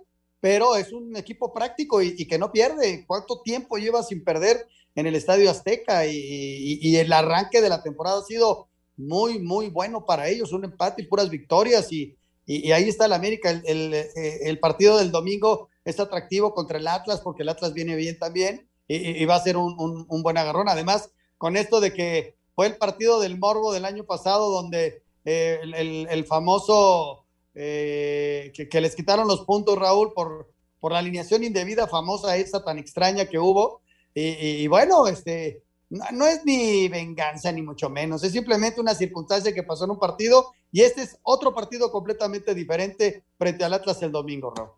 pero 0.41 0.75
es 0.75 0.91
un 0.91 1.15
equipo 1.15 1.53
práctico 1.53 2.01
y, 2.01 2.25
que 2.25 2.37
no 2.37 2.51
pierde. 2.51 3.05
¿Cuánto 3.05 3.41
tiempo 3.41 3.77
lleva 3.77 4.03
sin 4.03 4.23
perder 4.23 4.67
en 4.95 5.07
el 5.07 5.15
Estadio 5.15 5.49
Azteca? 5.49 6.05
Y, 6.05 6.17
y, 6.17 6.79
y, 6.81 6.97
el 6.97 7.11
arranque 7.11 7.61
de 7.61 7.69
la 7.69 7.83
temporada 7.83 8.19
ha 8.19 8.23
sido 8.23 8.69
muy, 8.99 9.39
muy 9.39 9.69
bueno 9.69 10.05
para 10.05 10.27
ellos, 10.27 10.51
un 10.51 10.65
empate 10.65 11.01
y 11.01 11.05
puras 11.05 11.29
victorias. 11.29 11.91
Y, 11.91 12.15
ahí 12.45 12.89
está 12.89 13.05
el 13.05 13.13
América. 13.13 13.51
Eh, 13.51 14.39
el, 14.43 14.59
partido 14.59 14.97
del 14.97 15.11
domingo 15.11 15.69
es 15.85 15.99
atractivo 15.99 16.53
contra 16.53 16.79
el 16.79 16.87
Atlas 16.87 17.21
porque 17.21 17.43
el 17.43 17.49
Atlas 17.49 17.73
viene 17.73 17.95
bien 17.95 18.17
también 18.19 18.67
y, 18.87 19.23
va 19.25 19.35
a 19.35 19.43
ser 19.43 19.55
un, 19.57 20.07
buen 20.21 20.37
agarrón. 20.37 20.67
Además, 20.67 21.11
con 21.37 21.57
esto 21.57 21.79
de 21.79 21.93
que 21.93 22.35
fue 22.55 22.67
el 22.67 22.75
partido 22.77 23.19
del 23.19 23.37
Morbo 23.37 23.71
del 23.71 23.85
año 23.85 24.03
pasado 24.03 24.49
donde 24.49 25.03
eh, 25.25 25.59
el, 25.61 26.25
famoso 26.25 27.23
eh, 27.61 28.53
que, 28.53 28.81
les 28.81 28.95
quitaron 28.95 29.27
los 29.27 29.41
puntos, 29.41 29.77
Raúl, 29.77 30.13
por, 30.13 30.47
por 30.79 30.93
la 30.93 30.99
alineación 30.99 31.43
indebida 31.43 31.87
famosa 31.87 32.37
esa 32.37 32.63
tan 32.63 32.79
extraña 32.79 33.25
que 33.25 33.37
hubo. 33.37 33.81
Y 34.15 34.67
bueno, 34.67 35.07
este, 35.07 35.61
no, 35.89 36.05
no, 36.13 36.25
es 36.25 36.45
ni 36.45 36.87
venganza, 36.87 37.51
ni 37.51 37.61
mucho 37.61 37.89
menos, 37.89 38.23
es 38.23 38.31
simplemente 38.31 38.81
una 38.81 38.93
circunstancia 38.93 39.53
que 39.53 39.63
pasó 39.63 39.85
en 39.85 39.91
un 39.91 39.99
partido 39.99 40.47
y 40.71 40.81
este 40.81 41.01
es 41.01 41.19
otro 41.23 41.53
partido 41.53 41.91
completamente 41.91 42.55
diferente 42.55 43.23
frente 43.37 43.63
al 43.63 43.73
Atlas 43.73 44.01
el 44.03 44.11
domingo, 44.11 44.53
Raúl. 44.55 44.71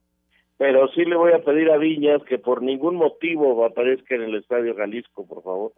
Pero 0.57 0.87
sí 0.89 1.05
le 1.05 1.15
voy 1.15 1.31
a 1.33 1.43
pedir 1.43 1.71
a 1.71 1.77
Viñas 1.77 2.21
que 2.29 2.37
por 2.37 2.61
ningún 2.61 2.95
motivo 2.95 3.65
aparezca 3.65 4.13
en 4.15 4.21
el 4.21 4.35
Estadio 4.35 4.75
Jalisco, 4.75 5.25
por 5.25 5.41
favor. 5.43 5.73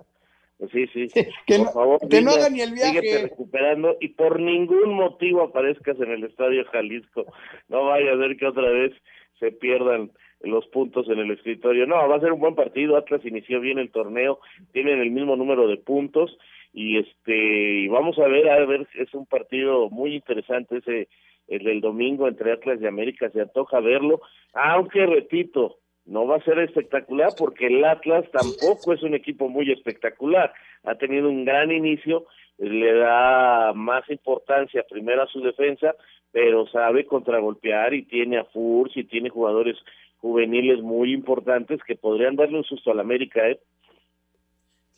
Sí, 0.72 0.88
sí. 0.88 1.08
que, 1.48 1.58
por 1.58 1.66
no, 1.66 1.72
favor, 1.72 2.00
que 2.10 2.22
no 2.22 2.32
haga 2.32 2.50
ni 2.50 2.62
el 2.62 2.74
viaje. 2.74 3.02
Síguete 3.02 3.24
recuperando 3.24 3.98
y 4.00 4.10
por 4.10 4.40
ningún 4.40 4.94
motivo 4.94 5.42
aparezcas 5.42 6.00
en 6.00 6.12
el 6.12 6.24
Estadio 6.24 6.64
Jalisco. 6.66 7.26
No 7.68 7.86
vaya 7.86 8.12
a 8.12 8.16
ver 8.16 8.38
que 8.38 8.48
otra 8.48 8.70
vez 8.70 8.94
se 9.40 9.52
pierdan 9.52 10.12
los 10.42 10.68
puntos 10.68 11.08
en 11.10 11.20
el 11.20 11.32
escritorio. 11.32 11.88
No, 11.88 12.08
va 12.08 12.16
a 12.16 12.20
ser 12.20 12.32
un 12.32 12.40
buen 12.40 12.56
partido. 12.56 12.98
Atlas 12.98 13.26
inició 13.26 13.60
bien 13.60 13.80
el 13.80 13.92
torneo, 13.92 14.40
tienen 14.72 15.00
el 15.00 15.12
mismo 15.12 15.36
número 15.36 15.68
de 15.68 15.78
puntos 15.78 16.38
y 16.74 16.98
este 16.98 17.82
y 17.82 17.88
vamos 17.88 18.18
a 18.18 18.28
ver 18.28 18.50
a 18.50 18.66
ver 18.66 18.88
es 18.96 19.14
un 19.14 19.28
partido 19.28 19.90
muy 19.92 20.16
interesante 20.16 20.78
ese 20.78 21.08
el 21.48 21.64
del 21.64 21.82
domingo 21.82 22.28
entre 22.28 22.52
Atlas 22.52 22.82
y 22.82 22.88
América 22.88 23.30
se 23.30 23.42
antoja 23.42 23.80
verlo 23.80 24.22
aunque 24.54 25.06
repito 25.06 25.78
no 26.06 26.28
va 26.28 26.38
a 26.38 26.44
ser 26.44 26.60
espectacular 26.60 27.30
porque 27.38 27.68
el 27.68 27.84
Atlas 27.84 28.26
tampoco 28.32 28.94
es 28.94 29.04
un 29.04 29.16
equipo 29.16 29.50
muy 29.50 29.72
espectacular 29.72 30.54
ha 30.84 30.96
tenido 30.96 31.30
un 31.30 31.46
gran 31.46 31.72
inicio 31.72 32.26
le 32.58 32.94
da 32.94 33.74
más 33.74 34.10
importancia 34.10 34.84
primero 34.90 35.24
a 35.24 35.28
su 35.28 35.42
defensa 35.42 35.96
pero 36.32 36.68
sabe 36.68 37.06
contragolpear 37.06 37.94
y 37.94 38.04
tiene 38.04 38.40
a 38.40 38.46
Furs 38.46 38.96
y 38.96 39.04
tiene 39.06 39.30
jugadores 39.30 39.78
juveniles 40.18 40.82
muy 40.82 41.14
importantes 41.14 41.80
que 41.86 41.96
podrían 41.96 42.36
darle 42.36 42.58
un 42.58 42.64
susto 42.64 42.92
al 42.92 43.00
América 43.00 43.48
¿eh? 43.48 43.60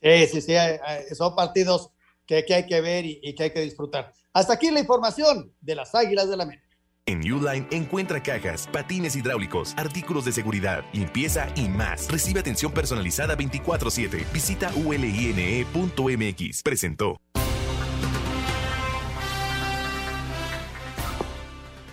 Sí, 0.02 0.28
sí, 0.28 0.42
sí, 0.42 0.54
eh, 0.54 0.80
eh, 0.88 1.16
son 1.16 1.36
partidos 1.36 1.92
que, 2.28 2.46
hay 2.50 2.66
que 2.66 2.82
ver 2.82 3.06
y, 3.06 3.34
que 3.34 3.44
hay 3.44 3.52
que 3.52 3.62
disfrutar. 3.62 4.12
Hasta 4.34 4.54
aquí 4.54 4.72
la 4.72 4.80
información 4.80 5.52
de 5.62 5.76
las 5.76 5.96
Águilas 5.96 6.30
de 6.30 6.38
la 6.38 6.44
América. 6.44 6.65
En 7.08 7.20
Uline 7.20 7.68
encuentra 7.70 8.24
cajas, 8.24 8.68
patines 8.74 9.16
hidráulicos, 9.16 9.76
artículos 9.78 10.26
de 10.26 10.32
seguridad, 10.32 10.84
limpieza 10.92 11.48
y 11.56 11.70
más. 11.70 12.10
Recibe 12.10 12.40
atención 12.40 12.72
personalizada 12.72 13.38
24/7. 13.38 14.26
Visita 14.34 14.72
uline.mx. 14.74 16.64
Presentó. 16.64 17.18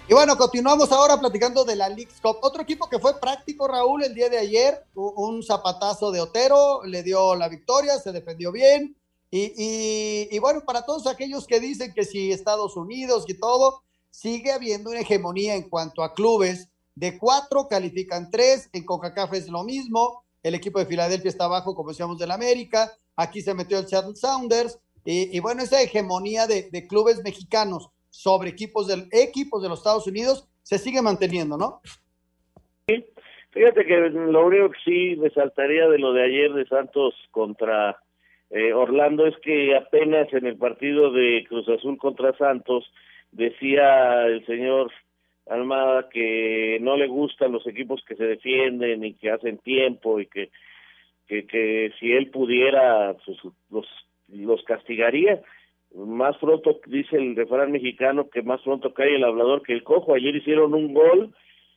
Y 0.09 0.15
bueno, 0.15 0.39
continuamos 0.39 0.91
ahora 0.93 1.21
platicando 1.21 1.63
de 1.67 1.77
la 1.77 1.91
League's 1.91 2.19
Cup. 2.23 2.39
Otro 2.41 2.63
equipo 2.63 2.89
que 2.89 2.99
fue 2.99 3.21
práctico, 3.21 3.69
Raúl, 3.69 4.05
el 4.05 4.15
día 4.15 4.31
de 4.31 4.39
ayer, 4.39 4.83
un 4.95 5.43
zapatazo 5.43 6.11
de 6.11 6.23
Otero, 6.23 6.85
le 6.87 7.03
dio 7.03 7.35
la 7.35 7.51
victoria, 7.51 7.99
se 7.99 8.13
defendió 8.13 8.51
bien. 8.51 8.97
Y, 9.31 10.29
y, 10.31 10.39
bueno, 10.39 10.63
para 10.67 10.87
todos 10.87 11.07
aquellos 11.07 11.47
que 11.47 11.61
dicen 11.61 11.93
que 11.93 12.05
si 12.05 12.33
Estados 12.33 12.77
Unidos 12.79 13.25
y 13.29 13.35
todo, 13.35 13.83
sigue 14.13 14.53
habiendo 14.53 14.91
una 14.91 15.01
hegemonía 15.01 15.57
en 15.57 15.69
cuanto 15.69 16.05
a 16.05 16.15
clubes. 16.15 16.71
De 16.95 17.19
cuatro 17.19 17.67
califican 17.69 18.31
tres, 18.31 18.69
en 18.73 18.85
CONCACAF 18.85 19.33
es 19.33 19.49
lo 19.49 19.65
mismo. 19.65 20.23
El 20.43 20.55
equipo 20.55 20.79
de 20.79 20.87
Filadelfia 20.87 21.31
está 21.31 21.47
abajo, 21.47 21.75
como 21.75 21.89
decíamos, 21.89 22.19
del 22.19 22.31
América. 22.31 22.93
Aquí 23.17 23.41
se 23.41 23.55
metió 23.55 23.79
el 23.79 23.89
Seattle 23.89 24.15
Sounders. 24.15 24.79
Y, 25.05 25.41
bueno, 25.41 25.63
esa 25.63 25.83
hegemonía 25.83 26.47
de, 26.47 26.87
clubes 26.89 27.25
mexicanos 27.25 27.91
sobre 28.11 28.51
equipos 28.51 28.87
del 28.87 29.09
equipos 29.11 29.63
de 29.63 29.69
los 29.69 29.81
Estados 29.81 30.07
Unidos 30.07 30.49
se 30.63 30.79
sigue 30.79 31.03
manteniendo, 31.03 31.57
¿no? 31.57 31.81
Sí, 32.87 33.05
fíjate 33.51 33.85
que 33.85 33.97
lo 33.97 34.47
único 34.47 34.71
que 34.71 34.79
sí 34.85 35.17
me 35.17 35.31
saltaría 35.31 35.89
de 35.89 35.99
lo 35.99 36.13
de 36.13 36.23
ayer 36.23 36.53
de 36.53 36.67
Santos 36.67 37.15
contra 37.33 37.99
eh, 38.51 38.73
Orlando 38.75 39.27
es 39.27 39.35
que 39.43 39.75
apenas 39.75 40.33
en 40.33 40.47
el 40.47 40.57
partido 40.57 41.11
de 41.11 41.45
Cruz 41.49 41.69
Azul 41.69 41.99
contra 41.99 42.37
Santos 42.37 42.85
decía 43.33 44.27
el 44.27 44.45
señor 44.47 44.91
Almada 45.47 46.09
que 46.09 46.79
no 46.81 46.97
le 46.97 47.09
gustan 47.09 47.53
los 47.53 47.67
equipos 47.67 48.03
que 48.07 48.15
se 48.15 48.25
defienden 48.25 49.05
y 49.05 49.15
que 49.15 49.31
hacen 49.31 49.59
tiempo 49.59 50.21
y 50.21 50.27
que 50.27 50.51
que, 51.27 51.47
que 51.47 51.93
si 51.99 52.13
él 52.13 52.31
pudiera 52.31 53.17
pues, 53.25 53.39
los 53.71 53.87
los 54.29 54.63
castigaría 54.65 55.43
más 55.95 56.37
pronto, 56.39 56.81
dice 56.87 57.17
el 57.17 57.37
refrán 57.37 57.73
mexicano, 57.73 58.29
que 58.31 58.43
más 58.43 58.61
pronto 58.63 58.95
cae 58.95 59.17
el 59.17 59.25
hablador 59.25 59.63
que 59.63 59.73
el 59.73 59.83
cojo. 59.83 60.15
Ayer 60.15 60.35
hicieron 60.35 60.75
un 60.75 60.95
gol 60.95 61.35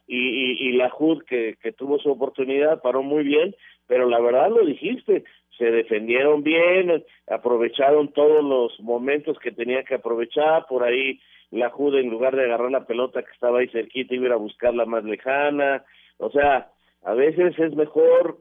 y, 0.07 0.17
y, 0.17 0.69
y 0.69 0.71
la 0.73 0.91
HUD, 0.97 1.23
que, 1.23 1.57
que 1.61 1.71
tuvo 1.71 1.99
su 1.99 2.09
oportunidad, 2.11 2.81
paró 2.81 3.03
muy 3.03 3.23
bien, 3.23 3.55
pero 3.87 4.07
la 4.07 4.19
verdad 4.19 4.49
lo 4.49 4.65
dijiste, 4.65 5.23
se 5.57 5.71
defendieron 5.71 6.43
bien, 6.43 7.03
aprovecharon 7.27 8.09
todos 8.09 8.43
los 8.43 8.79
momentos 8.79 9.37
que 9.39 9.51
tenían 9.51 9.85
que 9.85 9.95
aprovechar, 9.95 10.65
por 10.67 10.83
ahí 10.83 11.19
la 11.55 11.73
HUD 11.75 11.95
en 11.95 12.09
lugar 12.09 12.35
de 12.35 12.43
agarrar 12.43 12.71
la 12.71 12.85
pelota 12.85 13.23
que 13.23 13.31
estaba 13.31 13.59
ahí 13.59 13.67
cerquita 13.69 14.13
iba 14.13 14.33
a 14.33 14.37
buscarla 14.37 14.85
más 14.85 15.03
lejana, 15.03 15.83
o 16.17 16.29
sea, 16.29 16.71
a 17.03 17.13
veces 17.13 17.57
es 17.57 17.75
mejor 17.75 18.39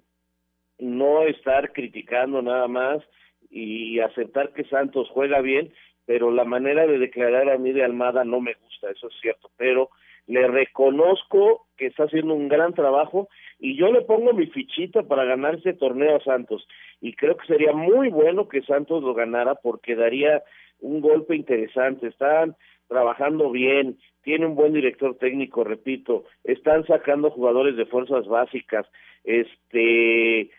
no 0.79 1.23
estar 1.23 1.73
criticando 1.73 2.43
nada 2.43 2.67
más 2.69 3.03
y 3.51 4.01
aceptar 4.01 4.53
que 4.53 4.65
Santos 4.65 5.09
juega 5.11 5.41
bien, 5.41 5.73
pero 6.07 6.31
la 6.31 6.45
manera 6.45 6.87
de 6.87 6.99
declarar 6.99 7.49
a 7.51 7.59
mí 7.59 7.73
de 7.73 7.85
Almada 7.85 8.25
no 8.25 8.41
me 8.41 8.55
gusta, 8.55 8.91
eso 8.91 9.09
es 9.09 9.15
cierto, 9.21 9.51
pero 9.57 9.91
le 10.27 10.47
reconozco 10.49 11.67
que 11.77 11.87
está 11.87 12.05
haciendo 12.05 12.35
un 12.35 12.49
gran 12.49 12.73
trabajo 12.75 13.29
y 13.59 13.77
yo 13.77 13.93
le 13.93 14.03
pongo 14.03 14.33
mi 14.33 14.47
fichita 14.47 15.03
para 15.03 15.25
ganar 15.25 15.57
ese 15.57 15.75
torneo 15.75 16.17
a 16.17 16.25
Santos. 16.25 16.67
Y 17.01 17.15
creo 17.15 17.37
que 17.37 17.47
sería 17.47 17.73
muy 17.73 18.09
bueno 18.09 18.49
que 18.49 18.63
Santos 18.63 19.03
lo 19.03 19.15
ganara 19.15 19.55
porque 19.57 19.95
daría 19.95 20.43
un 20.81 21.01
golpe 21.01 21.37
interesante, 21.37 22.09
están 22.09 22.57
trabajando 22.89 23.51
bien, 23.51 23.99
tiene 24.23 24.47
un 24.47 24.55
buen 24.55 24.73
director 24.73 25.17
técnico, 25.17 25.65
repito, 25.65 26.25
están 26.45 26.87
sacando 26.87 27.31
jugadores 27.31 27.77
de 27.77 27.87
fuerzas 27.87 28.27
básicas, 28.27 28.87
este 29.25 30.51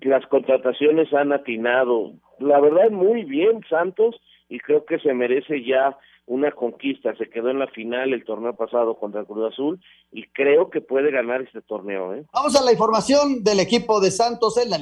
las 0.00 0.26
contrataciones 0.26 1.12
han 1.12 1.32
atinado. 1.32 2.12
La 2.38 2.60
verdad, 2.60 2.90
muy 2.90 3.24
bien 3.24 3.60
Santos 3.68 4.16
y 4.48 4.58
creo 4.58 4.84
que 4.84 4.98
se 4.98 5.14
merece 5.14 5.64
ya 5.64 5.96
una 6.26 6.52
conquista. 6.52 7.14
Se 7.16 7.28
quedó 7.28 7.50
en 7.50 7.58
la 7.58 7.66
final 7.68 8.12
el 8.12 8.24
torneo 8.24 8.54
pasado 8.56 8.96
contra 8.96 9.24
Cruz 9.24 9.52
Azul 9.52 9.80
y 10.10 10.26
creo 10.28 10.70
que 10.70 10.80
puede 10.80 11.10
ganar 11.10 11.42
este 11.42 11.60
torneo. 11.62 12.14
¿eh? 12.14 12.24
Vamos 12.32 12.56
a 12.56 12.64
la 12.64 12.72
información 12.72 13.42
del 13.42 13.60
equipo 13.60 14.00
de 14.00 14.10
Santos 14.10 14.56
en 14.58 14.70
la. 14.70 14.78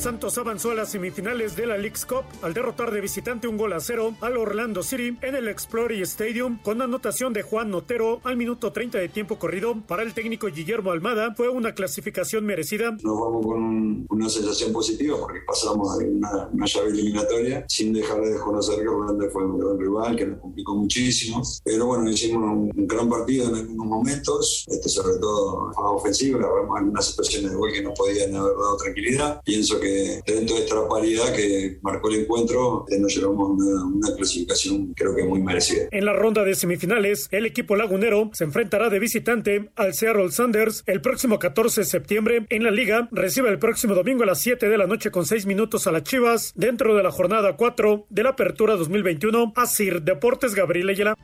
Santos 0.00 0.38
avanzó 0.38 0.70
a 0.70 0.74
las 0.74 0.92
semifinales 0.92 1.56
de 1.56 1.66
la 1.66 1.76
League's 1.76 2.06
Cup 2.06 2.24
al 2.40 2.54
derrotar 2.54 2.90
de 2.90 3.02
visitante 3.02 3.46
un 3.46 3.58
gol 3.58 3.74
a 3.74 3.80
cero 3.80 4.14
al 4.22 4.38
Orlando 4.38 4.82
City 4.82 5.18
en 5.20 5.34
el 5.34 5.46
Explorer 5.46 6.00
Stadium 6.00 6.58
con 6.62 6.80
anotación 6.80 7.34
de 7.34 7.42
Juan 7.42 7.70
Notero 7.70 8.18
al 8.24 8.38
minuto 8.38 8.72
30 8.72 8.96
de 8.96 9.10
tiempo 9.10 9.38
corrido. 9.38 9.76
Para 9.86 10.02
el 10.02 10.14
técnico 10.14 10.46
Guillermo 10.46 10.90
Almada 10.90 11.34
fue 11.34 11.50
una 11.50 11.74
clasificación 11.74 12.46
merecida. 12.46 12.92
Nos 12.92 13.20
vamos 13.20 13.44
con 13.44 13.62
un, 13.62 14.06
una 14.08 14.30
sensación 14.30 14.72
positiva 14.72 15.18
porque 15.20 15.40
pasamos 15.46 15.98
de 15.98 16.06
una, 16.06 16.48
una, 16.50 16.64
llave 16.64 16.88
eliminatoria 16.88 17.66
sin 17.68 17.92
dejar 17.92 18.22
de 18.22 18.30
desconocer 18.30 18.80
que 18.80 18.88
Orlando 18.88 19.28
fue 19.30 19.44
un 19.44 19.58
gran 19.58 19.78
rival 19.78 20.16
que 20.16 20.26
nos 20.28 20.40
complicó 20.40 20.76
muchísimo. 20.76 21.42
Pero 21.62 21.84
bueno, 21.84 22.08
hicimos 22.08 22.42
un, 22.42 22.72
un 22.74 22.86
gran 22.86 23.06
partido 23.06 23.50
en 23.50 23.54
algunos 23.54 23.86
momentos, 23.86 24.64
este, 24.66 24.88
sobre 24.88 25.18
todo 25.18 25.72
a 25.76 25.90
ofensivo, 25.90 26.40
la 26.40 26.48
vemos 26.48 26.80
en 26.80 26.88
unas 26.88 27.04
situaciones 27.04 27.50
de 27.50 27.56
gol 27.58 27.70
que 27.70 27.82
nos 27.82 27.98
podían 27.98 28.34
haber 28.34 28.56
dado 28.56 28.76
tranquilidad. 28.78 29.42
Pienso 29.44 29.78
que 29.78 29.89
dentro 30.26 30.56
de 30.56 30.62
esta 30.62 30.88
paridad 30.88 31.34
que 31.34 31.78
marcó 31.82 32.08
el 32.08 32.20
encuentro, 32.20 32.84
eh, 32.88 32.98
nos 32.98 33.14
llevamos 33.14 33.50
una, 33.50 33.84
una, 33.84 34.16
clasificación 34.16 34.92
creo 34.94 35.14
que 35.14 35.24
muy 35.24 35.40
merecida. 35.40 35.84
En 35.90 36.04
la 36.04 36.12
ronda 36.12 36.44
de 36.44 36.54
semifinales, 36.54 37.28
el 37.30 37.46
equipo 37.46 37.76
lagunero 37.76 38.30
se 38.32 38.44
enfrentará 38.44 38.90
de 38.90 38.98
visitante 38.98 39.70
al 39.76 39.94
Seattle 39.94 40.30
Sanders 40.30 40.82
el 40.86 41.00
próximo 41.00 41.38
14 41.38 41.82
de 41.82 41.86
septiembre. 41.86 42.46
En 42.50 42.64
la 42.64 42.70
liga, 42.70 43.08
recibe 43.12 43.48
el 43.48 43.58
próximo 43.58 43.94
domingo 43.94 44.24
a 44.24 44.26
las 44.26 44.40
7 44.40 44.68
de 44.68 44.78
la 44.78 44.86
noche 44.86 45.10
con 45.10 45.26
6 45.26 45.46
minutos 45.46 45.86
a 45.86 45.92
las 45.92 46.02
Chivas, 46.02 46.52
dentro 46.56 46.94
de 46.94 47.02
la 47.02 47.10
jornada 47.10 47.56
4 47.56 48.06
de 48.08 48.22
la 48.22 48.30
Apertura 48.30 48.76
2021. 48.76 49.52
Asir 49.56 50.02
Deportes 50.02 50.54
Gabriel 50.54 50.88
Ayala. 50.88 51.16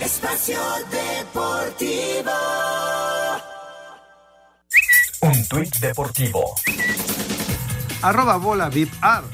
Espacio 0.00 0.58
Deportivo. 1.34 2.30
Un 5.20 5.48
tuit 5.48 5.76
deportivo. 5.76 6.54
Arroba 8.02 8.36
bola 8.38 8.68
VIP 8.70 8.92
Art. 9.02 9.26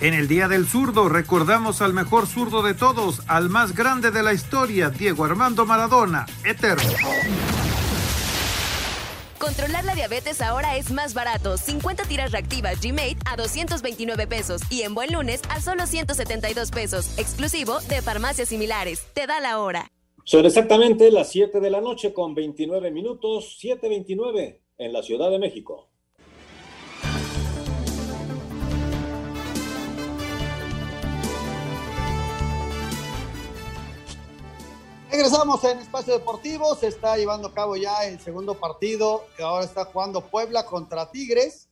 En 0.00 0.14
el 0.14 0.26
Día 0.26 0.48
del 0.48 0.66
Zurdo 0.66 1.08
recordamos 1.08 1.82
al 1.82 1.92
mejor 1.92 2.26
zurdo 2.26 2.62
de 2.62 2.74
todos, 2.74 3.20
al 3.26 3.50
más 3.50 3.74
grande 3.74 4.10
de 4.10 4.22
la 4.22 4.32
historia, 4.32 4.88
Diego 4.90 5.24
Armando 5.24 5.66
Maradona, 5.66 6.26
eterno. 6.44 6.90
Controlar 9.38 9.84
la 9.84 9.94
diabetes 9.94 10.40
ahora 10.40 10.76
es 10.76 10.90
más 10.90 11.12
barato. 11.12 11.58
50 11.58 12.04
tiras 12.04 12.32
reactivas 12.32 12.80
G-Mate 12.80 13.18
a 13.26 13.36
229 13.36 14.26
pesos 14.26 14.62
y 14.70 14.82
en 14.82 14.94
Buen 14.94 15.12
Lunes 15.12 15.42
a 15.50 15.60
solo 15.60 15.86
172 15.86 16.70
pesos, 16.70 17.18
exclusivo 17.18 17.80
de 17.80 18.00
farmacias 18.00 18.48
similares. 18.48 19.02
Te 19.12 19.26
da 19.26 19.40
la 19.40 19.58
hora. 19.58 19.90
Son 20.26 20.46
exactamente 20.46 21.10
las 21.10 21.28
7 21.28 21.60
de 21.60 21.70
la 21.70 21.82
noche 21.82 22.14
con 22.14 22.34
29 22.34 22.90
minutos, 22.90 23.58
7.29 23.60 24.58
en 24.78 24.92
la 24.94 25.02
Ciudad 25.02 25.30
de 25.30 25.38
México. 25.38 25.90
Regresamos 35.10 35.62
en 35.64 35.78
Espacio 35.80 36.14
Deportivo, 36.14 36.74
se 36.74 36.86
está 36.86 37.18
llevando 37.18 37.48
a 37.48 37.52
cabo 37.52 37.76
ya 37.76 38.06
el 38.06 38.18
segundo 38.18 38.54
partido, 38.54 39.26
que 39.36 39.42
ahora 39.42 39.66
está 39.66 39.84
jugando 39.84 40.22
Puebla 40.22 40.64
contra 40.64 41.10
Tigres, 41.10 41.68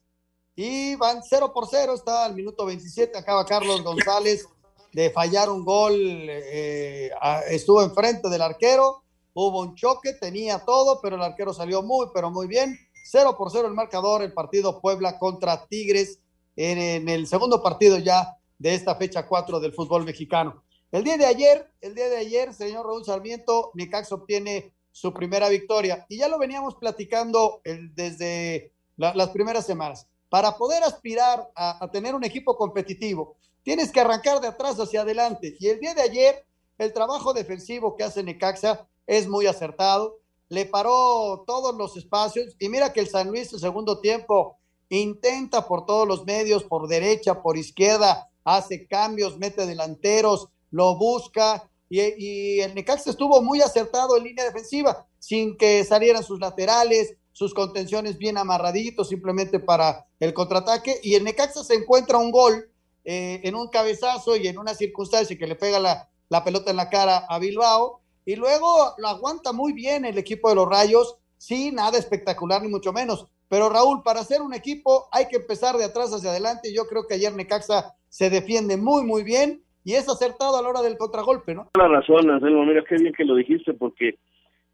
y 0.55 0.95
van 0.97 1.23
0 1.23 1.51
por 1.55 1.67
0, 1.67 1.95
está 1.95 2.23
al 2.23 2.35
minuto 2.35 2.67
27, 2.67 3.17
acaba 3.17 3.47
Carlos 3.47 3.83
González 3.83 4.47
de 4.93 5.09
fallar 5.09 5.49
un 5.49 5.65
gol, 5.65 5.95
eh, 5.99 7.11
estuvo 7.49 7.81
enfrente 7.81 8.29
del 8.29 8.41
arquero 8.41 9.03
hubo 9.33 9.61
un 9.61 9.75
choque, 9.75 10.13
tenía 10.13 10.59
todo, 10.59 10.99
pero 11.01 11.15
el 11.15 11.21
arquero 11.23 11.53
salió 11.53 11.81
muy, 11.81 12.07
pero 12.13 12.29
muy 12.31 12.47
bien. 12.47 12.77
0 13.05 13.35
por 13.37 13.51
0 13.51 13.67
el 13.67 13.73
marcador, 13.73 14.21
el 14.21 14.33
partido 14.33 14.79
Puebla 14.79 15.19
contra 15.19 15.65
Tigres 15.67 16.19
en, 16.55 17.09
el 17.09 17.27
segundo 17.27 17.61
partido 17.61 17.97
ya 17.97 18.37
de 18.57 18.75
esta 18.75 18.95
fecha 18.95 19.27
4 19.27 19.59
del 19.59 19.73
fútbol 19.73 20.05
mexicano. 20.05 20.63
El 20.91 21.03
día 21.03 21.17
de 21.17 21.25
ayer, 21.25 21.71
el 21.81 21.95
día 21.95 22.07
de 22.07 22.17
ayer, 22.17 22.53
señor 22.53 22.85
Raúl 22.85 23.03
Sarmiento, 23.03 23.71
Necaxa 23.73 24.15
obtiene 24.15 24.73
su 24.91 25.11
primera 25.11 25.49
victoria 25.49 26.05
y 26.07 26.17
ya 26.17 26.27
lo 26.27 26.37
veníamos 26.37 26.75
platicando 26.75 27.61
desde 27.63 28.71
la, 28.95 29.13
las 29.15 29.29
primeras 29.29 29.65
semanas. 29.65 30.07
Para 30.29 30.55
poder 30.57 30.83
aspirar 30.83 31.49
a 31.55 31.89
tener 31.91 32.15
un 32.15 32.23
equipo 32.23 32.55
competitivo, 32.55 33.37
tienes 33.63 33.91
que 33.91 34.01
arrancar 34.01 34.41
de 34.41 34.47
atrás 34.47 34.79
hacia 34.79 35.01
adelante. 35.01 35.55
Y 35.59 35.67
el 35.67 35.79
día 35.79 35.93
de 35.93 36.01
ayer, 36.01 36.45
el 36.77 36.93
trabajo 36.93 37.33
defensivo 37.33 37.95
que 37.95 38.03
hace 38.03 38.23
Necaxa 38.23 38.87
es 39.07 39.27
muy 39.27 39.47
acertado. 39.47 40.19
Le 40.49 40.65
paró 40.65 41.43
todos 41.47 41.75
los 41.75 41.97
espacios. 41.97 42.55
Y 42.59 42.69
mira 42.69 42.93
que 42.93 42.99
el 42.99 43.09
San 43.09 43.29
Luis, 43.29 43.51
el 43.53 43.59
segundo 43.59 43.99
tiempo, 43.99 44.57
intenta 44.89 45.67
por 45.67 45.85
todos 45.85 46.07
los 46.07 46.25
medios, 46.25 46.63
por 46.63 46.87
derecha, 46.87 47.41
por 47.41 47.57
izquierda, 47.57 48.29
hace 48.43 48.85
cambios, 48.87 49.37
mete 49.37 49.65
delanteros, 49.65 50.49
lo 50.69 50.97
busca. 50.97 51.69
Y, 51.89 52.01
y 52.01 52.59
el 52.61 52.75
Necaxa 52.75 53.09
estuvo 53.09 53.41
muy 53.41 53.61
acertado 53.61 54.17
en 54.17 54.23
línea 54.23 54.45
defensiva, 54.45 55.07
sin 55.19 55.57
que 55.57 55.83
salieran 55.85 56.23
sus 56.23 56.39
laterales, 56.39 57.15
sus 57.31 57.53
contenciones 57.53 58.17
bien 58.17 58.37
amarraditos, 58.37 59.09
simplemente 59.09 59.59
para 59.59 60.05
el 60.19 60.33
contraataque. 60.33 60.99
Y 61.01 61.15
el 61.15 61.23
Necaxa 61.23 61.63
se 61.63 61.75
encuentra 61.75 62.17
un 62.17 62.31
gol 62.31 62.69
eh, 63.05 63.41
en 63.43 63.55
un 63.55 63.67
cabezazo 63.67 64.35
y 64.35 64.47
en 64.47 64.57
una 64.57 64.73
circunstancia 64.73 65.37
que 65.37 65.47
le 65.47 65.55
pega 65.55 65.79
la, 65.79 66.09
la 66.29 66.43
pelota 66.43 66.71
en 66.71 66.77
la 66.77 66.89
cara 66.89 67.25
a 67.29 67.39
Bilbao. 67.39 68.01
Y 68.25 68.35
luego 68.35 68.93
lo 68.97 69.07
aguanta 69.07 69.51
muy 69.51 69.73
bien 69.73 70.05
el 70.05 70.17
equipo 70.17 70.49
de 70.49 70.55
los 70.55 70.69
Rayos, 70.69 71.17
sí, 71.37 71.71
nada 71.71 71.97
espectacular 71.97 72.61
ni 72.61 72.69
mucho 72.69 72.93
menos. 72.93 73.27
Pero 73.49 73.69
Raúl, 73.69 74.01
para 74.03 74.21
hacer 74.21 74.41
un 74.41 74.53
equipo 74.53 75.07
hay 75.11 75.27
que 75.27 75.35
empezar 75.35 75.75
de 75.75 75.85
atrás 75.85 76.11
hacia 76.11 76.31
adelante. 76.31 76.73
Yo 76.73 76.85
creo 76.85 77.05
que 77.07 77.15
ayer 77.15 77.33
Necaxa 77.33 77.93
se 78.09 78.29
defiende 78.29 78.77
muy, 78.77 79.03
muy 79.03 79.23
bien 79.23 79.61
y 79.83 79.93
es 79.93 80.09
acertado 80.09 80.57
a 80.57 80.61
la 80.61 80.69
hora 80.69 80.81
del 80.81 80.97
contragolpe, 80.97 81.53
¿no? 81.53 81.69
La 81.77 81.87
razón, 81.87 82.29
Anselmo, 82.29 82.65
mira 82.65 82.83
qué 82.87 82.95
bien 82.95 83.13
que 83.13 83.25
lo 83.25 83.35
dijiste 83.35 83.73
porque 83.73 84.15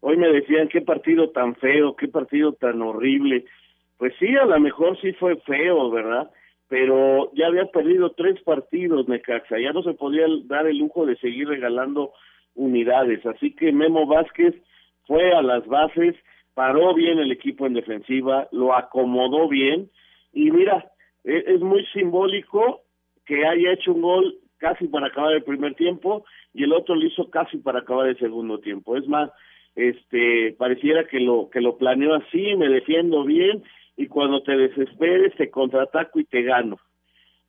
hoy 0.00 0.16
me 0.16 0.28
decían 0.28 0.68
qué 0.68 0.80
partido 0.80 1.30
tan 1.30 1.56
feo, 1.56 1.96
qué 1.96 2.08
partido 2.08 2.52
tan 2.52 2.80
horrible. 2.80 3.44
Pues 3.98 4.14
sí, 4.18 4.34
a 4.36 4.46
lo 4.46 4.58
mejor 4.60 4.98
sí 5.00 5.12
fue 5.14 5.36
feo, 5.40 5.90
¿verdad? 5.90 6.30
Pero 6.70 7.32
ya 7.34 7.48
había 7.48 7.66
perdido 7.66 8.12
tres 8.12 8.40
partidos 8.42 9.08
Necaxa, 9.08 9.58
ya 9.58 9.72
no 9.72 9.82
se 9.82 9.94
podía 9.94 10.24
dar 10.44 10.68
el 10.68 10.78
lujo 10.78 11.04
de 11.04 11.16
seguir 11.16 11.48
regalando 11.48 12.12
unidades. 12.54 13.26
Así 13.26 13.56
que 13.56 13.72
Memo 13.72 14.06
Vázquez 14.06 14.54
fue 15.04 15.32
a 15.32 15.42
las 15.42 15.66
bases, 15.66 16.14
paró 16.54 16.94
bien 16.94 17.18
el 17.18 17.32
equipo 17.32 17.66
en 17.66 17.74
defensiva, 17.74 18.46
lo 18.52 18.72
acomodó 18.72 19.48
bien 19.48 19.90
y 20.32 20.52
mira, 20.52 20.92
es, 21.24 21.44
es 21.48 21.60
muy 21.60 21.84
simbólico 21.86 22.82
que 23.26 23.44
haya 23.44 23.72
hecho 23.72 23.92
un 23.92 24.02
gol 24.02 24.36
casi 24.58 24.86
para 24.86 25.08
acabar 25.08 25.32
el 25.32 25.42
primer 25.42 25.74
tiempo 25.74 26.24
y 26.54 26.62
el 26.62 26.72
otro 26.72 26.94
lo 26.94 27.04
hizo 27.04 27.30
casi 27.30 27.56
para 27.58 27.80
acabar 27.80 28.06
el 28.06 28.18
segundo 28.18 28.60
tiempo. 28.60 28.96
Es 28.96 29.08
más, 29.08 29.28
este 29.74 30.54
pareciera 30.56 31.04
que 31.08 31.18
lo 31.18 31.50
que 31.50 31.60
lo 31.60 31.78
planeó 31.78 32.14
así, 32.14 32.54
me 32.54 32.68
defiendo 32.68 33.24
bien 33.24 33.64
y 34.00 34.06
cuando 34.06 34.42
te 34.42 34.56
desesperes 34.56 35.34
te 35.36 35.50
contraataco 35.50 36.18
y 36.20 36.24
te 36.24 36.42
gano. 36.42 36.78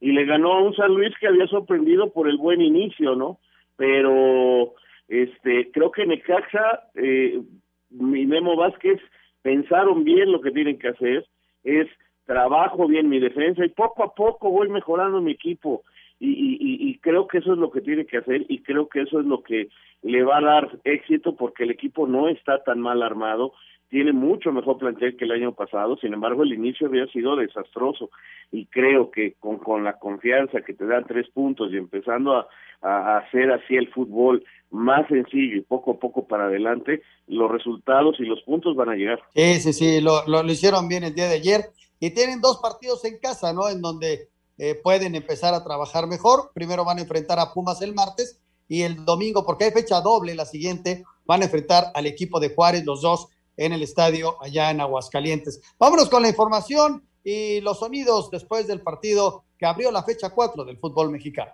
Y 0.02 0.12
le 0.12 0.26
ganó 0.26 0.52
a 0.52 0.62
un 0.62 0.76
San 0.76 0.94
Luis 0.94 1.14
que 1.18 1.28
había 1.28 1.48
sorprendido 1.48 2.12
por 2.12 2.28
el 2.28 2.38
buen 2.38 2.60
inicio, 2.60 3.16
¿no? 3.16 3.40
Pero 3.78 4.74
este 5.08 5.72
creo 5.72 5.92
que 5.92 6.06
Necaxa 6.06 6.90
eh, 6.96 7.42
y 7.90 8.26
Memo 8.26 8.58
Vázquez 8.58 9.00
pensaron 9.42 10.04
bien 10.04 10.30
lo 10.34 10.42
que 10.42 10.52
tienen 10.52 10.78
que 10.78 10.90
hacer, 10.90 11.26
es 11.64 11.88
trabajo 12.26 12.86
bien 12.86 13.08
mi 13.08 13.20
defensa 13.20 13.64
y 13.64 13.70
poco 13.70 14.04
a 14.04 14.14
poco 14.14 14.52
voy 14.52 14.68
mejorando 14.68 15.22
mi 15.22 15.32
equipo 15.32 15.84
y, 16.20 16.32
y, 16.32 16.90
y, 16.90 17.00
creo 17.00 17.28
que 17.28 17.40
eso 17.40 17.54
es 17.54 17.60
lo 17.60 17.72
que 17.72 17.82
tiene 17.82 18.06
que 18.06 18.18
hacer 18.18 18.46
y 18.48 18.62
creo 18.62 18.90
que 18.90 19.02
eso 19.02 19.20
es 19.22 19.26
lo 19.26 19.42
que 19.42 19.70
le 20.04 20.24
va 20.24 20.38
a 20.38 20.42
dar 20.42 20.80
éxito 20.84 21.36
porque 21.36 21.64
el 21.64 21.72
equipo 21.72 22.08
no 22.08 22.28
está 22.28 22.62
tan 22.64 22.80
mal 22.80 23.02
armado, 23.02 23.54
tiene 23.92 24.14
mucho 24.14 24.52
mejor 24.54 24.78
plantel 24.78 25.18
que 25.18 25.26
el 25.26 25.32
año 25.32 25.54
pasado, 25.54 25.98
sin 25.98 26.14
embargo 26.14 26.44
el 26.44 26.54
inicio 26.54 26.88
había 26.88 27.06
sido 27.08 27.36
desastroso 27.36 28.10
y 28.50 28.66
creo 28.68 29.12
que 29.12 29.34
con, 29.34 29.58
con 29.58 29.84
la 29.84 30.00
confianza 30.00 30.62
que 30.62 30.74
te 30.74 30.88
dan 30.88 31.06
tres 31.06 31.30
puntos 31.30 31.72
y 31.72 31.78
empezando 31.78 32.38
a, 32.38 32.48
a 32.82 33.18
hacer 33.18 33.52
así 33.52 33.76
el 33.76 33.90
fútbol 33.90 34.44
más 34.70 35.06
sencillo 35.10 35.58
y 35.58 35.62
poco 35.62 35.92
a 35.92 36.00
poco 36.00 36.26
para 36.26 36.46
adelante, 36.46 37.02
los 37.28 37.52
resultados 37.52 38.16
y 38.20 38.24
los 38.24 38.42
puntos 38.44 38.78
van 38.78 38.90
a 38.90 38.96
llegar. 38.96 39.20
Sí, 39.36 39.60
sí, 39.60 39.74
sí, 39.74 40.02
lo, 40.02 40.26
lo, 40.26 40.42
lo 40.42 40.52
hicieron 40.52 40.88
bien 40.88 41.04
el 41.04 41.14
día 41.14 41.28
de 41.28 41.36
ayer 41.36 41.62
y 42.00 42.14
tienen 42.14 42.40
dos 42.40 42.60
partidos 42.62 43.04
en 43.04 43.20
casa, 43.20 43.52
¿no? 43.52 43.68
En 43.68 43.82
donde 43.82 44.30
eh, 44.58 44.76
pueden 44.82 45.16
empezar 45.16 45.54
a 45.54 45.66
trabajar 45.66 46.08
mejor. 46.08 46.52
Primero 46.54 46.86
van 46.86 47.00
a 47.00 47.02
enfrentar 47.02 47.40
a 47.40 47.54
Pumas 47.54 47.82
el 47.82 47.94
martes 47.94 48.42
y 48.70 48.84
el 48.84 49.04
domingo, 49.04 49.46
porque 49.46 49.66
hay 49.66 49.72
fecha 49.72 50.00
doble, 50.00 50.34
la 50.34 50.46
siguiente, 50.46 51.04
van 51.26 51.42
a 51.42 51.46
enfrentar 51.46 51.86
al 51.94 52.06
equipo 52.06 52.40
de 52.40 52.56
Juárez, 52.56 52.86
los 52.86 53.02
dos 53.02 53.28
en 53.66 53.74
el 53.74 53.84
estadio 53.84 54.42
allá 54.42 54.72
en 54.72 54.82
Aguascalientes. 54.82 55.62
Vámonos 55.78 56.10
con 56.10 56.22
la 56.24 56.30
información 56.30 57.08
y 57.24 57.62
los 57.62 57.80
sonidos 57.80 58.30
después 58.32 58.68
del 58.68 58.82
partido 58.82 59.46
que 59.58 59.66
abrió 59.66 59.92
la 59.92 60.04
fecha 60.04 60.32
4 60.32 60.66
del 60.66 60.78
fútbol 60.78 61.12
mexicano. 61.12 61.52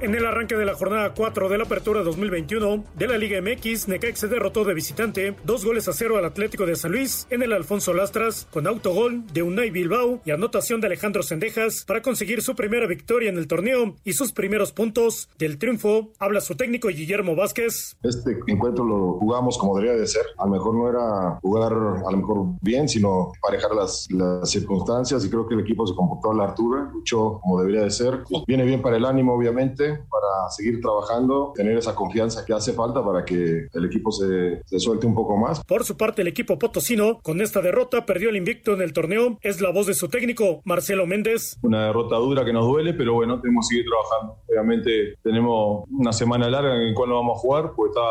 En 0.00 0.14
el 0.14 0.24
arranque 0.24 0.54
de 0.54 0.64
la 0.64 0.74
jornada 0.74 1.12
4 1.12 1.48
de 1.48 1.58
la 1.58 1.64
apertura 1.64 2.04
2021 2.04 2.84
de 2.94 3.08
la 3.08 3.18
Liga 3.18 3.42
MX, 3.42 3.88
Necaxa 3.88 4.28
derrotó 4.28 4.64
de 4.64 4.72
visitante 4.72 5.34
dos 5.42 5.64
goles 5.64 5.88
a 5.88 5.92
cero 5.92 6.16
al 6.16 6.24
Atlético 6.24 6.66
de 6.66 6.76
San 6.76 6.92
Luis 6.92 7.26
en 7.30 7.42
el 7.42 7.52
Alfonso 7.52 7.92
Lastras 7.92 8.46
con 8.52 8.68
autogol 8.68 9.26
de 9.32 9.42
Unai 9.42 9.70
Bilbao 9.70 10.20
y 10.24 10.30
anotación 10.30 10.80
de 10.80 10.86
Alejandro 10.86 11.24
Sendejas 11.24 11.84
para 11.84 12.00
conseguir 12.00 12.42
su 12.42 12.54
primera 12.54 12.86
victoria 12.86 13.28
en 13.28 13.38
el 13.38 13.48
torneo 13.48 13.96
y 14.04 14.12
sus 14.12 14.30
primeros 14.30 14.70
puntos 14.70 15.30
del 15.36 15.58
triunfo. 15.58 16.12
Habla 16.20 16.42
su 16.42 16.54
técnico 16.54 16.86
Guillermo 16.86 17.34
Vázquez. 17.34 17.96
Este 18.04 18.38
encuentro 18.46 18.84
lo 18.84 19.14
jugamos 19.14 19.58
como 19.58 19.76
debería 19.78 20.00
de 20.00 20.06
ser. 20.06 20.26
A 20.38 20.44
lo 20.44 20.52
mejor 20.52 20.76
no 20.76 20.88
era 20.88 21.40
jugar 21.42 21.72
a 21.72 22.10
lo 22.12 22.16
mejor 22.16 22.46
bien, 22.62 22.88
sino 22.88 23.32
parejar 23.42 23.74
las, 23.74 24.06
las 24.12 24.48
circunstancias 24.48 25.24
y 25.24 25.28
creo 25.28 25.48
que 25.48 25.54
el 25.54 25.60
equipo 25.62 25.84
se 25.88 25.96
comportó 25.96 26.30
a 26.30 26.34
la 26.36 26.44
altura, 26.44 26.88
luchó 26.92 27.40
como 27.42 27.58
debería 27.58 27.82
de 27.82 27.90
ser. 27.90 28.22
Viene 28.46 28.64
bien 28.64 28.80
para 28.80 28.96
el 28.96 29.04
ánimo, 29.04 29.34
obviamente 29.34 29.87
para 29.96 30.50
seguir 30.50 30.80
trabajando, 30.80 31.52
tener 31.54 31.76
esa 31.76 31.94
confianza 31.94 32.44
que 32.44 32.52
hace 32.52 32.72
falta 32.72 33.04
para 33.04 33.24
que 33.24 33.68
el 33.72 33.84
equipo 33.84 34.10
se, 34.10 34.62
se, 34.64 34.78
suelte 34.78 35.06
un 35.06 35.14
poco 35.14 35.36
más. 35.36 35.62
Por 35.64 35.84
su 35.84 35.96
parte, 35.96 36.22
el 36.22 36.28
equipo 36.28 36.58
potosino, 36.58 37.20
con 37.22 37.40
esta 37.40 37.60
derrota, 37.60 38.06
perdió 38.06 38.30
el 38.30 38.36
invicto 38.36 38.74
en 38.74 38.82
el 38.82 38.92
torneo. 38.92 39.38
Es 39.42 39.60
la 39.60 39.70
voz 39.70 39.86
de 39.86 39.94
su 39.94 40.08
técnico, 40.08 40.62
Marcelo 40.64 41.06
Méndez. 41.06 41.58
Una 41.62 41.86
derrota 41.86 42.16
dura 42.16 42.44
que 42.44 42.52
nos 42.52 42.66
duele, 42.66 42.94
pero 42.94 43.14
bueno, 43.14 43.40
tenemos 43.40 43.68
que 43.68 43.76
seguir 43.76 43.90
trabajando. 43.90 44.38
Obviamente 44.48 45.14
tenemos 45.22 45.84
una 45.90 46.12
semana 46.12 46.48
larga 46.48 46.74
en 46.74 46.88
la 46.88 46.94
cual 46.94 47.10
no 47.10 47.16
vamos 47.16 47.38
a 47.38 47.40
jugar, 47.40 47.72
porque 47.76 47.90
está 47.90 48.08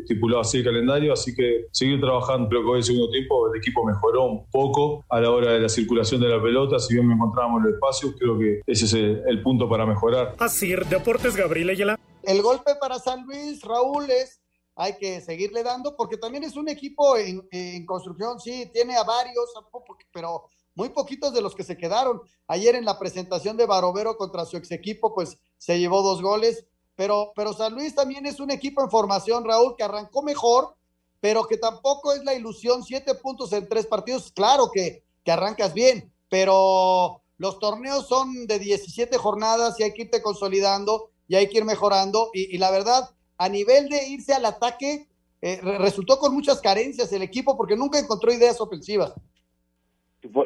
estipulado 0.00 0.40
así 0.40 0.58
el 0.58 0.64
calendario, 0.64 1.12
así 1.12 1.34
que 1.34 1.66
seguir 1.72 2.00
trabajando. 2.00 2.48
Creo 2.48 2.62
que 2.62 2.68
hoy, 2.68 2.78
el 2.78 2.84
segundo 2.84 3.10
tiempo, 3.10 3.52
el 3.52 3.58
equipo 3.58 3.84
mejoró 3.84 4.24
un 4.24 4.46
poco 4.50 5.04
a 5.08 5.20
la 5.20 5.30
hora 5.30 5.52
de 5.52 5.60
la 5.60 5.68
circulación 5.68 6.20
de 6.20 6.28
la 6.28 6.42
pelota. 6.42 6.78
Si 6.78 6.94
bien 6.94 7.06
me 7.06 7.14
encontrábamos 7.14 7.62
en 7.62 7.68
el 7.68 7.74
espacio, 7.74 8.14
creo 8.18 8.38
que 8.38 8.60
ese 8.66 8.84
es 8.86 8.92
el, 8.94 9.22
el 9.26 9.42
punto 9.42 9.68
para 9.68 9.86
mejorar. 9.86 10.34
Así, 10.38 10.74
Deportes 11.20 11.36
Gabriel 11.36 11.68
Ayala. 11.68 12.00
El 12.22 12.40
golpe 12.40 12.76
para 12.76 12.98
San 12.98 13.26
Luis, 13.26 13.60
Raúl, 13.60 14.10
es 14.10 14.40
hay 14.74 14.96
que 14.96 15.20
seguirle 15.20 15.62
dando 15.62 15.94
porque 15.94 16.16
también 16.16 16.44
es 16.44 16.56
un 16.56 16.66
equipo 16.66 17.14
en, 17.18 17.46
en 17.50 17.84
construcción, 17.84 18.40
sí, 18.40 18.70
tiene 18.72 18.96
a 18.96 19.02
varios, 19.02 19.52
pero 20.14 20.44
muy 20.74 20.88
poquitos 20.88 21.34
de 21.34 21.42
los 21.42 21.54
que 21.54 21.62
se 21.62 21.76
quedaron. 21.76 22.22
Ayer 22.46 22.74
en 22.74 22.86
la 22.86 22.98
presentación 22.98 23.58
de 23.58 23.66
Barovero 23.66 24.16
contra 24.16 24.46
su 24.46 24.56
ex 24.56 24.70
equipo, 24.70 25.14
pues 25.14 25.36
se 25.58 25.78
llevó 25.78 26.00
dos 26.00 26.22
goles, 26.22 26.64
pero, 26.94 27.32
pero 27.36 27.52
San 27.52 27.74
Luis 27.74 27.94
también 27.94 28.24
es 28.24 28.40
un 28.40 28.50
equipo 28.50 28.82
en 28.82 28.90
formación, 28.90 29.44
Raúl, 29.44 29.74
que 29.76 29.84
arrancó 29.84 30.22
mejor, 30.22 30.74
pero 31.20 31.46
que 31.46 31.58
tampoco 31.58 32.14
es 32.14 32.24
la 32.24 32.32
ilusión, 32.32 32.82
siete 32.82 33.14
puntos 33.14 33.52
en 33.52 33.68
tres 33.68 33.84
partidos, 33.84 34.32
claro 34.32 34.70
que, 34.72 35.04
que 35.22 35.32
arrancas 35.32 35.74
bien, 35.74 36.10
pero 36.30 37.20
los 37.40 37.58
torneos 37.58 38.06
son 38.06 38.46
de 38.46 38.58
17 38.58 39.16
jornadas 39.16 39.80
y 39.80 39.82
hay 39.82 39.94
que 39.94 40.02
irte 40.02 40.20
consolidando 40.20 41.09
y 41.30 41.36
hay 41.36 41.48
que 41.48 41.58
ir 41.58 41.64
mejorando. 41.64 42.30
Y, 42.34 42.56
y 42.56 42.58
la 42.58 42.72
verdad, 42.72 43.04
a 43.38 43.48
nivel 43.48 43.88
de 43.88 44.08
irse 44.08 44.34
al 44.34 44.44
ataque, 44.44 45.06
eh, 45.40 45.60
resultó 45.78 46.18
con 46.18 46.34
muchas 46.34 46.60
carencias 46.60 47.12
el 47.12 47.22
equipo 47.22 47.56
porque 47.56 47.76
nunca 47.76 48.00
encontró 48.00 48.32
ideas 48.32 48.60
ofensivas. 48.60 49.14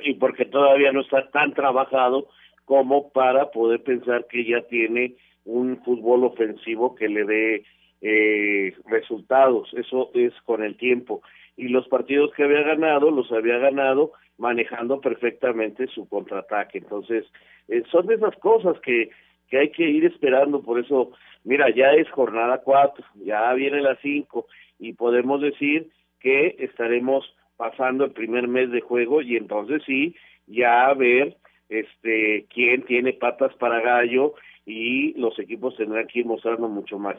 Y 0.03 0.15
porque 0.15 0.45
todavía 0.45 0.93
no 0.93 1.01
está 1.01 1.31
tan 1.31 1.55
trabajado 1.55 2.29
como 2.67 3.11
para 3.13 3.51
poder 3.51 3.83
pensar 3.83 4.27
que 4.29 4.45
ya 4.45 4.61
tiene 4.69 5.17
un 5.47 5.83
fútbol 5.85 6.25
ofensivo 6.25 6.95
que 6.95 7.09
le 7.09 7.25
dé 7.25 7.65
eh, 8.03 8.75
resultados. 8.85 9.71
Eso 9.73 10.11
es 10.13 10.35
con 10.45 10.63
el 10.63 10.77
tiempo. 10.77 11.23
Y 11.57 11.69
los 11.69 11.89
partidos 11.89 12.31
que 12.37 12.45
había 12.45 12.61
ganado, 12.61 13.11
los 13.11 13.33
había 13.33 13.57
ganado 13.57 14.13
manejando 14.37 15.01
perfectamente 15.01 15.87
su 15.87 16.07
contraataque. 16.09 16.77
Entonces, 16.77 17.25
eh, 17.69 17.83
son 17.91 18.07
de 18.07 18.17
esas 18.17 18.37
cosas 18.37 18.79
que 18.81 19.09
que 19.49 19.59
hay 19.59 19.71
que 19.71 19.89
ir 19.89 20.05
esperando, 20.05 20.63
por 20.63 20.79
eso, 20.79 21.13
mira, 21.45 21.71
ya 21.71 21.93
es 21.93 22.11
jornada 22.11 22.63
cuatro, 22.65 23.05
ya 23.25 23.53
viene 23.55 23.81
la 23.81 23.97
cinco, 24.03 24.47
y 24.79 24.93
podemos 24.95 25.41
decir 25.41 25.91
que 26.21 26.57
estaremos 26.59 27.25
pasando 27.57 28.05
el 28.05 28.13
primer 28.13 28.49
mes 28.49 28.71
de 28.71 28.81
juego 28.81 29.23
y 29.23 29.37
entonces 29.37 29.83
sí, 29.87 30.15
ya 30.47 30.93
ver 30.95 31.37
este 31.69 32.47
quién 32.53 32.83
tiene 32.83 33.13
patas 33.13 33.55
para 33.55 33.81
gallo 33.81 34.35
y 34.67 35.13
los 35.19 35.39
equipos 35.39 35.77
tendrán 35.77 36.07
que 36.07 36.21
ir 36.21 36.27
mostrando 36.27 36.69
mucho 36.69 36.99
más. 36.99 37.17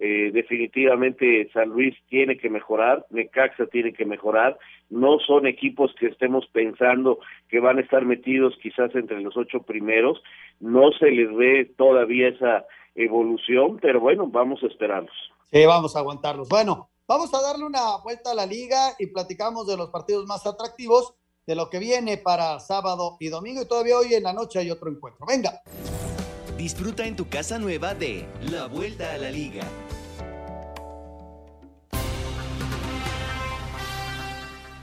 Eh, 0.00 0.30
definitivamente 0.32 1.50
San 1.52 1.70
Luis 1.70 1.92
tiene 2.08 2.38
que 2.38 2.48
mejorar, 2.48 3.04
Necaxa 3.10 3.66
tiene 3.66 3.92
que 3.92 4.04
mejorar, 4.04 4.56
no 4.90 5.18
son 5.18 5.48
equipos 5.48 5.92
que 5.98 6.06
estemos 6.06 6.46
pensando 6.52 7.18
que 7.48 7.58
van 7.58 7.78
a 7.78 7.80
estar 7.80 8.04
metidos 8.04 8.54
quizás 8.62 8.94
entre 8.94 9.20
los 9.20 9.36
ocho 9.36 9.62
primeros, 9.62 10.22
no 10.60 10.92
se 10.92 11.10
les 11.10 11.34
ve 11.34 11.72
todavía 11.76 12.28
esa 12.28 12.64
evolución, 12.94 13.78
pero 13.82 13.98
bueno, 13.98 14.28
vamos 14.28 14.62
a 14.62 14.66
esperarlos. 14.66 15.32
Sí, 15.50 15.66
vamos 15.66 15.96
a 15.96 15.98
aguantarlos. 15.98 16.48
Bueno, 16.48 16.90
vamos 17.08 17.34
a 17.34 17.42
darle 17.42 17.64
una 17.64 17.96
vuelta 18.04 18.30
a 18.30 18.34
la 18.36 18.46
liga 18.46 18.94
y 19.00 19.08
platicamos 19.08 19.66
de 19.66 19.76
los 19.76 19.90
partidos 19.90 20.26
más 20.26 20.46
atractivos, 20.46 21.14
de 21.44 21.56
lo 21.56 21.70
que 21.70 21.80
viene 21.80 22.18
para 22.18 22.60
sábado 22.60 23.16
y 23.18 23.30
domingo, 23.30 23.62
y 23.62 23.66
todavía 23.66 23.98
hoy 23.98 24.14
en 24.14 24.22
la 24.22 24.32
noche 24.32 24.60
hay 24.60 24.70
otro 24.70 24.90
encuentro. 24.90 25.26
Venga. 25.26 25.60
Disfruta 26.58 27.06
en 27.06 27.14
tu 27.14 27.28
casa 27.28 27.60
nueva 27.60 27.94
de 27.94 28.26
La 28.50 28.66
Vuelta 28.66 29.14
a 29.14 29.16
la 29.16 29.30
Liga. 29.30 29.62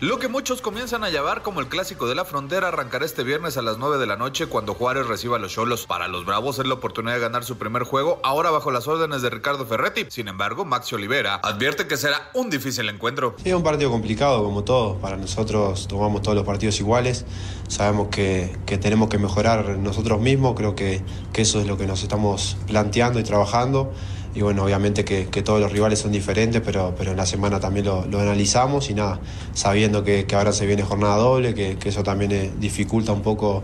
Lo 0.01 0.19
que 0.19 0.27
muchos 0.27 0.61
comienzan 0.61 1.05
a 1.05 1.09
llamar 1.09 1.41
como 1.41 1.61
el 1.61 1.69
clásico 1.69 2.05
de 2.05 2.15
la 2.15 2.25
frontera 2.25 2.67
arrancará 2.67 3.05
este 3.05 3.23
viernes 3.23 3.55
a 3.55 3.61
las 3.61 3.77
9 3.77 3.97
de 3.97 4.05
la 4.05 4.17
noche 4.17 4.47
cuando 4.47 4.73
Juárez 4.73 5.07
reciba 5.07 5.37
a 5.37 5.39
los 5.39 5.53
Cholos. 5.53 5.85
Para 5.85 6.09
los 6.09 6.25
Bravos 6.25 6.59
es 6.59 6.65
la 6.65 6.73
oportunidad 6.73 7.13
de 7.13 7.21
ganar 7.21 7.45
su 7.45 7.57
primer 7.57 7.83
juego, 7.83 8.19
ahora 8.21 8.51
bajo 8.51 8.71
las 8.71 8.89
órdenes 8.89 9.21
de 9.21 9.29
Ricardo 9.29 9.65
Ferretti. 9.65 10.05
Sin 10.09 10.27
embargo, 10.27 10.65
Maxi 10.65 10.95
Olivera 10.95 11.35
advierte 11.35 11.87
que 11.87 11.95
será 11.95 12.29
un 12.33 12.49
difícil 12.49 12.89
encuentro. 12.89 13.37
Es 13.45 13.53
un 13.53 13.63
partido 13.63 13.89
complicado 13.89 14.43
como 14.43 14.65
todo. 14.65 14.95
Para 14.95 15.15
nosotros 15.15 15.87
tomamos 15.87 16.21
todos 16.21 16.35
los 16.35 16.45
partidos 16.45 16.77
iguales. 16.81 17.23
Sabemos 17.69 18.09
que, 18.09 18.53
que 18.65 18.77
tenemos 18.77 19.07
que 19.07 19.17
mejorar 19.17 19.77
nosotros 19.77 20.19
mismos. 20.19 20.55
Creo 20.57 20.75
que, 20.75 21.03
que 21.31 21.43
eso 21.43 21.61
es 21.61 21.67
lo 21.67 21.77
que 21.77 21.87
nos 21.87 22.03
estamos 22.03 22.57
planteando 22.67 23.17
y 23.21 23.23
trabajando 23.23 23.93
y 24.35 24.41
bueno, 24.41 24.65
obviamente 24.65 25.05
que, 25.05 25.25
todos 25.41 25.61
los 25.61 25.71
rivales 25.71 25.99
son 25.99 26.11
diferentes, 26.11 26.61
pero, 26.63 26.93
pero 26.97 27.11
en 27.11 27.17
la 27.17 27.25
semana 27.25 27.61
también 27.61 27.85
lo, 27.85 28.19
analizamos 28.19 28.89
y 28.89 28.93
nada, 28.93 29.19
sabiendo 29.53 30.03
que, 30.03 30.27
ahora 30.35 30.51
se 30.51 30.65
viene 30.65 30.83
jornada 30.83 31.15
doble, 31.15 31.53
que, 31.53 31.77
eso 31.85 32.03
también 32.03 32.31
eh, 32.33 32.51
dificulta 32.59 33.13
un 33.13 33.21
poco 33.21 33.63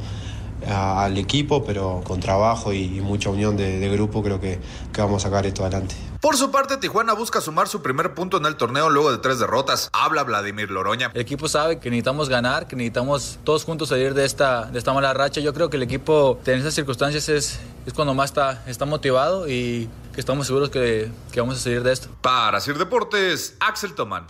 al 0.65 1.17
equipo, 1.17 1.63
pero 1.63 2.01
con 2.05 2.19
trabajo 2.19 2.71
y, 2.71 2.87
mucha 3.01 3.29
unión 3.29 3.57
de, 3.57 3.89
grupo 3.89 4.23
creo 4.23 4.39
que, 4.39 4.59
que 4.93 5.01
vamos 5.01 5.25
a 5.25 5.27
sacar 5.27 5.45
esto 5.45 5.63
adelante. 5.63 5.95
Por 6.21 6.37
su 6.37 6.51
parte, 6.51 6.77
Tijuana 6.77 7.13
busca 7.13 7.41
sumar 7.41 7.67
su 7.67 7.81
primer 7.81 8.13
punto 8.13 8.37
en 8.37 8.45
el 8.45 8.55
torneo 8.55 8.89
luego 8.89 9.11
de 9.11 9.17
tres 9.17 9.39
derrotas. 9.39 9.89
Habla 9.91 10.23
Vladimir 10.23 10.69
Loroña. 10.69 11.09
El 11.13 11.21
equipo 11.21 11.47
sabe 11.47 11.79
que 11.79 11.89
necesitamos 11.89 12.29
ganar, 12.29 12.67
que 12.67 12.75
necesitamos 12.75 13.39
todos 13.43 13.65
juntos 13.65 13.89
salir 13.89 14.13
de 14.13 14.23
esta, 14.23 14.65
de 14.65 14.77
esta 14.77 14.93
mala 14.93 15.13
racha. 15.13 15.41
Yo 15.41 15.53
creo 15.53 15.69
que 15.69 15.77
el 15.77 15.83
equipo 15.83 16.39
en 16.45 16.59
esas 16.59 16.75
circunstancias 16.75 17.27
es, 17.27 17.59
es 17.87 17.93
cuando 17.93 18.13
más 18.13 18.29
está, 18.29 18.63
está 18.67 18.85
motivado 18.85 19.49
y 19.49 19.89
que 20.13 20.19
estamos 20.19 20.47
seguros 20.47 20.69
que, 20.69 21.11
que 21.31 21.39
vamos 21.39 21.57
a 21.57 21.59
salir 21.59 21.83
de 21.83 21.93
esto. 21.93 22.09
Para 22.21 22.59
Sir 22.59 22.77
Deportes, 22.77 23.55
Axel 23.59 23.93
Tomán. 23.93 24.27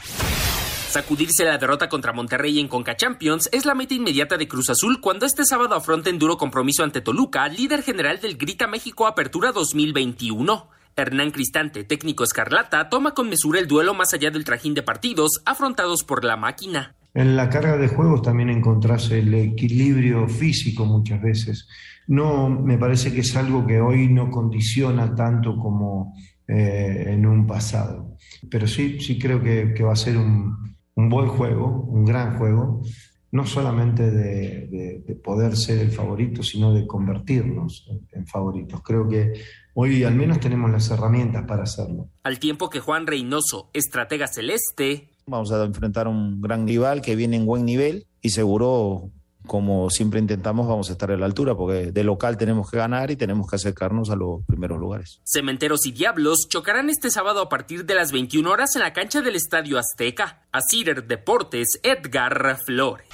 Sacudirse 0.92 1.46
la 1.46 1.58
derrota 1.58 1.88
contra 1.88 2.12
Monterrey 2.12 2.60
en 2.60 2.68
Conca 2.68 2.98
Champions 2.98 3.48
es 3.54 3.66
la 3.66 3.76
meta 3.76 3.94
inmediata 3.94 4.36
de 4.36 4.50
Cruz 4.50 4.70
Azul 4.70 5.00
cuando 5.00 5.26
este 5.26 5.46
sábado 5.46 5.74
afronten 5.74 6.20
duro 6.20 6.38
compromiso 6.38 6.84
ante 6.84 7.00
Toluca, 7.00 7.48
líder 7.48 7.82
general 7.82 8.20
del 8.20 8.38
Grita 8.38 8.68
México 8.68 9.08
Apertura 9.08 9.54
2021. 9.54 10.70
Hernán 10.98 11.32
Cristante, 11.32 11.86
técnico 11.86 12.26
escarlata, 12.26 12.90
toma 12.90 13.14
con 13.14 13.30
mesura 13.30 13.60
el 13.60 13.68
duelo 13.68 13.94
más 13.94 14.14
allá 14.14 14.32
del 14.32 14.44
trajín 14.44 14.74
de 14.74 14.84
partidos 14.84 15.42
afrontados 15.46 16.04
por 16.04 16.26
la 16.26 16.36
máquina. 16.36 16.94
En 17.14 17.36
la 17.36 17.50
carga 17.50 17.78
de 17.78 17.90
juegos 17.90 18.22
también 18.22 18.50
encontrás 18.50 19.12
el 19.12 19.34
equilibrio 19.34 20.28
físico 20.30 20.86
muchas 20.86 21.22
veces. 21.22 21.68
No, 22.08 22.50
me 22.50 22.78
parece 22.78 23.14
que 23.14 23.20
es 23.20 23.36
algo 23.36 23.66
que 23.68 23.82
hoy 23.82 24.08
no 24.08 24.30
condiciona 24.30 25.14
tanto 25.14 25.58
como 25.58 26.14
eh, 26.48 27.06
en 27.08 27.26
un 27.26 27.46
pasado. 27.46 28.18
Pero 28.50 28.66
sí, 28.66 29.00
sí 29.00 29.20
creo 29.20 29.42
que, 29.42 29.84
va 29.84 29.94
a 29.94 29.96
ser 29.96 30.18
un, 30.18 30.78
buen 30.96 31.28
juego, 31.28 31.86
un 31.90 32.06
gran 32.06 32.38
juego, 32.38 32.82
no 33.32 33.46
solamente 33.46 34.10
de, 34.10 35.20
poder 35.24 35.56
ser 35.56 35.80
el 35.80 35.92
favorito, 35.92 36.44
sino 36.44 36.74
de 36.74 36.88
convertirnos 36.88 37.90
en 38.12 38.26
favoritos. 38.26 38.82
Creo 38.84 39.08
que 39.08 39.34
hoy 39.74 40.04
al 40.04 40.16
menos 40.16 40.40
tenemos 40.40 40.72
las 40.72 40.90
herramientas 40.92 41.46
para 41.46 41.64
hacerlo. 41.64 42.10
Al 42.24 42.40
tiempo 42.40 42.70
que 42.70 42.80
Juan 42.80 43.06
Reynoso, 43.06 43.70
estratega 43.74 44.28
celeste, 44.28 45.11
Vamos 45.26 45.52
a 45.52 45.64
enfrentar 45.64 46.08
a 46.08 46.10
un 46.10 46.42
gran 46.42 46.68
rival 46.68 47.02
que 47.02 47.16
viene 47.16 47.38
en 47.38 47.46
buen 47.46 47.66
nivel 47.66 48.08
y 48.22 48.30
seguro 48.30 49.12
como 49.48 49.90
siempre 49.90 50.20
intentamos, 50.20 50.68
vamos 50.68 50.90
a 50.90 50.94
estar 50.94 51.12
a 51.12 51.18
la 51.18 51.26
altura, 51.26 51.56
porque 51.56 51.92
de 51.92 52.04
local 52.04 52.38
tenemos 52.38 52.70
que 52.70 52.78
ganar 52.78 53.12
y 53.12 53.16
tenemos 53.16 53.50
que 53.50 53.56
acercarnos 53.56 54.10
a 54.10 54.16
los 54.16 54.46
primeros 54.46 54.80
lugares. 54.80 55.20
Cementeros 55.24 55.86
y 55.86 55.92
Diablos 55.92 56.48
chocarán 56.48 56.90
este 56.90 57.10
sábado 57.10 57.42
a 57.42 57.50
partir 57.50 57.86
de 57.86 57.96
las 57.96 58.12
21 58.12 58.50
horas 58.50 58.76
en 58.76 58.82
la 58.82 58.94
cancha 58.94 59.22
del 59.22 59.36
Estadio 59.36 59.80
Azteca. 59.80 60.44
A 60.52 60.62
Cider 60.62 61.08
Deportes, 61.08 61.80
Edgar 61.84 62.58
Flores. 62.66 63.08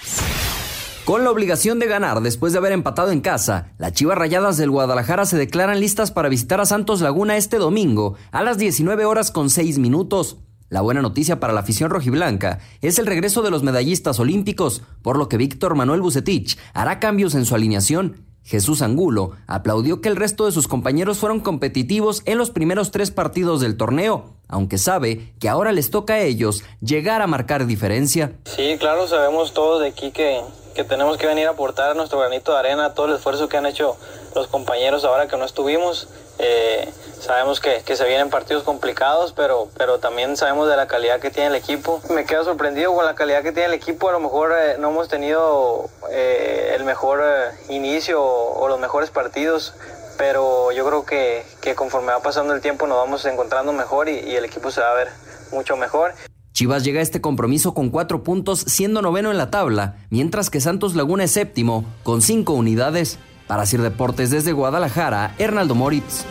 Con 1.06 1.24
la 1.24 1.32
obligación 1.32 1.80
de 1.80 1.88
ganar 1.88 2.20
después 2.20 2.52
de 2.52 2.60
haber 2.60 2.74
empatado 2.74 3.12
en 3.12 3.22
casa, 3.22 3.72
las 3.78 3.94
Chivas 3.94 4.18
Rayadas 4.18 4.58
del 4.58 4.72
Guadalajara 4.72 5.26
se 5.26 5.38
declaran 5.38 5.80
listas 5.80 6.12
para 6.12 6.28
visitar 6.28 6.60
a 6.60 6.66
Santos 6.66 7.00
Laguna 7.00 7.38
este 7.38 7.58
domingo 7.58 8.16
a 8.32 8.44
las 8.44 8.58
19 8.58 9.06
horas 9.06 9.32
con 9.32 9.50
6 9.50 9.80
minutos. 9.80 10.40
La 10.70 10.82
buena 10.82 11.02
noticia 11.02 11.40
para 11.40 11.54
la 11.54 11.62
afición 11.62 11.90
rojiblanca 11.90 12.60
es 12.82 13.00
el 13.00 13.06
regreso 13.06 13.42
de 13.42 13.52
los 13.52 13.64
medallistas 13.64 14.20
olímpicos, 14.20 14.82
por 15.02 15.18
lo 15.18 15.30
que 15.30 15.38
Víctor 15.38 15.76
Manuel 15.76 16.02
Bucetich 16.02 16.58
hará 16.74 17.00
cambios 17.00 17.36
en 17.36 17.46
su 17.46 17.56
alineación. 17.56 18.26
Jesús 18.44 18.82
Angulo 18.82 19.32
aplaudió 19.48 20.02
que 20.02 20.10
el 20.10 20.18
resto 20.18 20.46
de 20.46 20.52
sus 20.52 20.68
compañeros 20.68 21.20
fueron 21.20 21.40
competitivos 21.40 22.22
en 22.26 22.38
los 22.38 22.50
primeros 22.50 22.92
tres 22.92 23.12
partidos 23.12 23.62
del 23.62 23.78
torneo, 23.78 24.36
aunque 24.50 24.78
sabe 24.78 25.34
que 25.40 25.48
ahora 25.48 25.72
les 25.72 25.90
toca 25.90 26.16
a 26.16 26.20
ellos 26.20 26.64
llegar 26.82 27.22
a 27.22 27.28
marcar 27.28 27.66
diferencia. 27.66 28.34
Sí, 28.44 28.76
claro, 28.78 29.08
sabemos 29.08 29.54
todos 29.54 29.82
de 29.82 29.88
aquí 29.88 30.12
que, 30.12 30.42
que 30.76 30.84
tenemos 30.84 31.18
que 31.18 31.28
venir 31.28 31.48
a 31.48 31.52
aportar 31.52 31.96
nuestro 31.96 32.20
granito 32.20 32.52
de 32.52 32.60
arena, 32.60 32.94
todo 32.94 33.08
el 33.08 33.16
esfuerzo 33.16 33.48
que 33.48 33.56
han 33.56 33.66
hecho 33.68 33.96
los 34.38 34.48
compañeros 34.48 35.04
ahora 35.04 35.28
que 35.28 35.36
no 35.36 35.46
estuvimos. 35.46 36.08
Eh, 36.40 36.88
sabemos 37.20 37.60
que, 37.60 37.82
que, 37.84 37.96
se 37.96 38.06
vienen 38.06 38.30
partidos 38.30 38.64
complicados, 38.64 39.34
pero, 39.34 39.68
pero 39.76 39.98
también 39.98 40.38
sabemos 40.38 40.70
de 40.70 40.78
la 40.78 40.88
calidad 40.88 41.20
que 41.20 41.32
tiene 41.32 41.48
el 41.48 41.56
equipo. 41.56 42.00
Me 42.12 42.26
quedo 42.26 42.44
sorprendido 42.44 42.94
con 42.94 43.04
la 43.06 43.16
calidad 43.16 43.42
que 43.42 43.52
tiene 43.52 43.66
el 43.66 43.74
equipo. 43.74 44.10
A 44.10 44.12
lo 44.12 44.20
mejor 44.20 44.54
eh, 44.54 44.76
no 44.78 44.92
hemos 44.92 45.10
tenido 45.10 45.90
eh, 46.12 46.74
el 46.76 46.84
mejor 46.84 47.22
inicio 47.70 48.24
o, 48.24 48.68
los 48.68 48.80
mejores 48.80 49.10
partidos, 49.10 49.74
pero 50.18 50.72
yo 50.72 50.86
creo 50.86 51.06
que, 51.06 51.44
que, 51.62 51.74
conforme 51.74 52.12
va 52.12 52.22
pasando 52.22 52.54
el 52.54 52.62
tiempo 52.62 52.86
nos 52.86 52.98
vamos 52.98 53.26
encontrando 53.26 53.74
mejor 53.74 54.08
y, 54.08 54.20
y 54.20 54.36
el 54.36 54.46
equipo 54.46 54.70
se 54.70 54.82
va 54.82 54.92
a 54.92 54.96
ver 54.96 55.08
mucho 55.52 55.76
mejor. 55.76 56.14
Chivas 56.54 56.84
llega 56.84 57.00
a 57.00 57.04
este 57.04 57.22
compromiso 57.22 57.74
con 57.74 57.90
cuatro 57.90 58.24
puntos, 58.24 58.60
siendo 58.62 59.02
noveno 59.02 59.32
en 59.32 59.38
la 59.38 59.52
tabla, 59.52 59.98
mientras 60.10 60.50
que 60.50 60.60
Santos 60.60 60.96
Laguna 60.96 61.24
es 61.24 61.32
séptimo, 61.32 61.86
con 62.04 62.22
cinco 62.22 62.54
unidades. 62.54 63.20
Para 63.48 63.66
Sir 63.66 63.82
Deportes 63.82 64.30
desde 64.30 64.52
Guadalajara, 64.52 65.34
Hernaldo 65.40 65.74
Moritz. 65.74 66.26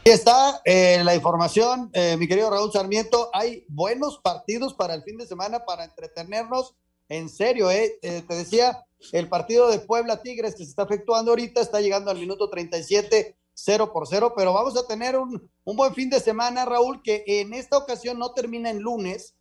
Aquí 0.00 0.10
está 0.10 0.62
eh, 0.64 1.02
la 1.04 1.16
información, 1.16 1.90
eh, 1.92 2.16
mi 2.16 2.28
querido 2.28 2.48
Raúl 2.48 2.72
Sarmiento. 2.72 3.28
Hay 3.32 3.64
buenos 3.68 4.20
partidos 4.20 4.74
para 4.74 4.94
el 4.94 5.02
fin 5.02 5.18
de 5.18 5.26
semana 5.26 5.64
para 5.64 5.84
entretenernos. 5.84 6.76
En 7.08 7.28
serio, 7.28 7.68
eh, 7.70 7.98
te 8.00 8.34
decía, 8.34 8.84
el 9.12 9.28
partido 9.28 9.68
de 9.68 9.80
Puebla 9.80 10.22
Tigres 10.22 10.54
que 10.54 10.64
se 10.64 10.70
está 10.70 10.84
efectuando 10.84 11.32
ahorita 11.32 11.60
está 11.60 11.80
llegando 11.80 12.12
al 12.12 12.18
minuto 12.18 12.48
37, 12.48 13.36
0 13.54 13.92
por 13.92 14.06
0, 14.06 14.34
pero 14.36 14.52
vamos 14.52 14.76
a 14.76 14.86
tener 14.86 15.18
un, 15.18 15.50
un 15.64 15.76
buen 15.76 15.94
fin 15.94 16.10
de 16.10 16.20
semana, 16.20 16.64
Raúl, 16.64 17.02
que 17.02 17.24
en 17.26 17.54
esta 17.54 17.76
ocasión 17.76 18.20
no 18.20 18.32
termina 18.32 18.70
en 18.70 18.80
lunes, 18.80 19.34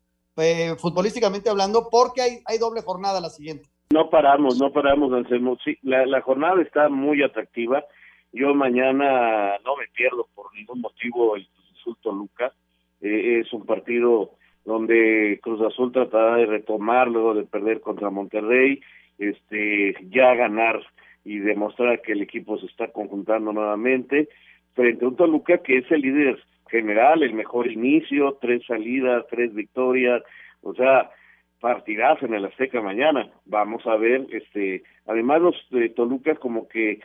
futbolísticamente 0.79 1.49
hablando, 1.49 1.89
porque 1.89 2.21
hay, 2.21 2.41
hay 2.45 2.57
doble 2.57 2.81
jornada 2.81 3.21
la 3.21 3.29
siguiente. 3.29 3.69
No 3.93 4.09
paramos, 4.09 4.59
no 4.59 4.71
paramos, 4.71 5.13
Anselmo. 5.13 5.57
Sí, 5.63 5.77
la, 5.81 6.21
jornada 6.21 6.61
está 6.61 6.89
muy 6.89 7.23
atractiva. 7.23 7.85
Yo 8.33 8.53
mañana 8.53 9.57
no 9.63 9.77
me 9.77 9.87
pierdo 9.95 10.27
por 10.35 10.53
ningún 10.53 10.81
motivo 10.81 11.35
el 11.35 11.47
Cruz 11.83 11.97
Toluca. 12.01 12.51
Eh, 13.01 13.39
es 13.41 13.53
un 13.53 13.65
partido 13.65 14.31
donde 14.65 15.39
Cruz 15.41 15.61
Azul 15.61 15.93
tratará 15.93 16.35
de 16.35 16.45
retomar 16.45 17.07
luego 17.07 17.33
de 17.33 17.45
perder 17.45 17.79
contra 17.79 18.09
Monterrey, 18.09 18.81
este, 19.17 19.95
ya 20.09 20.35
ganar 20.35 20.81
y 21.23 21.39
demostrar 21.39 22.01
que 22.01 22.11
el 22.11 22.21
equipo 22.21 22.57
se 22.57 22.65
está 22.65 22.89
conjuntando 22.89 23.53
nuevamente 23.53 24.27
frente 24.73 25.05
a 25.05 25.07
un 25.07 25.15
Toluca 25.15 25.59
que 25.59 25.77
es 25.77 25.91
el 25.91 26.01
líder 26.01 26.43
general, 26.69 27.23
el 27.23 27.33
mejor 27.33 27.71
inicio, 27.71 28.37
tres 28.41 28.65
salidas, 28.67 29.25
tres 29.29 29.53
victorias, 29.53 30.21
o 30.61 30.73
sea, 30.73 31.09
partidazo 31.59 32.25
en 32.25 32.33
el 32.33 32.45
Azteca 32.45 32.81
mañana. 32.81 33.29
Vamos 33.45 33.85
a 33.87 33.95
ver, 33.95 34.27
este, 34.31 34.83
además 35.05 35.41
los 35.41 35.55
de 35.71 35.89
Toluca 35.89 36.35
como 36.35 36.67
que 36.67 36.99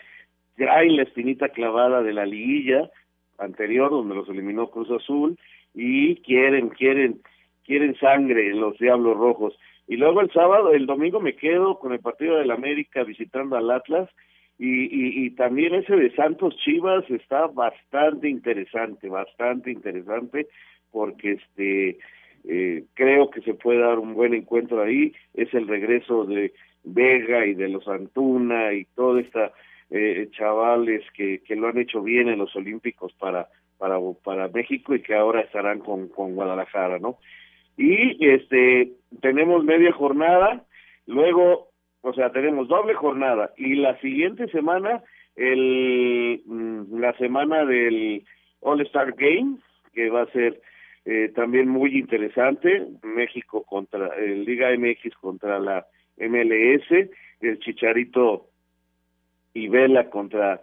traen 0.57 0.96
la 0.96 1.05
espinita 1.05 1.48
clavada 1.48 2.03
de 2.03 2.12
la 2.12 2.26
liguilla 2.26 2.90
anterior 3.38 3.90
donde 3.90 4.14
los 4.14 4.28
eliminó 4.28 4.70
Cruz 4.70 4.90
Azul 4.90 5.38
y 5.74 6.16
quieren, 6.16 6.68
quieren, 6.68 7.20
quieren 7.64 7.96
sangre 7.96 8.55
los 8.55 8.78
Diablos 8.78 9.16
Rojos. 9.16 9.59
Y 9.88 9.96
luego 9.96 10.20
el 10.20 10.30
sábado, 10.30 10.72
el 10.72 10.86
domingo 10.86 11.20
me 11.20 11.34
quedo 11.34 11.78
con 11.78 11.92
el 11.92 12.00
partido 12.00 12.36
del 12.36 12.50
América 12.50 13.03
visitando 13.05 13.57
al 13.57 13.70
Atlas 13.70 14.09
y, 14.59 14.84
y, 14.84 15.26
y 15.26 15.30
también 15.30 15.74
ese 15.74 15.96
de 15.96 16.14
Santos 16.14 16.57
Chivas 16.59 17.09
está 17.11 17.46
bastante 17.48 18.28
interesante, 18.28 19.09
bastante 19.09 19.72
interesante 19.72 20.46
porque 20.90 21.32
este 21.32 21.98
eh, 22.49 22.84
creo 22.95 23.30
que 23.30 23.40
se 23.43 23.55
puede 23.55 23.78
dar 23.80 23.99
un 23.99 24.14
buen 24.14 24.34
encuentro 24.34 24.82
ahí, 24.82 25.12
es 25.34 25.53
el 25.55 25.68
regreso 25.68 26.24
de 26.24 26.53
Vega 26.84 27.47
y 27.47 27.55
de 27.55 27.68
los 27.68 27.86
Antuna 27.86 28.72
y 28.72 28.84
toda 28.97 29.20
esta 29.20 29.53
eh, 29.90 30.28
chavales 30.32 31.03
que, 31.14 31.40
que 31.40 31.55
lo 31.55 31.68
han 31.68 31.78
hecho 31.78 32.03
bien 32.03 32.28
en 32.28 32.38
los 32.38 32.55
Olímpicos 32.57 33.12
para, 33.14 33.49
para, 33.78 33.99
para 34.24 34.49
México 34.49 34.95
y 34.95 35.03
que 35.03 35.14
ahora 35.14 35.43
estarán 35.43 35.80
con, 35.80 36.09
con 36.09 36.34
Guadalajara, 36.34 36.99
¿no? 36.99 37.18
Y 37.76 38.26
este 38.26 38.93
tenemos 39.20 39.64
media 39.64 39.93
jornada, 39.93 40.64
luego, 41.07 41.68
o 42.03 42.12
sea, 42.12 42.30
tenemos 42.32 42.68
doble 42.68 42.95
jornada 42.95 43.53
y 43.57 43.74
la 43.74 43.99
siguiente 44.01 44.49
semana, 44.49 45.03
el, 45.36 46.43
mm, 46.47 46.99
la 46.99 47.12
semana 47.18 47.64
del 47.64 48.24
All 48.61 48.80
Star 48.82 49.12
Game, 49.12 49.59
que 49.95 50.11
va 50.11 50.22
a 50.22 50.32
ser 50.32 50.61
eh, 51.05 51.32
también 51.34 51.68
muy 51.68 51.98
interesante, 51.98 52.86
México 53.03 53.64
contra, 53.64 54.09
eh, 54.18 54.36
Liga 54.36 54.70
MX 54.76 55.16
contra 55.16 55.59
la 55.59 55.86
MLS, 56.16 57.11
el 57.40 57.59
Chicharito 57.59 58.46
y 59.55 59.68
Vela 59.68 60.11
contra 60.11 60.61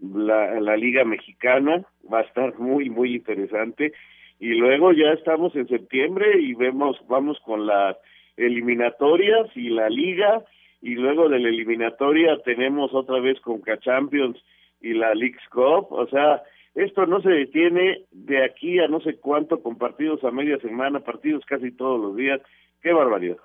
la, 0.00 0.60
la 0.60 0.76
Liga 0.76 1.04
Mexicana, 1.04 1.84
va 2.12 2.20
a 2.20 2.22
estar 2.22 2.58
muy, 2.58 2.88
muy 2.88 3.14
interesante. 3.16 3.92
Y 4.40 4.54
luego 4.54 4.92
ya 4.92 5.12
estamos 5.12 5.54
en 5.54 5.68
septiembre 5.68 6.40
y 6.40 6.54
vemos, 6.54 6.96
vamos 7.06 7.38
con 7.40 7.66
las 7.66 7.96
eliminatorias 8.36 9.54
y 9.54 9.68
la 9.68 9.88
Liga, 9.88 10.42
y 10.80 10.94
luego 10.96 11.28
de 11.28 11.38
la 11.38 11.48
eliminatoria 11.48 12.38
tenemos 12.44 12.92
otra 12.92 13.20
vez 13.20 13.40
con 13.40 13.62
Champions 13.80 14.42
y 14.80 14.94
la 14.94 15.14
League's 15.14 15.48
Cup, 15.50 15.92
o 15.92 16.06
sea, 16.08 16.42
esto 16.74 17.06
no 17.06 17.20
se 17.20 17.28
detiene 17.28 18.06
de 18.10 18.44
aquí 18.44 18.78
a 18.78 18.88
no 18.88 19.00
sé 19.00 19.18
cuánto 19.18 19.62
con 19.62 19.76
partidos 19.76 20.24
a 20.24 20.30
media 20.30 20.58
semana, 20.60 21.00
partidos 21.00 21.44
casi 21.46 21.70
todos 21.72 22.00
los 22.00 22.16
días, 22.16 22.40
qué 22.80 22.92
barbaridad. 22.92 23.36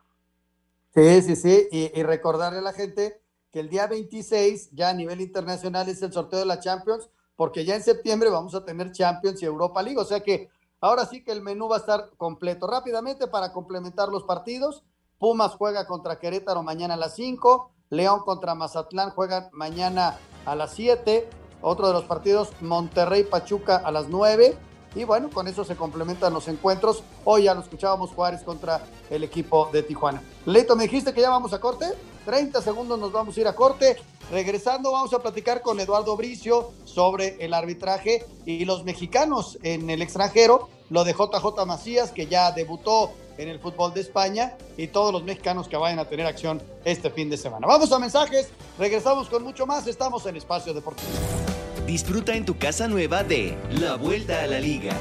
Sí, 0.94 1.22
sí, 1.22 1.36
sí, 1.36 1.68
y, 1.72 2.04
recordarle 2.04 2.60
a 2.60 2.64
la 2.64 2.74
gente 2.74 3.20
que 3.52 3.60
el 3.60 3.70
día 3.70 3.88
26 3.88 4.72
ya 4.72 4.90
a 4.90 4.94
nivel 4.94 5.22
internacional 5.22 5.90
es 5.90 6.02
el 6.02 6.14
sorteo 6.14 6.40
de 6.40 6.46
la 6.46 6.60
Champions, 6.60 7.10
porque 7.36 7.66
ya 7.66 7.76
en 7.76 7.84
septiembre 7.84 8.30
vamos 8.30 8.56
a 8.56 8.66
tener 8.66 8.92
Champions 8.92 9.42
y 9.42 9.46
Europa 9.46 9.84
League, 9.84 10.00
o 10.00 10.06
sea 10.06 10.22
que 10.22 10.50
ahora 10.80 11.06
sí 11.06 11.24
que 11.24 11.32
el 11.32 11.42
menú 11.42 11.68
va 11.68 11.76
a 11.76 11.80
estar 11.80 12.10
completo. 12.18 12.66
Rápidamente 12.66 13.28
para 13.28 13.52
complementar 13.52 14.10
los 14.10 14.24
partidos, 14.24 14.84
Pumas 15.20 15.56
juega 15.56 15.86
contra 15.86 16.20
Querétaro 16.20 16.64
mañana 16.64 16.94
a 16.94 16.98
las 16.98 17.16
5, 17.16 17.72
León 17.90 18.22
contra 18.26 18.56
Mazatlán 18.56 19.12
juegan 19.12 19.50
mañana 19.52 20.18
a 20.46 20.56
las 20.56 20.74
7, 20.74 21.28
otro 21.62 21.88
de 21.88 21.94
los 21.94 22.06
partidos 22.06 22.50
Monterrey 22.62 23.24
Pachuca 23.24 23.78
a 23.78 23.92
las 23.92 24.08
9, 24.10 24.58
y 24.96 25.04
bueno, 25.04 25.30
con 25.30 25.48
eso 25.48 25.64
se 25.64 25.76
complementan 25.76 26.34
los 26.34 26.48
encuentros. 26.48 27.04
Hoy 27.24 27.44
ya 27.44 27.54
lo 27.54 27.62
escuchábamos 27.62 28.12
Juárez 28.12 28.42
contra 28.42 28.82
el 29.10 29.24
equipo 29.24 29.70
de 29.72 29.84
Tijuana. 29.84 30.24
Leito, 30.46 30.76
me 30.76 30.84
dijiste 30.84 31.14
que 31.14 31.22
ya 31.22 31.30
vamos 31.30 31.54
a 31.54 31.60
corte. 31.60 31.86
30 32.26 32.62
segundos 32.62 32.98
nos 32.98 33.12
vamos 33.12 33.38
a 33.38 33.42
ir 33.42 33.48
a 33.48 33.56
corte. 33.56 33.98
Regresando 34.32 34.92
vamos 34.92 35.14
a 35.14 35.20
platicar 35.20 35.62
con 35.62 35.80
Eduardo 35.80 36.18
Bricio 36.18 36.72
sobre 36.84 37.38
el 37.46 37.54
arbitraje 37.54 38.26
y 38.46 38.66
los 38.66 38.86
mexicanos 38.86 39.60
en 39.62 39.90
el 39.90 40.02
extranjero, 40.02 40.68
lo 40.90 41.04
de 41.04 41.14
JJ 41.14 41.66
Macías 41.66 42.12
que 42.12 42.28
ya 42.28 42.52
debutó 42.52 43.12
en 43.38 43.50
el 43.50 43.60
fútbol 43.60 43.94
de 43.94 44.02
España 44.02 44.56
y 44.78 44.88
todos 44.88 45.14
los 45.14 45.24
mexicanos 45.24 45.68
que 45.68 45.78
vayan 45.78 46.00
a 46.00 46.06
tener 46.06 46.26
acción 46.26 46.62
este 46.86 47.10
fin 47.10 47.30
de 47.30 47.38
semana. 47.38 47.68
Vamos 47.68 47.92
a 47.92 48.00
mensajes, 48.00 48.50
regresamos 48.78 49.30
con 49.30 49.44
mucho 49.44 49.66
más, 49.66 49.88
estamos 49.88 50.26
en 50.26 50.38
Espacio 50.38 50.74
Deportivo. 50.74 51.10
Disfruta 51.86 52.36
en 52.36 52.46
tu 52.46 52.58
casa 52.58 52.88
nueva 52.88 53.24
de 53.24 53.58
La 53.80 53.96
Vuelta 53.96 54.44
a 54.44 54.48
la 54.48 54.60
Liga. 54.60 54.94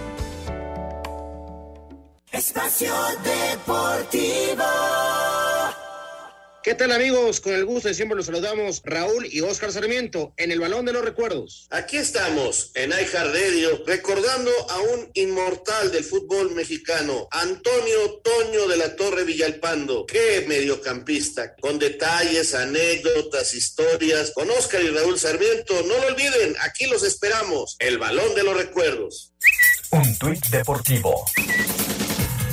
Espacio 2.30 2.92
Deportivo. 3.24 5.05
¿Qué 6.66 6.74
tal 6.74 6.90
amigos? 6.90 7.40
Con 7.40 7.54
el 7.54 7.64
gusto 7.64 7.86
de 7.86 7.94
siempre 7.94 8.16
los 8.16 8.26
saludamos 8.26 8.82
Raúl 8.84 9.28
y 9.30 9.40
Oscar 9.40 9.70
Sarmiento 9.70 10.34
en 10.36 10.50
el 10.50 10.58
Balón 10.58 10.84
de 10.84 10.92
los 10.92 11.04
Recuerdos. 11.04 11.68
Aquí 11.70 11.96
estamos 11.96 12.72
en 12.74 12.90
iHeartRadio 12.90 13.84
recordando 13.86 14.50
a 14.68 14.80
un 14.80 15.08
inmortal 15.14 15.92
del 15.92 16.02
fútbol 16.02 16.56
mexicano, 16.56 17.28
Antonio 17.30 18.20
Toño 18.24 18.66
de 18.66 18.78
la 18.78 18.96
Torre 18.96 19.22
Villalpando. 19.22 20.06
Qué 20.06 20.44
mediocampista, 20.48 21.54
con 21.54 21.78
detalles, 21.78 22.52
anécdotas, 22.52 23.54
historias, 23.54 24.32
con 24.32 24.50
Oscar 24.50 24.82
y 24.82 24.88
Raúl 24.88 25.20
Sarmiento. 25.20 25.72
No 25.82 25.96
lo 25.98 26.08
olviden, 26.08 26.56
aquí 26.62 26.86
los 26.86 27.04
esperamos. 27.04 27.76
El 27.78 27.98
Balón 27.98 28.34
de 28.34 28.42
los 28.42 28.56
Recuerdos. 28.56 29.32
Un 29.92 30.18
tuit 30.18 30.44
deportivo. 30.46 31.26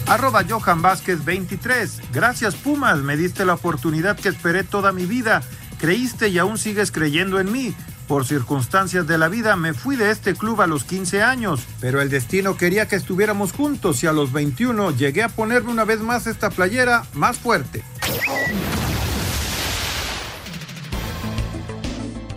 Arroba 0.08 0.44
Johan 0.48 0.82
Vázquez 0.82 1.24
23. 1.24 2.02
Gracias 2.14 2.56
Pumas, 2.56 3.00
me 3.00 3.18
diste 3.18 3.46
la 3.46 3.54
oportunidad 3.54 4.18
que 4.18 4.30
esperé 4.30 4.64
toda 4.64 4.92
mi 4.92 5.06
vida. 5.06 5.42
Creíste 5.80 6.30
y 6.30 6.38
aún 6.38 6.58
sigues 6.58 6.92
creyendo 6.92 7.40
en 7.40 7.52
mí. 7.52 7.74
Por 8.08 8.26
circunstancias 8.26 9.08
de 9.08 9.18
la 9.18 9.30
vida 9.30 9.56
me 9.56 9.74
fui 9.74 9.96
de 9.96 10.12
este 10.12 10.36
club 10.36 10.62
a 10.62 10.68
los 10.68 10.84
15 10.84 11.24
años, 11.24 11.62
pero 11.80 12.02
el 12.02 12.10
destino 12.10 12.58
quería 12.58 12.88
que 12.88 12.98
estuviéramos 12.98 13.54
juntos 13.54 14.04
y 14.04 14.08
a 14.08 14.14
los 14.14 14.34
21 14.34 14.92
llegué 14.92 15.24
a 15.24 15.30
ponerme 15.30 15.72
una 15.72 15.86
vez 15.86 16.02
más 16.02 16.28
esta 16.28 16.50
playera 16.50 17.06
más 17.14 17.38
fuerte. 17.38 17.84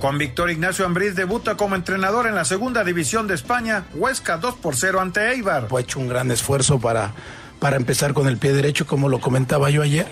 Con 0.00 0.18
Víctor 0.18 0.50
Ignacio 0.50 0.86
Ambriz 0.86 1.16
debuta 1.16 1.56
como 1.56 1.74
entrenador 1.74 2.26
en 2.26 2.34
la 2.34 2.44
segunda 2.44 2.84
división 2.84 3.26
de 3.26 3.34
España, 3.34 3.86
Huesca 3.94 4.36
2 4.36 4.56
por 4.56 4.76
0 4.76 5.00
ante 5.00 5.32
Eibar. 5.32 5.66
Ha 5.74 5.80
hecho 5.80 5.98
un 5.98 6.08
gran 6.08 6.30
esfuerzo 6.30 6.78
para, 6.78 7.12
para 7.58 7.76
empezar 7.76 8.14
con 8.14 8.28
el 8.28 8.38
pie 8.38 8.52
derecho, 8.52 8.86
como 8.86 9.08
lo 9.08 9.20
comentaba 9.20 9.70
yo 9.70 9.82
ayer. 9.82 10.06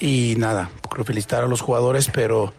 Y 0.00 0.34
nada, 0.38 0.70
felicitar 1.04 1.44
a 1.44 1.46
los 1.46 1.60
jugadores, 1.60 2.10
pero, 2.12 2.54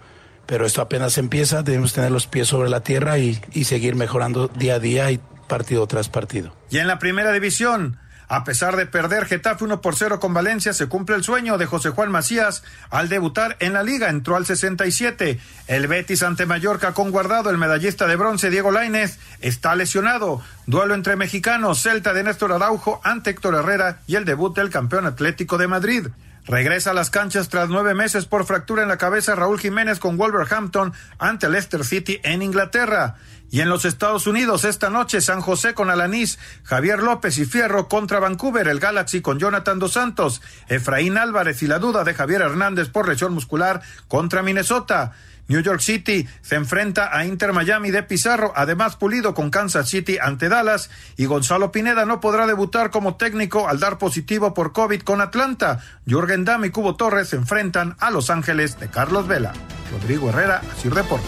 pero 0.46 0.66
esto 0.66 0.82
apenas 0.82 1.18
empieza, 1.18 1.64
debemos 1.64 1.94
tener 1.94 2.12
los 2.12 2.28
pies 2.28 2.48
sobre 2.48 2.70
la 2.70 2.82
tierra 2.82 3.18
y, 3.18 3.40
y 3.54 3.64
seguir 3.66 3.96
mejorando 3.96 4.48
día 4.48 4.76
a 4.76 4.80
día 4.80 5.12
y 5.12 5.20
partido 5.48 5.88
tras 5.88 6.10
partido. 6.10 6.54
Y 6.70 6.78
en 6.78 6.88
la 6.88 7.00
primera 7.00 7.32
división, 7.32 7.98
a 8.30 8.44
pesar 8.44 8.76
de 8.76 8.86
perder 8.86 9.26
Getafe 9.26 9.64
1 9.64 9.82
por 9.82 9.96
0 9.96 10.20
con 10.20 10.36
Valencia, 10.36 10.72
se 10.72 10.86
cumple 10.86 11.16
el 11.16 11.24
sueño 11.24 11.58
de 11.58 11.66
José 11.66 11.90
Juan 11.90 12.12
Macías 12.12 12.64
al 12.92 13.10
debutar 13.10 13.58
en 13.60 13.74
la 13.74 13.82
liga. 13.82 14.08
Entró 14.08 14.36
al 14.36 14.46
67. 14.46 15.40
El 15.66 15.88
Betis 15.88 16.22
ante 16.22 16.46
Mallorca 16.46 16.94
con 16.94 17.10
guardado. 17.10 17.50
El 17.50 17.58
medallista 17.58 18.06
de 18.06 18.16
bronce 18.16 18.52
Diego 18.52 18.70
Lainez 18.70 19.18
está 19.42 19.76
lesionado. 19.76 20.44
Duelo 20.68 20.94
entre 20.94 21.16
mexicanos. 21.16 21.82
Celta 21.82 22.14
de 22.14 22.24
Néstor 22.24 22.54
Araujo 22.54 23.02
ante 23.04 23.32
Héctor 23.32 23.56
Herrera 23.56 24.02
y 24.06 24.16
el 24.16 24.26
debut 24.26 24.56
del 24.56 24.70
campeón 24.70 25.08
atlético 25.08 25.58
de 25.58 25.68
Madrid. 25.68 26.08
Regresa 26.46 26.92
a 26.92 26.94
las 26.94 27.10
canchas 27.10 27.50
tras 27.50 27.70
nueve 27.70 27.94
meses 27.94 28.26
por 28.26 28.46
fractura 28.46 28.82
en 28.82 28.90
la 28.90 28.98
cabeza 28.98 29.36
Raúl 29.36 29.60
Jiménez 29.60 30.00
con 30.00 30.18
Wolverhampton 30.18 30.94
ante 31.18 31.50
Leicester 31.50 31.86
City 31.86 32.20
en 32.24 32.42
Inglaterra. 32.42 33.16
Y 33.52 33.62
en 33.62 33.70
los 33.70 33.86
Estados 33.86 34.28
Unidos 34.28 34.64
esta 34.64 34.90
noche 34.90 35.22
San 35.22 35.42
José 35.42 35.74
con 35.74 35.90
Alanís, 35.90 36.38
Javier 36.64 37.00
López 37.00 37.38
y 37.40 37.46
Fierro 37.46 37.88
contra 37.88 38.20
Vancouver, 38.20 38.68
el 38.68 38.80
Galaxy 38.80 39.22
con 39.22 39.40
Jonathan 39.40 39.80
Dos 39.80 39.94
Santos, 39.94 40.42
Efraín 40.68 41.18
Álvarez 41.18 41.64
y 41.64 41.68
la 41.68 41.80
duda 41.80 42.04
de 42.04 42.14
Javier 42.14 42.42
Hernández 42.42 42.90
por 42.90 43.08
lesión 43.08 43.34
muscular 43.34 43.82
contra 44.08 44.44
Minnesota. 44.44 45.14
New 45.50 45.62
York 45.62 45.82
City 45.82 46.28
se 46.42 46.56
enfrenta 46.56 47.10
a 47.12 47.26
Inter 47.26 47.54
Miami 47.54 47.90
de 47.90 48.04
Pizarro, 48.04 48.54
además 48.56 48.96
Pulido 48.96 49.34
con 49.34 49.50
Kansas 49.50 49.90
City 49.90 50.18
ante 50.22 50.48
Dallas 50.48 50.92
y 51.18 51.26
Gonzalo 51.26 51.72
Pineda 51.72 52.06
no 52.06 52.20
podrá 52.22 52.46
debutar 52.46 52.92
como 52.92 53.18
técnico 53.18 53.68
al 53.68 53.80
dar 53.80 53.98
positivo 53.98 54.54
por 54.54 54.74
COVID 54.74 55.02
con 55.02 55.22
Atlanta. 55.22 55.84
Jürgen 56.06 56.46
Damm 56.46 56.66
y 56.66 56.70
Cubo 56.70 56.96
Torres 56.96 57.30
se 57.30 57.36
enfrentan 57.36 57.96
a 58.00 58.12
Los 58.12 58.30
Ángeles 58.30 58.80
de 58.80 58.90
Carlos 58.90 59.28
Vela. 59.28 59.54
Rodrigo 59.92 60.30
Herrera, 60.30 60.62
Asir 60.72 60.94
Deportes. 60.94 61.28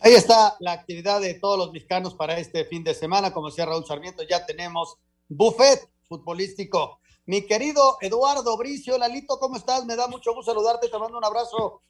Ahí 0.00 0.14
está 0.14 0.56
la 0.60 0.72
actividad 0.72 1.20
de 1.20 1.34
todos 1.34 1.58
los 1.58 1.72
mexicanos 1.72 2.14
para 2.14 2.38
este 2.38 2.64
fin 2.64 2.82
de 2.82 2.94
semana. 2.94 3.32
Como 3.32 3.50
decía 3.50 3.66
Raúl 3.66 3.84
Sarmiento, 3.86 4.22
ya 4.28 4.46
tenemos 4.46 4.96
buffet 5.28 5.78
futbolístico. 6.08 7.01
Mi 7.24 7.46
querido 7.46 7.98
Eduardo 8.00 8.56
Bricio, 8.56 8.98
Lalito, 8.98 9.38
¿cómo 9.38 9.56
estás? 9.56 9.86
Me 9.86 9.94
da 9.94 10.08
mucho 10.08 10.34
gusto 10.34 10.52
saludarte, 10.52 10.88
te 10.88 10.98
mando 10.98 11.18
un 11.18 11.24
abrazo. 11.24 11.82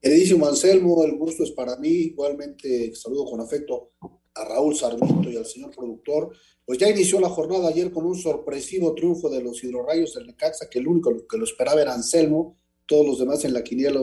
Queridísimo 0.00 0.46
Anselmo, 0.46 1.02
el 1.04 1.16
gusto 1.16 1.42
es 1.42 1.50
para 1.50 1.76
mí. 1.76 1.88
Igualmente 1.88 2.94
saludo 2.94 3.24
con 3.24 3.40
afecto 3.40 3.90
a 4.34 4.44
Raúl 4.44 4.76
Sarmiento 4.76 5.28
y 5.28 5.36
al 5.36 5.44
señor 5.44 5.72
productor. 5.74 6.36
Pues 6.64 6.78
ya 6.78 6.88
inició 6.88 7.18
la 7.18 7.28
jornada 7.28 7.68
ayer 7.68 7.90
con 7.90 8.06
un 8.06 8.14
sorpresivo 8.14 8.94
triunfo 8.94 9.28
de 9.28 9.42
los 9.42 9.62
hidrorrayos 9.64 10.14
del 10.14 10.28
Necaxa, 10.28 10.70
que 10.70 10.78
el 10.78 10.86
único 10.86 11.26
que 11.26 11.36
lo 11.36 11.44
esperaba 11.44 11.82
era 11.82 11.92
Anselmo. 11.92 12.56
Todos 12.86 13.06
los 13.06 13.18
demás 13.18 13.44
en 13.44 13.54
la 13.54 13.64
quiniela 13.64 14.00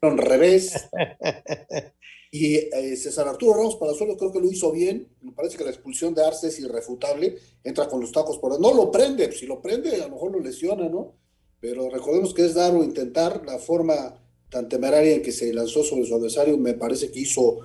al 0.00 0.18
revés. 0.18 0.88
y 2.34 2.56
eh, 2.56 2.96
César 2.96 3.28
Arturo 3.28 3.52
Ramos 3.52 3.76
Palazuelo 3.76 4.16
creo 4.16 4.32
que 4.32 4.40
lo 4.40 4.50
hizo 4.50 4.72
bien. 4.72 5.06
Me 5.20 5.32
parece 5.32 5.58
que 5.58 5.64
la 5.64 5.70
expulsión 5.70 6.14
de 6.14 6.24
Arce 6.24 6.48
es 6.48 6.58
irrefutable. 6.60 7.36
Entra 7.62 7.86
con 7.86 8.00
los 8.00 8.10
tacos 8.10 8.38
por... 8.38 8.58
No 8.58 8.72
lo 8.72 8.90
prende, 8.90 9.30
si 9.32 9.44
lo 9.44 9.60
prende 9.60 9.94
a 9.96 10.06
lo 10.06 10.14
mejor 10.14 10.32
lo 10.32 10.40
lesiona, 10.40 10.88
¿no? 10.88 11.12
Pero 11.60 11.90
recordemos 11.90 12.32
que 12.32 12.46
es 12.46 12.54
dar 12.54 12.74
o 12.74 12.82
intentar 12.82 13.44
la 13.44 13.58
forma 13.58 14.18
tan 14.48 14.66
temeraria 14.66 15.14
en 15.16 15.22
que 15.22 15.30
se 15.30 15.52
lanzó 15.52 15.84
sobre 15.84 16.06
su 16.06 16.14
adversario, 16.14 16.56
me 16.56 16.72
parece 16.72 17.10
que 17.10 17.20
hizo, 17.20 17.58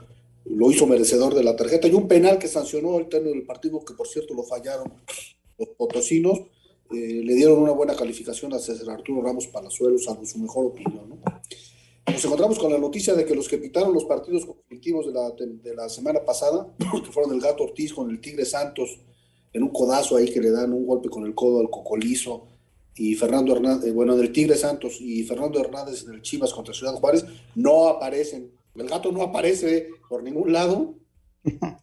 lo 0.43 0.69
hizo 0.69 0.85
merecedor 0.85 1.33
de 1.33 1.45
la 1.45 1.55
tarjeta. 1.55 1.87
Y 1.87 1.93
un 1.93 2.09
penal 2.09 2.37
que 2.37 2.49
sancionó 2.49 2.99
el 2.99 3.07
término 3.07 3.35
del 3.35 3.45
partido, 3.45 3.79
que 3.85 3.93
por 3.93 4.09
cierto 4.09 4.33
lo 4.33 4.43
fallaron 4.43 4.91
los 5.57 5.69
potosinos, 5.77 6.39
eh, 6.91 7.21
le 7.23 7.35
dieron 7.35 7.59
una 7.59 7.71
buena 7.71 7.95
calificación 7.95 8.53
a 8.53 8.59
César 8.59 8.89
Arturo 8.89 9.21
Ramos 9.21 9.47
Palazuelos, 9.47 10.03
salvo 10.03 10.25
su 10.25 10.39
mejor 10.39 10.65
opinión. 10.65 11.07
¿no? 11.07 11.17
Nos 12.11 12.23
encontramos 12.23 12.57
con 12.57 12.71
la 12.71 12.79
noticia 12.79 13.13
de 13.13 13.25
que 13.25 13.35
los 13.35 13.47
que 13.47 13.57
pitaron 13.57 13.93
los 13.93 14.05
partidos 14.05 14.45
conflictivos 14.45 15.07
de 15.07 15.13
la, 15.13 15.31
de 15.31 15.75
la 15.75 15.89
semana 15.89 16.23
pasada, 16.23 16.73
que 16.77 17.11
fueron 17.11 17.33
el 17.33 17.41
Gato 17.41 17.63
Ortiz 17.63 17.93
con 17.93 18.09
el 18.09 18.21
Tigre 18.21 18.45
Santos, 18.45 18.99
en 19.53 19.63
un 19.63 19.69
codazo 19.69 20.15
ahí 20.15 20.31
que 20.31 20.39
le 20.39 20.51
dan 20.51 20.73
un 20.73 20.85
golpe 20.85 21.09
con 21.09 21.25
el 21.25 21.35
codo 21.35 21.59
al 21.59 21.69
Cocolizo, 21.69 22.47
y 22.97 23.13
Fernando 23.13 23.55
Hernández, 23.55 23.93
bueno, 23.93 24.15
del 24.15 24.31
Tigre 24.31 24.55
Santos 24.55 24.99
y 24.99 25.23
Fernando 25.23 25.59
Hernández 25.59 26.05
del 26.05 26.21
Chivas 26.21 26.53
contra 26.53 26.73
Ciudad 26.73 26.95
Juárez, 26.95 27.25
no 27.53 27.87
aparecen. 27.87 28.51
El 28.73 28.87
gato 28.87 29.11
no 29.11 29.21
aparece 29.21 29.89
por 30.09 30.23
ningún 30.23 30.51
lado. 30.51 30.95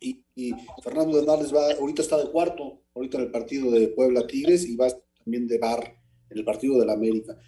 Y, 0.00 0.24
y 0.34 0.52
Fernando 0.82 1.18
Hernández 1.18 1.54
va, 1.54 1.72
ahorita 1.72 2.02
está 2.02 2.18
de 2.18 2.30
cuarto, 2.30 2.82
ahorita 2.94 3.18
en 3.18 3.24
el 3.24 3.30
partido 3.30 3.70
de 3.70 3.88
Puebla 3.88 4.26
Tigres 4.26 4.66
y 4.66 4.76
va 4.76 4.88
también 5.22 5.46
de 5.46 5.58
bar 5.58 5.96
en 6.30 6.38
el 6.38 6.44
partido 6.44 6.78
de 6.78 6.86
la 6.86 6.94
América. 6.94 7.38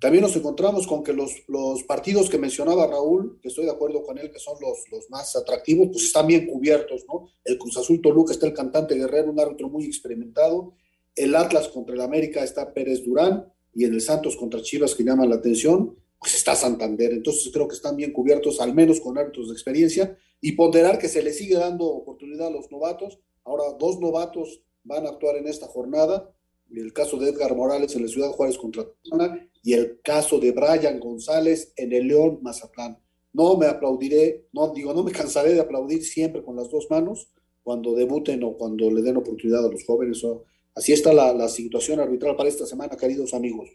También 0.00 0.22
nos 0.22 0.34
encontramos 0.34 0.86
con 0.86 1.04
que 1.04 1.12
los, 1.12 1.30
los 1.46 1.82
partidos 1.82 2.30
que 2.30 2.38
mencionaba 2.38 2.86
Raúl, 2.86 3.38
que 3.42 3.48
estoy 3.48 3.66
de 3.66 3.70
acuerdo 3.70 4.02
con 4.02 4.16
él, 4.16 4.30
que 4.32 4.38
son 4.38 4.56
los, 4.58 4.90
los 4.90 5.10
más 5.10 5.36
atractivos, 5.36 5.88
pues 5.92 6.04
están 6.04 6.26
bien 6.26 6.46
cubiertos, 6.46 7.04
¿no? 7.06 7.28
El 7.44 7.58
Cruz 7.58 7.76
Azul 7.76 8.00
Toluca 8.00 8.32
está 8.32 8.46
el 8.46 8.54
cantante 8.54 8.94
Guerrero, 8.94 9.30
un 9.30 9.38
árbitro 9.38 9.68
muy 9.68 9.84
experimentado, 9.84 10.72
el 11.14 11.36
Atlas 11.36 11.68
contra 11.68 11.94
el 11.94 12.00
América 12.00 12.42
está 12.42 12.72
Pérez 12.72 13.04
Durán 13.04 13.52
y 13.74 13.84
en 13.84 13.92
el 13.92 14.00
Santos 14.00 14.36
contra 14.36 14.62
Chivas 14.62 14.94
que 14.94 15.04
llaman 15.04 15.28
la 15.28 15.36
atención, 15.36 15.94
pues 16.18 16.34
está 16.34 16.54
Santander. 16.54 17.12
Entonces 17.12 17.50
creo 17.52 17.68
que 17.68 17.74
están 17.74 17.96
bien 17.96 18.14
cubiertos, 18.14 18.58
al 18.62 18.74
menos 18.74 19.00
con 19.00 19.18
árbitros 19.18 19.48
de 19.48 19.52
experiencia, 19.52 20.16
y 20.40 20.52
ponderar 20.52 20.98
que 20.98 21.08
se 21.08 21.22
le 21.22 21.34
sigue 21.34 21.56
dando 21.56 21.84
oportunidad 21.84 22.46
a 22.46 22.50
los 22.50 22.70
novatos. 22.70 23.18
Ahora 23.44 23.64
dos 23.78 24.00
novatos 24.00 24.62
van 24.82 25.04
a 25.04 25.10
actuar 25.10 25.36
en 25.36 25.46
esta 25.46 25.66
jornada, 25.66 26.32
el 26.74 26.94
caso 26.94 27.18
de 27.18 27.28
Edgar 27.28 27.54
Morales 27.54 27.94
en 27.96 28.02
la 28.02 28.08
Ciudad 28.08 28.30
Juárez 28.30 28.56
contra 28.56 28.86
Tijuana 29.02 29.49
y 29.62 29.74
el 29.74 30.00
caso 30.02 30.38
de 30.38 30.52
Brian 30.52 30.98
González 30.98 31.72
en 31.76 31.92
el 31.92 32.08
León 32.08 32.38
Mazatlán. 32.42 32.98
No 33.32 33.56
me 33.56 33.66
aplaudiré, 33.66 34.46
no 34.52 34.72
digo, 34.72 34.92
no 34.92 35.02
me 35.02 35.12
cansaré 35.12 35.54
de 35.54 35.60
aplaudir 35.60 36.02
siempre 36.02 36.42
con 36.42 36.56
las 36.56 36.70
dos 36.70 36.88
manos 36.90 37.30
cuando 37.62 37.94
debuten 37.94 38.42
o 38.42 38.54
cuando 38.54 38.90
le 38.90 39.02
den 39.02 39.16
oportunidad 39.16 39.64
a 39.64 39.70
los 39.70 39.84
jóvenes. 39.84 40.24
O, 40.24 40.44
Así 40.74 40.92
está 40.92 41.12
la, 41.12 41.48
situación 41.48 42.00
arbitral 42.00 42.36
para 42.36 42.48
esta 42.48 42.64
semana, 42.64 42.96
queridos 42.96 43.34
amigos. 43.34 43.68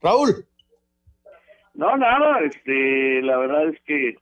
Raúl. 0.00 0.46
No, 1.74 1.96
nada, 1.96 2.40
este, 2.44 3.22
la 3.22 3.38
verdad 3.38 3.68
es 3.68 3.80
que 3.82 4.16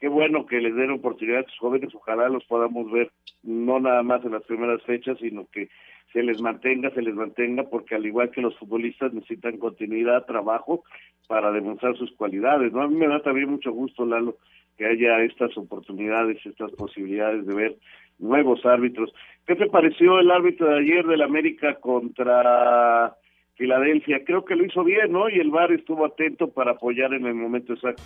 qué 0.00 0.08
bueno 0.08 0.46
que 0.46 0.60
les 0.60 0.74
den 0.74 0.90
oportunidad 0.90 1.40
a 1.40 1.44
sus 1.44 1.58
jóvenes, 1.58 1.94
ojalá 1.94 2.28
los 2.28 2.44
podamos 2.44 2.90
ver 2.90 3.10
no 3.42 3.80
nada 3.80 4.02
más 4.02 4.24
en 4.24 4.32
las 4.32 4.44
primeras 4.44 4.82
fechas, 4.82 5.18
sino 5.18 5.46
que 5.50 5.68
se 6.12 6.22
les 6.22 6.40
mantenga, 6.40 6.90
se 6.90 7.02
les 7.02 7.14
mantenga, 7.14 7.64
porque 7.64 7.94
al 7.94 8.06
igual 8.06 8.30
que 8.30 8.40
los 8.40 8.56
futbolistas 8.58 9.12
necesitan 9.12 9.58
continuidad, 9.58 10.26
trabajo 10.26 10.84
para 11.28 11.52
demostrar 11.52 11.96
sus 11.96 12.10
cualidades, 12.12 12.72
¿no? 12.72 12.82
A 12.82 12.88
mí 12.88 12.96
me 12.96 13.06
da 13.06 13.22
también 13.22 13.48
mucho 13.48 13.72
gusto, 13.72 14.04
Lalo, 14.04 14.36
que 14.76 14.86
haya 14.86 15.22
estas 15.22 15.56
oportunidades, 15.56 16.44
estas 16.44 16.72
posibilidades 16.72 17.46
de 17.46 17.54
ver 17.54 17.76
nuevos 18.18 18.64
árbitros. 18.66 19.12
¿Qué 19.46 19.54
te 19.54 19.66
pareció 19.66 20.18
el 20.18 20.30
árbitro 20.30 20.68
de 20.68 20.80
ayer 20.80 21.06
del 21.06 21.22
América 21.22 21.74
contra 21.76 23.14
Filadelfia? 23.54 24.24
Creo 24.24 24.44
que 24.44 24.56
lo 24.56 24.64
hizo 24.64 24.82
bien, 24.82 25.12
¿no? 25.12 25.28
Y 25.28 25.38
el 25.38 25.50
VAR 25.50 25.72
estuvo 25.72 26.04
atento 26.04 26.50
para 26.50 26.72
apoyar 26.72 27.14
en 27.14 27.26
el 27.26 27.34
momento 27.34 27.74
exacto. 27.74 28.02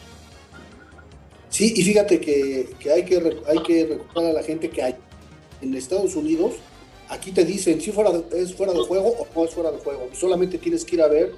Sí, 1.49 1.73
y 1.77 1.83
fíjate 1.83 2.21
que, 2.21 2.67
hay 2.93 3.05
que 3.05 3.17
hay 3.17 3.63
que 3.63 3.87
recordar 3.87 4.31
a 4.31 4.35
la 4.35 4.43
gente 4.43 4.69
que 4.69 4.83
hay 4.83 4.95
en 5.63 5.75
Estados 5.75 6.17
Unidos, 6.17 6.61
aquí 7.09 7.33
te 7.33 7.45
dicen 7.45 7.81
si 7.81 7.93
fuera 7.93 8.11
es 8.33 8.55
fuera 8.55 8.73
de 8.73 8.81
juego 8.81 9.09
o 9.09 9.27
no 9.35 9.45
es 9.45 9.51
fuera 9.51 9.71
de 9.71 9.79
juego. 9.79 10.09
Solamente 10.13 10.59
tienes 10.59 10.85
que 10.85 10.97
ir 10.97 11.03
a 11.03 11.09
ver 11.09 11.33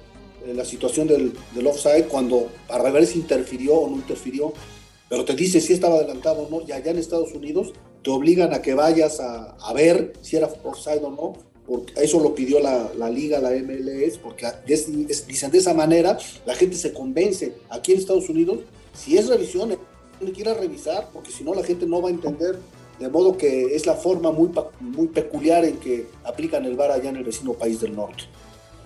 eh, 0.45 0.53
la 0.53 0.65
situación 0.65 1.07
del, 1.07 1.33
offside 1.65 2.07
cuando 2.07 2.47
para 2.67 2.89
ver 2.91 3.05
si 3.05 3.19
interfirió 3.19 3.75
o 3.75 3.89
no 3.89 3.95
interfirió 3.95 4.53
pero 5.09 5.23
te 5.23 5.33
dice 5.35 5.61
si 5.61 5.73
estaba 5.73 5.95
adelantado 5.95 6.43
o 6.43 6.49
no, 6.49 6.67
y 6.67 6.71
allá 6.71 6.91
en 6.91 6.97
Estados 6.97 7.31
Unidos 7.33 7.73
te 8.03 8.09
obligan 8.09 8.53
a 8.53 8.61
que 8.61 8.73
vayas 8.73 9.19
a, 9.19 9.73
ver 9.73 10.13
si 10.21 10.35
era 10.35 10.49
offside 10.63 11.03
o 11.03 11.11
no, 11.11 11.33
porque 11.65 11.93
eso 12.03 12.19
lo 12.19 12.35
pidió 12.35 12.59
la, 12.59 13.09
liga, 13.09 13.39
la 13.39 13.51
MLS, 13.51 14.17
porque 14.17 14.47
dicen 14.65 15.51
de 15.51 15.57
esa 15.57 15.73
manera 15.73 16.17
la 16.45 16.55
gente 16.55 16.75
se 16.75 16.93
convence. 16.93 17.53
Aquí 17.69 17.93
en 17.93 17.99
Estados 17.99 18.29
Unidos, 18.29 18.59
si 18.93 19.17
es 19.17 19.27
revisión, 19.27 19.77
tiene 20.19 20.33
que 20.33 20.41
ir 20.41 20.47
revisar, 20.47 21.09
porque 21.13 21.31
si 21.31 21.43
no 21.43 21.53
la 21.53 21.63
gente 21.63 21.85
no 21.85 22.01
va 22.01 22.09
a 22.09 22.11
entender. 22.11 22.57
De 22.99 23.09
modo 23.09 23.37
que 23.37 23.75
es 23.75 23.85
la 23.85 23.93
forma 23.93 24.31
muy, 24.31 24.51
muy 24.79 25.07
peculiar 25.07 25.65
en 25.65 25.77
que 25.77 26.09
aplican 26.23 26.65
el 26.65 26.75
VAR 26.75 26.91
allá 26.91 27.09
en 27.09 27.17
el 27.17 27.23
vecino 27.23 27.53
país 27.53 27.79
del 27.81 27.95
norte. 27.95 28.23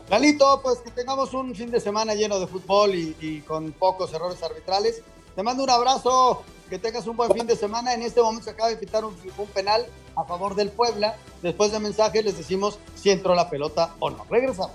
Lalito, 0.10 0.60
pues 0.62 0.80
que 0.80 0.92
tengamos 0.92 1.34
un 1.34 1.56
fin 1.56 1.72
de 1.72 1.80
semana 1.80 2.14
lleno 2.14 2.40
de 2.40 2.48
fútbol 2.48 2.94
y, 2.94 3.16
y 3.22 3.40
con 3.42 3.72
pocos 3.72 4.14
errores 4.14 4.44
arbitrales. 4.44 5.02
Te 5.36 5.44
mando 5.44 5.64
un 5.64 5.70
abrazo, 5.70 6.44
que 6.72 6.80
tengas 6.80 7.06
un 7.06 7.18
buen 7.18 7.34
fin 7.34 7.46
de 7.46 7.58
semana. 7.58 7.94
En 7.94 8.02
este 8.02 8.22
momento 8.22 8.46
se 8.46 8.52
acaba 8.52 8.70
de 8.70 8.78
pitar 8.78 9.04
un, 9.04 9.14
penal 9.54 9.86
a 10.16 10.24
favor 10.24 10.56
del 10.56 10.70
Puebla. 10.70 11.18
Después 11.42 11.74
de 11.74 11.80
mensaje 11.80 12.24
les 12.24 12.38
decimos 12.38 12.80
si 12.96 13.10
entró 13.10 13.36
la 13.36 13.50
pelota 13.50 13.94
o 14.00 14.10
no. 14.10 14.26
Regresamos. 14.30 14.72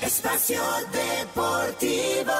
Espacio 0.00 0.62
Deportivo. 0.92 2.32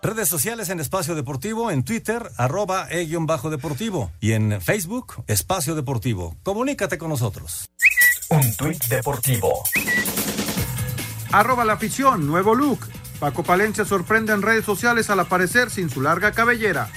Redes 0.00 0.28
sociales 0.28 0.68
en 0.68 0.78
Espacio 0.78 1.16
Deportivo, 1.16 1.72
en 1.72 1.82
Twitter, 1.82 2.30
arroba 2.36 2.86
e-deportivo 2.88 4.12
y 4.20 4.32
en 4.32 4.60
Facebook, 4.60 5.24
Espacio 5.26 5.74
Deportivo. 5.74 6.36
Comunícate 6.44 6.98
con 6.98 7.08
nosotros. 7.08 7.68
Un 8.30 8.54
tuit 8.54 8.84
deportivo. 8.84 9.64
Arroba 11.32 11.64
la 11.64 11.72
afición, 11.72 12.28
nuevo 12.28 12.54
look. 12.54 12.86
Paco 13.18 13.42
Palencia 13.42 13.84
sorprende 13.84 14.32
en 14.32 14.42
redes 14.42 14.64
sociales 14.64 15.10
al 15.10 15.18
aparecer 15.18 15.68
sin 15.68 15.90
su 15.90 16.00
larga 16.00 16.30
cabellera. 16.30 16.88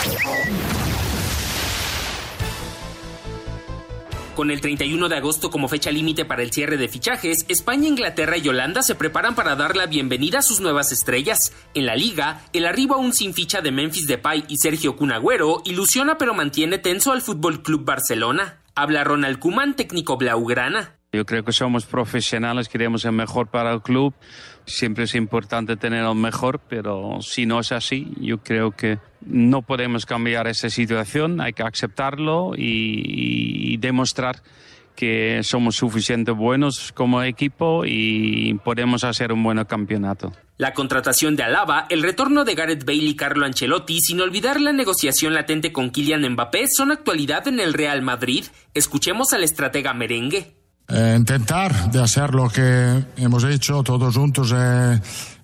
Con 4.41 4.49
el 4.49 4.59
31 4.59 5.07
de 5.07 5.17
agosto 5.17 5.51
como 5.51 5.67
fecha 5.67 5.91
límite 5.91 6.25
para 6.25 6.41
el 6.41 6.51
cierre 6.51 6.75
de 6.75 6.87
fichajes, 6.87 7.45
España, 7.47 7.87
Inglaterra 7.87 8.39
y 8.39 8.49
Holanda 8.49 8.81
se 8.81 8.95
preparan 8.95 9.35
para 9.35 9.55
dar 9.55 9.77
la 9.77 9.85
bienvenida 9.85 10.39
a 10.39 10.41
sus 10.41 10.61
nuevas 10.61 10.91
estrellas. 10.91 11.53
En 11.75 11.85
la 11.85 11.95
liga, 11.95 12.41
el 12.51 12.65
arribo 12.65 12.95
aún 12.95 13.13
sin 13.13 13.35
ficha 13.35 13.61
de 13.61 13.71
Memphis 13.71 14.07
Depay 14.07 14.45
y 14.47 14.57
Sergio 14.57 14.95
Cunagüero 14.95 15.61
ilusiona 15.63 16.17
pero 16.17 16.33
mantiene 16.33 16.79
tenso 16.79 17.11
al 17.11 17.21
Fútbol 17.21 17.61
Club 17.61 17.85
Barcelona. 17.85 18.63
Habla 18.73 19.03
Ronald 19.03 19.37
Kuman, 19.37 19.75
técnico 19.75 20.17
blaugrana. 20.17 20.95
Yo 21.13 21.23
creo 21.23 21.43
que 21.43 21.51
somos 21.51 21.85
profesionales, 21.85 22.67
queremos 22.67 23.05
el 23.05 23.11
mejor 23.11 23.51
para 23.51 23.71
el 23.71 23.83
club. 23.83 24.15
Siempre 24.65 25.05
es 25.05 25.15
importante 25.15 25.75
tener 25.75 26.05
el 26.05 26.15
mejor, 26.15 26.59
pero 26.59 27.19
si 27.21 27.45
no 27.45 27.59
es 27.59 27.71
así, 27.71 28.13
yo 28.19 28.37
creo 28.39 28.71
que 28.71 28.99
no 29.25 29.61
podemos 29.61 30.05
cambiar 30.05 30.47
esa 30.47 30.69
situación. 30.69 31.41
Hay 31.41 31.53
que 31.53 31.63
aceptarlo 31.63 32.53
y, 32.55 33.77
demostrar 33.77 34.43
que 34.95 35.41
somos 35.43 35.75
suficientemente 35.77 36.31
buenos 36.31 36.91
como 36.91 37.23
equipo 37.23 37.83
y 37.85 38.53
podemos 38.63 39.03
hacer 39.03 39.31
un 39.31 39.43
buen 39.43 39.63
campeonato. 39.63 40.33
La 40.57 40.73
contratación 40.73 41.35
de 41.35 41.43
Alaba, 41.43 41.87
el 41.89 42.03
retorno 42.03 42.43
de 42.43 42.53
Gareth 42.53 42.85
Bale 42.85 43.03
y 43.03 43.15
Carlo 43.15 43.45
Ancelotti, 43.45 43.99
sin 43.99 44.21
olvidar 44.21 44.61
la 44.61 44.73
negociación 44.73 45.33
latente 45.33 45.71
con 45.71 45.89
Kylian 45.89 46.29
Mbappé, 46.33 46.67
son 46.67 46.91
actualidad 46.91 47.47
en 47.47 47.59
el 47.59 47.73
Real 47.73 48.03
Madrid. 48.03 48.45
Escuchemos 48.75 49.33
al 49.33 49.43
estratega 49.43 49.93
merengue. 49.95 50.60
Eh, 50.93 51.15
intentar 51.17 51.91
de 51.91 52.01
hacer 52.01 52.35
lo 52.35 52.49
que 52.49 53.05
hemos 53.15 53.45
hecho 53.45 53.81
todos 53.81 54.13
juntos 54.13 54.53
eh, 54.53 54.99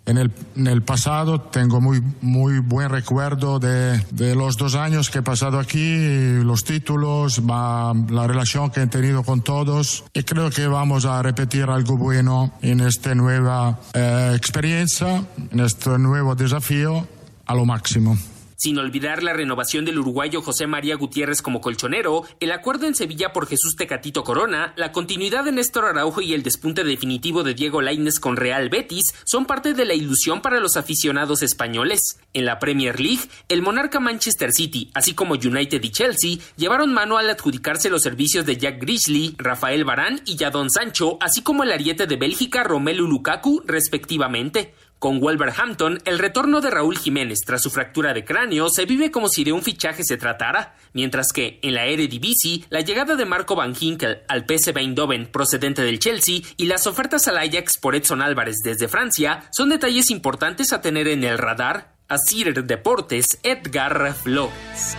en, 0.05 0.67
el, 0.67 0.81
pasado. 0.81 1.39
Tengo 1.39 1.79
muy, 1.79 2.01
muy 2.21 2.59
buen 2.59 2.89
recuerdo 2.89 3.57
de, 3.59 3.97
de, 4.11 4.35
los 4.35 4.57
dos 4.57 4.75
años 4.75 5.09
que 5.09 5.19
he 5.19 5.21
pasado 5.21 5.59
aquí, 5.59 6.39
los 6.43 6.63
títulos, 6.63 7.41
la 7.45 8.27
relación 8.27 8.71
que 8.71 8.81
he 8.81 8.87
tenido 8.87 9.23
con 9.23 9.41
todos. 9.41 10.03
Y 10.13 10.23
creo 10.23 10.49
que 10.49 10.67
vamos 10.67 11.05
a 11.05 11.21
repetir 11.21 11.63
algo 11.63 11.97
bueno 11.97 12.53
en 12.61 12.81
esta 12.81 13.15
nueva 13.15 13.79
eh, 13.93 14.33
experiencia, 14.35 15.23
en 15.51 15.59
este 15.59 15.97
nuevo 15.97 16.35
desafío 16.35 17.07
a 17.45 17.55
lo 17.55 17.65
máximo. 17.65 18.17
Sin 18.57 18.79
olvidar 18.79 19.21
la 19.21 19.33
renovación 19.33 19.85
del 19.85 19.99
uruguayo 19.99 20.41
José 20.41 20.65
María 20.65 20.95
Gutiérrez 20.95 21.43
como 21.43 21.61
colchonero, 21.61 22.23
el 22.39 22.51
acuerdo 22.51 22.87
en 22.87 22.95
Sevilla 22.95 23.31
por 23.31 23.45
Jesús 23.45 23.75
Tecatito 23.75 24.23
Corona, 24.23 24.73
la 24.75 24.91
continuidad 24.91 25.45
de 25.45 25.51
Néstor 25.51 25.85
Araujo 25.85 26.21
y 26.21 26.33
el 26.33 26.41
despunte 26.41 26.83
definitivo 26.83 27.43
de 27.43 27.53
Diego 27.53 27.81
Lainez 27.81 28.19
con 28.19 28.35
Real 28.35 28.69
Betis 28.69 29.13
son 29.25 29.45
parte 29.45 29.75
de 29.75 29.85
la 29.85 29.93
ilusión 29.93 30.41
para 30.41 30.59
los 30.59 30.75
aficionados 30.75 31.43
españoles. 31.43 32.19
En 32.33 32.45
la 32.45 32.57
Premier 32.57 32.99
League, 32.99 33.29
el 33.47 33.61
monarca 33.61 33.99
Manchester 33.99 34.51
City, 34.51 34.89
así 34.95 35.13
como 35.13 35.35
United 35.35 35.83
y 35.83 35.91
Chelsea, 35.91 36.37
llevaron 36.55 36.91
mano 36.95 37.19
al 37.19 37.29
adjudicarse 37.29 37.91
los 37.91 38.01
servicios 38.01 38.47
de 38.47 38.57
Jack 38.57 38.81
Grizzly, 38.81 39.35
Rafael 39.37 39.85
Barán 39.85 40.21
y 40.25 40.35
Jadon 40.35 40.71
Sancho, 40.71 41.19
así 41.21 41.43
como 41.43 41.61
el 41.61 41.71
ariete 41.71 42.07
de 42.07 42.15
Bélgica 42.15 42.63
Romelu 42.63 43.07
Lukaku, 43.07 43.61
respectivamente. 43.67 44.73
Con 44.99 45.19
Wolverhampton, 45.19 46.01
el 46.05 46.17
retorno 46.17 46.59
de 46.59 46.71
Raúl 46.71 46.97
Jiménez 46.97 47.41
tras 47.45 47.61
su 47.61 47.69
fractura 47.69 48.15
de 48.15 48.25
cráneo 48.25 48.67
se 48.69 48.85
vive 48.85 49.11
como 49.11 49.29
si 49.29 49.43
de 49.43 49.51
un 49.51 49.61
fichaje 49.61 50.03
se 50.03 50.17
tratara, 50.17 50.75
mientras 50.93 51.31
que 51.31 51.59
en 51.61 51.75
la 51.75 51.85
Eredivisie, 51.85 52.65
la 52.69 52.81
llegada 52.81 53.15
de 53.15 53.25
Marco 53.25 53.55
Van 53.55 53.75
Ginkel 53.75 54.23
al 54.27 54.45
PSV 54.47 54.75
Eindhoven 54.75 55.31
procedente 55.31 55.83
del 55.83 55.99
Chelsea 55.99 56.41
y 56.57 56.65
las 56.65 56.87
ofertas 56.87 57.27
al 57.27 57.37
Ajax 57.37 57.77
por 57.77 57.95
Edson 57.95 58.23
Álvarez 58.23 58.55
desde 58.63 58.87
Francia 58.87 59.47
son 59.51 59.69
detalles 59.69 60.09
importantes 60.09 60.73
a 60.73 60.81
tener 60.81 61.07
en 61.07 61.23
el 61.23 61.37
radar. 61.37 61.95
Asir 62.07 62.63
Deportes, 62.63 63.37
Edgar 63.43 64.13
Flores. 64.13 64.95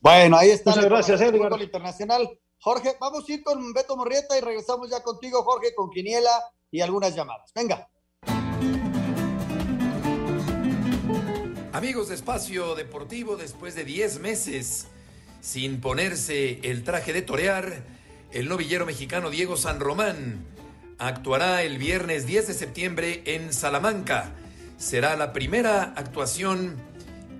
Bueno, 0.00 0.36
ahí 0.36 0.50
está. 0.50 0.70
Muchas 0.70 0.84
gracias, 0.86 1.20
Edgar. 1.20 1.62
Internacional. 1.62 2.28
Jorge, 2.58 2.96
vamos 3.00 3.24
a 3.26 3.32
ir 3.32 3.42
con 3.44 3.72
Beto 3.72 3.96
Morrieta 3.96 4.36
y 4.36 4.40
regresamos 4.40 4.90
ya 4.90 5.02
contigo, 5.02 5.42
Jorge, 5.44 5.72
con 5.74 5.88
Quiniela 5.88 6.30
y 6.70 6.80
algunas 6.80 7.14
llamadas. 7.14 7.52
Venga. 7.54 7.88
Amigos 11.72 12.08
de 12.08 12.14
Espacio 12.14 12.74
Deportivo, 12.74 13.36
después 13.36 13.74
de 13.74 13.84
10 13.84 14.20
meses 14.20 14.88
sin 15.40 15.80
ponerse 15.80 16.60
el 16.62 16.84
traje 16.84 17.12
de 17.12 17.22
torear, 17.22 17.82
el 18.32 18.48
novillero 18.48 18.86
mexicano 18.86 19.30
Diego 19.30 19.56
San 19.56 19.80
Román 19.80 20.44
actuará 20.98 21.62
el 21.62 21.78
viernes 21.78 22.26
10 22.26 22.48
de 22.48 22.54
septiembre 22.54 23.22
en 23.24 23.52
Salamanca. 23.52 24.32
Será 24.76 25.16
la 25.16 25.32
primera 25.32 25.94
actuación 25.96 26.76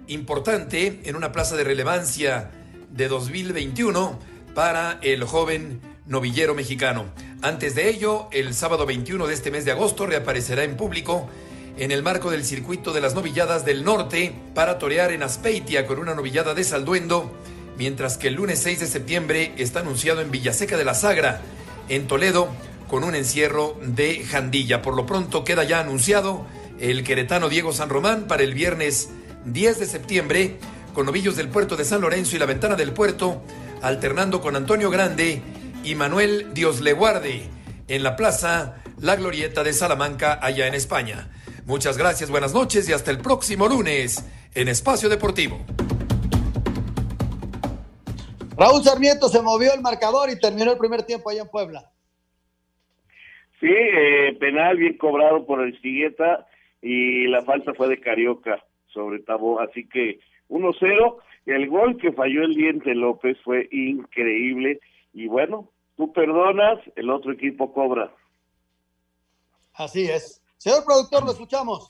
importante 0.06 1.00
en 1.04 1.16
una 1.16 1.32
plaza 1.32 1.56
de 1.56 1.64
relevancia 1.64 2.50
de 2.90 3.08
2021 3.08 4.18
para 4.54 4.98
el 5.02 5.24
joven 5.24 5.80
novillero 6.06 6.54
mexicano. 6.54 7.06
Antes 7.42 7.74
de 7.74 7.88
ello, 7.88 8.28
el 8.32 8.52
sábado 8.52 8.84
21 8.84 9.26
de 9.26 9.32
este 9.32 9.50
mes 9.50 9.64
de 9.64 9.70
agosto 9.70 10.04
reaparecerá 10.04 10.62
en 10.62 10.76
público 10.76 11.26
en 11.78 11.90
el 11.90 12.02
marco 12.02 12.30
del 12.30 12.44
circuito 12.44 12.92
de 12.92 13.00
las 13.00 13.14
novilladas 13.14 13.64
del 13.64 13.82
norte 13.82 14.34
para 14.54 14.78
torear 14.78 15.10
en 15.10 15.22
Aspeitia 15.22 15.86
con 15.86 15.98
una 15.98 16.14
novillada 16.14 16.52
de 16.52 16.64
Salduendo, 16.64 17.32
mientras 17.78 18.18
que 18.18 18.28
el 18.28 18.34
lunes 18.34 18.58
6 18.58 18.80
de 18.80 18.86
septiembre 18.86 19.54
está 19.56 19.80
anunciado 19.80 20.20
en 20.20 20.30
Villaseca 20.30 20.76
de 20.76 20.84
la 20.84 20.92
Sagra, 20.92 21.40
en 21.88 22.06
Toledo, 22.06 22.50
con 22.88 23.04
un 23.04 23.14
encierro 23.14 23.80
de 23.82 24.22
Jandilla. 24.22 24.82
Por 24.82 24.94
lo 24.94 25.06
pronto 25.06 25.42
queda 25.42 25.64
ya 25.64 25.80
anunciado 25.80 26.44
el 26.78 27.04
queretano 27.04 27.48
Diego 27.48 27.72
San 27.72 27.88
Román 27.88 28.26
para 28.26 28.42
el 28.42 28.52
viernes 28.52 29.08
10 29.46 29.80
de 29.80 29.86
septiembre, 29.86 30.58
con 30.92 31.06
novillos 31.06 31.36
del 31.36 31.48
puerto 31.48 31.76
de 31.76 31.86
San 31.86 32.02
Lorenzo 32.02 32.36
y 32.36 32.38
la 32.38 32.44
ventana 32.44 32.76
del 32.76 32.92
puerto, 32.92 33.40
alternando 33.80 34.42
con 34.42 34.56
Antonio 34.56 34.90
Grande 34.90 35.40
y 35.84 35.94
Manuel 35.94 36.52
Dios 36.54 36.80
le 36.80 36.92
guarde 36.92 37.42
en 37.88 38.02
la 38.02 38.16
plaza 38.16 38.82
La 39.00 39.16
Glorieta 39.16 39.62
de 39.62 39.72
Salamanca, 39.72 40.38
allá 40.42 40.66
en 40.66 40.74
España. 40.74 41.30
Muchas 41.66 41.96
gracias, 41.96 42.30
buenas 42.30 42.54
noches 42.54 42.88
y 42.88 42.92
hasta 42.92 43.10
el 43.10 43.18
próximo 43.18 43.68
lunes 43.68 44.28
en 44.54 44.68
Espacio 44.68 45.08
Deportivo. 45.08 45.64
Raúl 48.56 48.82
Sarmiento 48.82 49.28
se 49.28 49.40
movió 49.40 49.72
el 49.72 49.80
marcador 49.80 50.28
y 50.30 50.38
terminó 50.38 50.72
el 50.72 50.78
primer 50.78 51.02
tiempo 51.04 51.30
allá 51.30 51.42
en 51.42 51.48
Puebla. 51.48 51.90
Sí, 53.58 53.70
eh, 53.70 54.36
penal 54.38 54.76
bien 54.76 54.98
cobrado 54.98 55.46
por 55.46 55.62
el 55.62 55.80
Sigueta 55.80 56.46
y 56.82 57.26
la 57.26 57.42
falta 57.42 57.74
fue 57.74 57.88
de 57.88 58.00
Carioca 58.00 58.62
sobre 58.88 59.20
Tabo, 59.20 59.60
así 59.60 59.88
que 59.88 60.20
1-0. 60.48 61.16
El 61.46 61.68
gol 61.68 61.96
que 61.96 62.12
falló 62.12 62.42
el 62.42 62.54
Diente 62.54 62.94
López 62.94 63.38
fue 63.44 63.68
increíble 63.70 64.80
y 65.12 65.26
bueno, 65.26 65.70
tú 65.96 66.12
perdonas, 66.12 66.78
el 66.96 67.10
otro 67.10 67.32
equipo 67.32 67.72
cobra. 67.72 68.14
Así 69.74 70.04
es. 70.04 70.42
Señor 70.56 70.84
productor, 70.84 71.24
lo 71.24 71.32
escuchamos. 71.32 71.88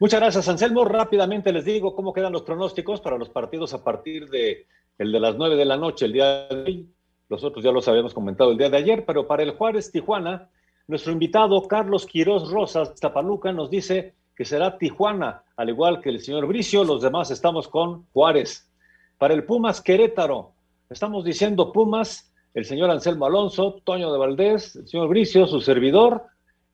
Muchas 0.00 0.20
gracias, 0.20 0.48
Anselmo. 0.48 0.84
Rápidamente 0.84 1.52
les 1.52 1.64
digo 1.64 1.94
cómo 1.94 2.12
quedan 2.12 2.32
los 2.32 2.42
pronósticos 2.42 3.00
para 3.00 3.18
los 3.18 3.28
partidos 3.28 3.74
a 3.74 3.82
partir 3.82 4.28
de 4.28 4.66
el 4.98 5.12
de 5.12 5.20
las 5.20 5.36
9 5.36 5.56
de 5.56 5.64
la 5.64 5.76
noche 5.76 6.04
el 6.04 6.12
día 6.12 6.46
de 6.48 6.62
hoy. 6.62 6.94
Los 7.28 7.42
otros 7.42 7.64
ya 7.64 7.72
los 7.72 7.88
habíamos 7.88 8.14
comentado 8.14 8.50
el 8.50 8.58
día 8.58 8.70
de 8.70 8.76
ayer, 8.76 9.04
pero 9.04 9.26
para 9.26 9.42
el 9.42 9.52
Juárez 9.52 9.90
Tijuana, 9.90 10.50
nuestro 10.86 11.12
invitado 11.12 11.66
Carlos 11.66 12.06
Quirós 12.06 12.50
Rosas 12.50 12.94
Tapaluca 12.96 13.52
nos 13.52 13.70
dice 13.70 14.14
que 14.36 14.44
será 14.44 14.78
Tijuana, 14.78 15.44
al 15.56 15.70
igual 15.70 16.00
que 16.00 16.10
el 16.10 16.20
señor 16.20 16.46
Bricio, 16.46 16.84
los 16.84 17.02
demás 17.02 17.30
estamos 17.30 17.68
con 17.68 18.06
Juárez. 18.12 18.70
Para 19.16 19.34
el 19.34 19.44
Pumas 19.44 19.80
Querétaro, 19.80 20.53
Estamos 20.90 21.24
diciendo 21.24 21.72
Pumas, 21.72 22.30
el 22.52 22.66
señor 22.66 22.90
Anselmo 22.90 23.24
Alonso, 23.24 23.80
Toño 23.84 24.12
de 24.12 24.18
Valdés, 24.18 24.76
el 24.76 24.86
señor 24.86 25.08
Bricio, 25.08 25.46
su 25.46 25.62
servidor. 25.62 26.24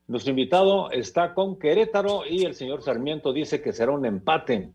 Nuestro 0.08 0.30
invitado 0.30 0.90
está 0.90 1.32
con 1.32 1.56
Querétaro 1.56 2.26
y 2.28 2.44
el 2.44 2.54
señor 2.54 2.82
Sarmiento 2.82 3.32
dice 3.32 3.62
que 3.62 3.72
será 3.72 3.92
un 3.92 4.04
empate. 4.04 4.72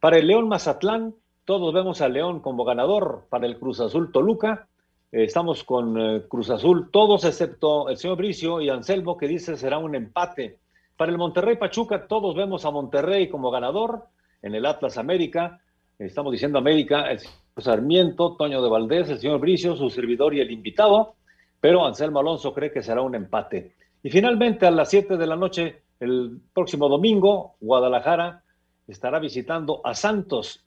Para 0.00 0.16
el 0.16 0.26
León 0.26 0.48
Mazatlán, 0.48 1.14
todos 1.44 1.74
vemos 1.74 2.00
a 2.00 2.08
León 2.08 2.40
como 2.40 2.64
ganador. 2.64 3.26
Para 3.28 3.46
el 3.46 3.58
Cruz 3.58 3.78
Azul 3.80 4.10
Toluca, 4.10 4.66
eh, 5.12 5.24
estamos 5.24 5.64
con 5.64 6.00
eh, 6.00 6.22
Cruz 6.26 6.48
Azul, 6.48 6.90
todos 6.90 7.26
excepto 7.26 7.90
el 7.90 7.98
señor 7.98 8.16
Bricio 8.16 8.62
y 8.62 8.70
Anselmo, 8.70 9.18
que 9.18 9.28
dice 9.28 9.58
será 9.58 9.76
un 9.76 9.94
empate. 9.94 10.60
Para 10.96 11.12
el 11.12 11.18
Monterrey 11.18 11.56
Pachuca, 11.56 12.06
todos 12.06 12.34
vemos 12.34 12.64
a 12.64 12.70
Monterrey 12.70 13.28
como 13.28 13.50
ganador. 13.50 14.06
En 14.40 14.54
el 14.54 14.64
Atlas 14.64 14.96
América, 14.96 15.60
estamos 15.98 16.32
diciendo 16.32 16.58
América, 16.58 17.10
el 17.10 17.20
Sarmiento, 17.56 18.36
Toño 18.36 18.62
de 18.62 18.68
Valdés, 18.68 19.10
el 19.10 19.18
señor 19.18 19.40
Bricio, 19.40 19.74
su 19.74 19.90
servidor 19.90 20.34
y 20.34 20.40
el 20.40 20.50
invitado, 20.50 21.16
pero 21.60 21.84
Anselmo 21.84 22.20
Alonso 22.20 22.54
cree 22.54 22.70
que 22.70 22.82
será 22.82 23.02
un 23.02 23.14
empate. 23.14 23.74
Y 24.02 24.10
finalmente 24.10 24.66
a 24.66 24.70
las 24.70 24.90
7 24.90 25.16
de 25.16 25.26
la 25.26 25.34
noche, 25.34 25.82
el 25.98 26.40
próximo 26.54 26.88
domingo, 26.88 27.56
Guadalajara 27.60 28.44
estará 28.86 29.18
visitando 29.18 29.80
a 29.84 29.94
Santos. 29.94 30.64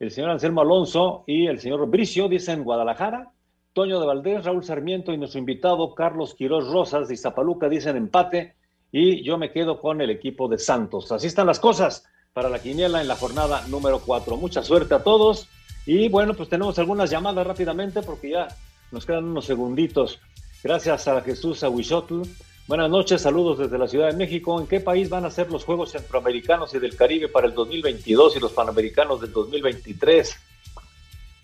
El 0.00 0.10
señor 0.10 0.30
Anselmo 0.30 0.62
Alonso 0.62 1.24
y 1.26 1.46
el 1.46 1.60
señor 1.60 1.86
Bricio 1.88 2.28
dicen 2.28 2.64
Guadalajara, 2.64 3.30
Toño 3.74 4.00
de 4.00 4.06
Valdés, 4.06 4.44
Raúl 4.44 4.64
Sarmiento 4.64 5.12
y 5.12 5.18
nuestro 5.18 5.40
invitado 5.40 5.94
Carlos 5.94 6.34
Quirós 6.34 6.68
Rosas 6.68 7.08
de 7.08 7.16
Zapaluca 7.16 7.68
dicen 7.68 7.96
empate 7.96 8.54
y 8.90 9.22
yo 9.22 9.36
me 9.36 9.50
quedo 9.50 9.80
con 9.80 10.00
el 10.00 10.10
equipo 10.10 10.48
de 10.48 10.58
Santos. 10.58 11.12
Así 11.12 11.26
están 11.26 11.48
las 11.48 11.60
cosas 11.60 12.06
para 12.34 12.48
la 12.48 12.58
quiniela 12.58 13.00
en 13.00 13.06
la 13.06 13.14
jornada 13.14 13.64
número 13.68 14.00
4. 14.00 14.36
Mucha 14.36 14.64
suerte 14.64 14.92
a 14.96 15.04
todos 15.04 15.46
y 15.86 16.08
bueno, 16.08 16.34
pues 16.34 16.48
tenemos 16.48 16.76
algunas 16.80 17.08
llamadas 17.08 17.46
rápidamente 17.46 18.02
porque 18.02 18.30
ya 18.30 18.48
nos 18.90 19.06
quedan 19.06 19.24
unos 19.24 19.44
segunditos. 19.44 20.18
Gracias 20.60 21.06
a 21.06 21.20
Jesús 21.20 21.62
Aguishotl. 21.62 22.22
Buenas 22.66 22.90
noches, 22.90 23.22
saludos 23.22 23.58
desde 23.58 23.78
la 23.78 23.86
Ciudad 23.86 24.10
de 24.10 24.16
México. 24.16 24.60
¿En 24.60 24.66
qué 24.66 24.80
país 24.80 25.08
van 25.08 25.24
a 25.24 25.30
ser 25.30 25.48
los 25.48 25.64
Juegos 25.64 25.92
Centroamericanos 25.92 26.74
y 26.74 26.80
del 26.80 26.96
Caribe 26.96 27.28
para 27.28 27.46
el 27.46 27.54
2022 27.54 28.36
y 28.36 28.40
los 28.40 28.50
Panamericanos 28.50 29.20
del 29.20 29.32
2023? 29.32 30.36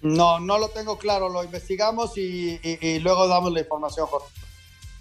No, 0.03 0.41
no 0.41 0.59
lo 0.59 0.71
tengo 0.71 0.99
claro, 0.99 1.29
lo 1.29 1.45
investigamos 1.45 2.19
y, 2.19 2.59
luego 3.01 3.29
damos 3.29 3.53
la 3.53 3.61
información, 3.61 4.09
Jorge. 4.09 4.27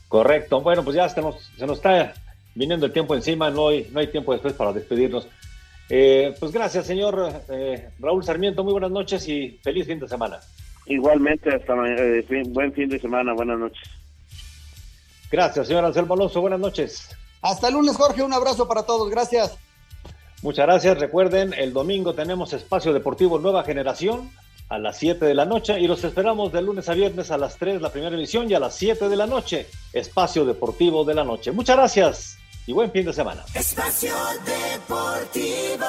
Correcto, 0.07 0.61
bueno, 0.61 0.83
pues 0.83 0.97
ya 0.97 1.09
se 1.09 1.21
nos, 1.21 1.49
se 1.57 1.65
nos 1.65 1.77
está 1.77 2.13
viniendo 2.53 2.85
el 2.85 2.93
tiempo 2.93 3.15
encima, 3.15 3.49
no 3.49 3.69
hay, 3.69 3.89
no 3.91 3.99
hay 3.99 4.07
tiempo 4.07 4.33
después 4.33 4.53
para 4.53 4.71
despedirnos. 4.71 5.27
Eh, 5.89 6.35
pues 6.39 6.51
gracias, 6.51 6.85
señor 6.85 7.43
eh, 7.49 7.89
Raúl 7.99 8.23
Sarmiento. 8.23 8.63
Muy 8.63 8.73
buenas 8.73 8.91
noches 8.91 9.27
y 9.27 9.59
feliz 9.63 9.87
fin 9.87 9.99
de 9.99 10.07
semana. 10.07 10.39
Igualmente, 10.85 11.53
hasta 11.53 11.73
eh, 11.87 12.25
buen 12.49 12.71
fin 12.73 12.89
de 12.89 12.99
semana. 12.99 13.33
Buenas 13.33 13.59
noches. 13.59 13.89
Gracias, 15.31 15.67
señor 15.67 15.85
Anselmo 15.85 16.13
Alonso. 16.13 16.41
Buenas 16.41 16.59
noches. 16.59 17.09
Hasta 17.41 17.67
el 17.67 17.73
lunes, 17.73 17.95
Jorge. 17.95 18.21
Un 18.21 18.33
abrazo 18.33 18.67
para 18.67 18.83
todos. 18.83 19.09
Gracias. 19.09 19.57
Muchas 20.41 20.65
gracias. 20.67 20.99
Recuerden, 20.99 21.53
el 21.53 21.73
domingo 21.73 22.13
tenemos 22.13 22.53
Espacio 22.53 22.93
Deportivo 22.93 23.39
Nueva 23.39 23.63
Generación 23.63 24.29
a 24.69 24.77
las 24.77 24.97
7 24.97 25.25
de 25.25 25.33
la 25.33 25.45
noche 25.45 25.79
y 25.79 25.87
los 25.87 26.03
esperamos 26.03 26.53
de 26.53 26.61
lunes 26.61 26.87
a 26.89 26.93
viernes 26.93 27.31
a 27.31 27.37
las 27.37 27.57
3 27.57 27.81
la 27.81 27.91
primera 27.91 28.15
emisión 28.15 28.49
y 28.49 28.53
a 28.53 28.59
las 28.59 28.75
7 28.75 29.09
de 29.09 29.15
la 29.15 29.25
noche 29.25 29.65
Espacio 29.93 30.45
Deportivo 30.45 31.03
de 31.03 31.15
la 31.15 31.23
Noche. 31.23 31.51
Muchas 31.51 31.75
gracias 31.75 32.38
y 32.69 32.71
buen 32.71 32.91
fin 32.91 33.03
de 33.03 33.11
semana. 33.11 33.43
Espacio 33.55 34.13
Deportivo. 34.45 35.87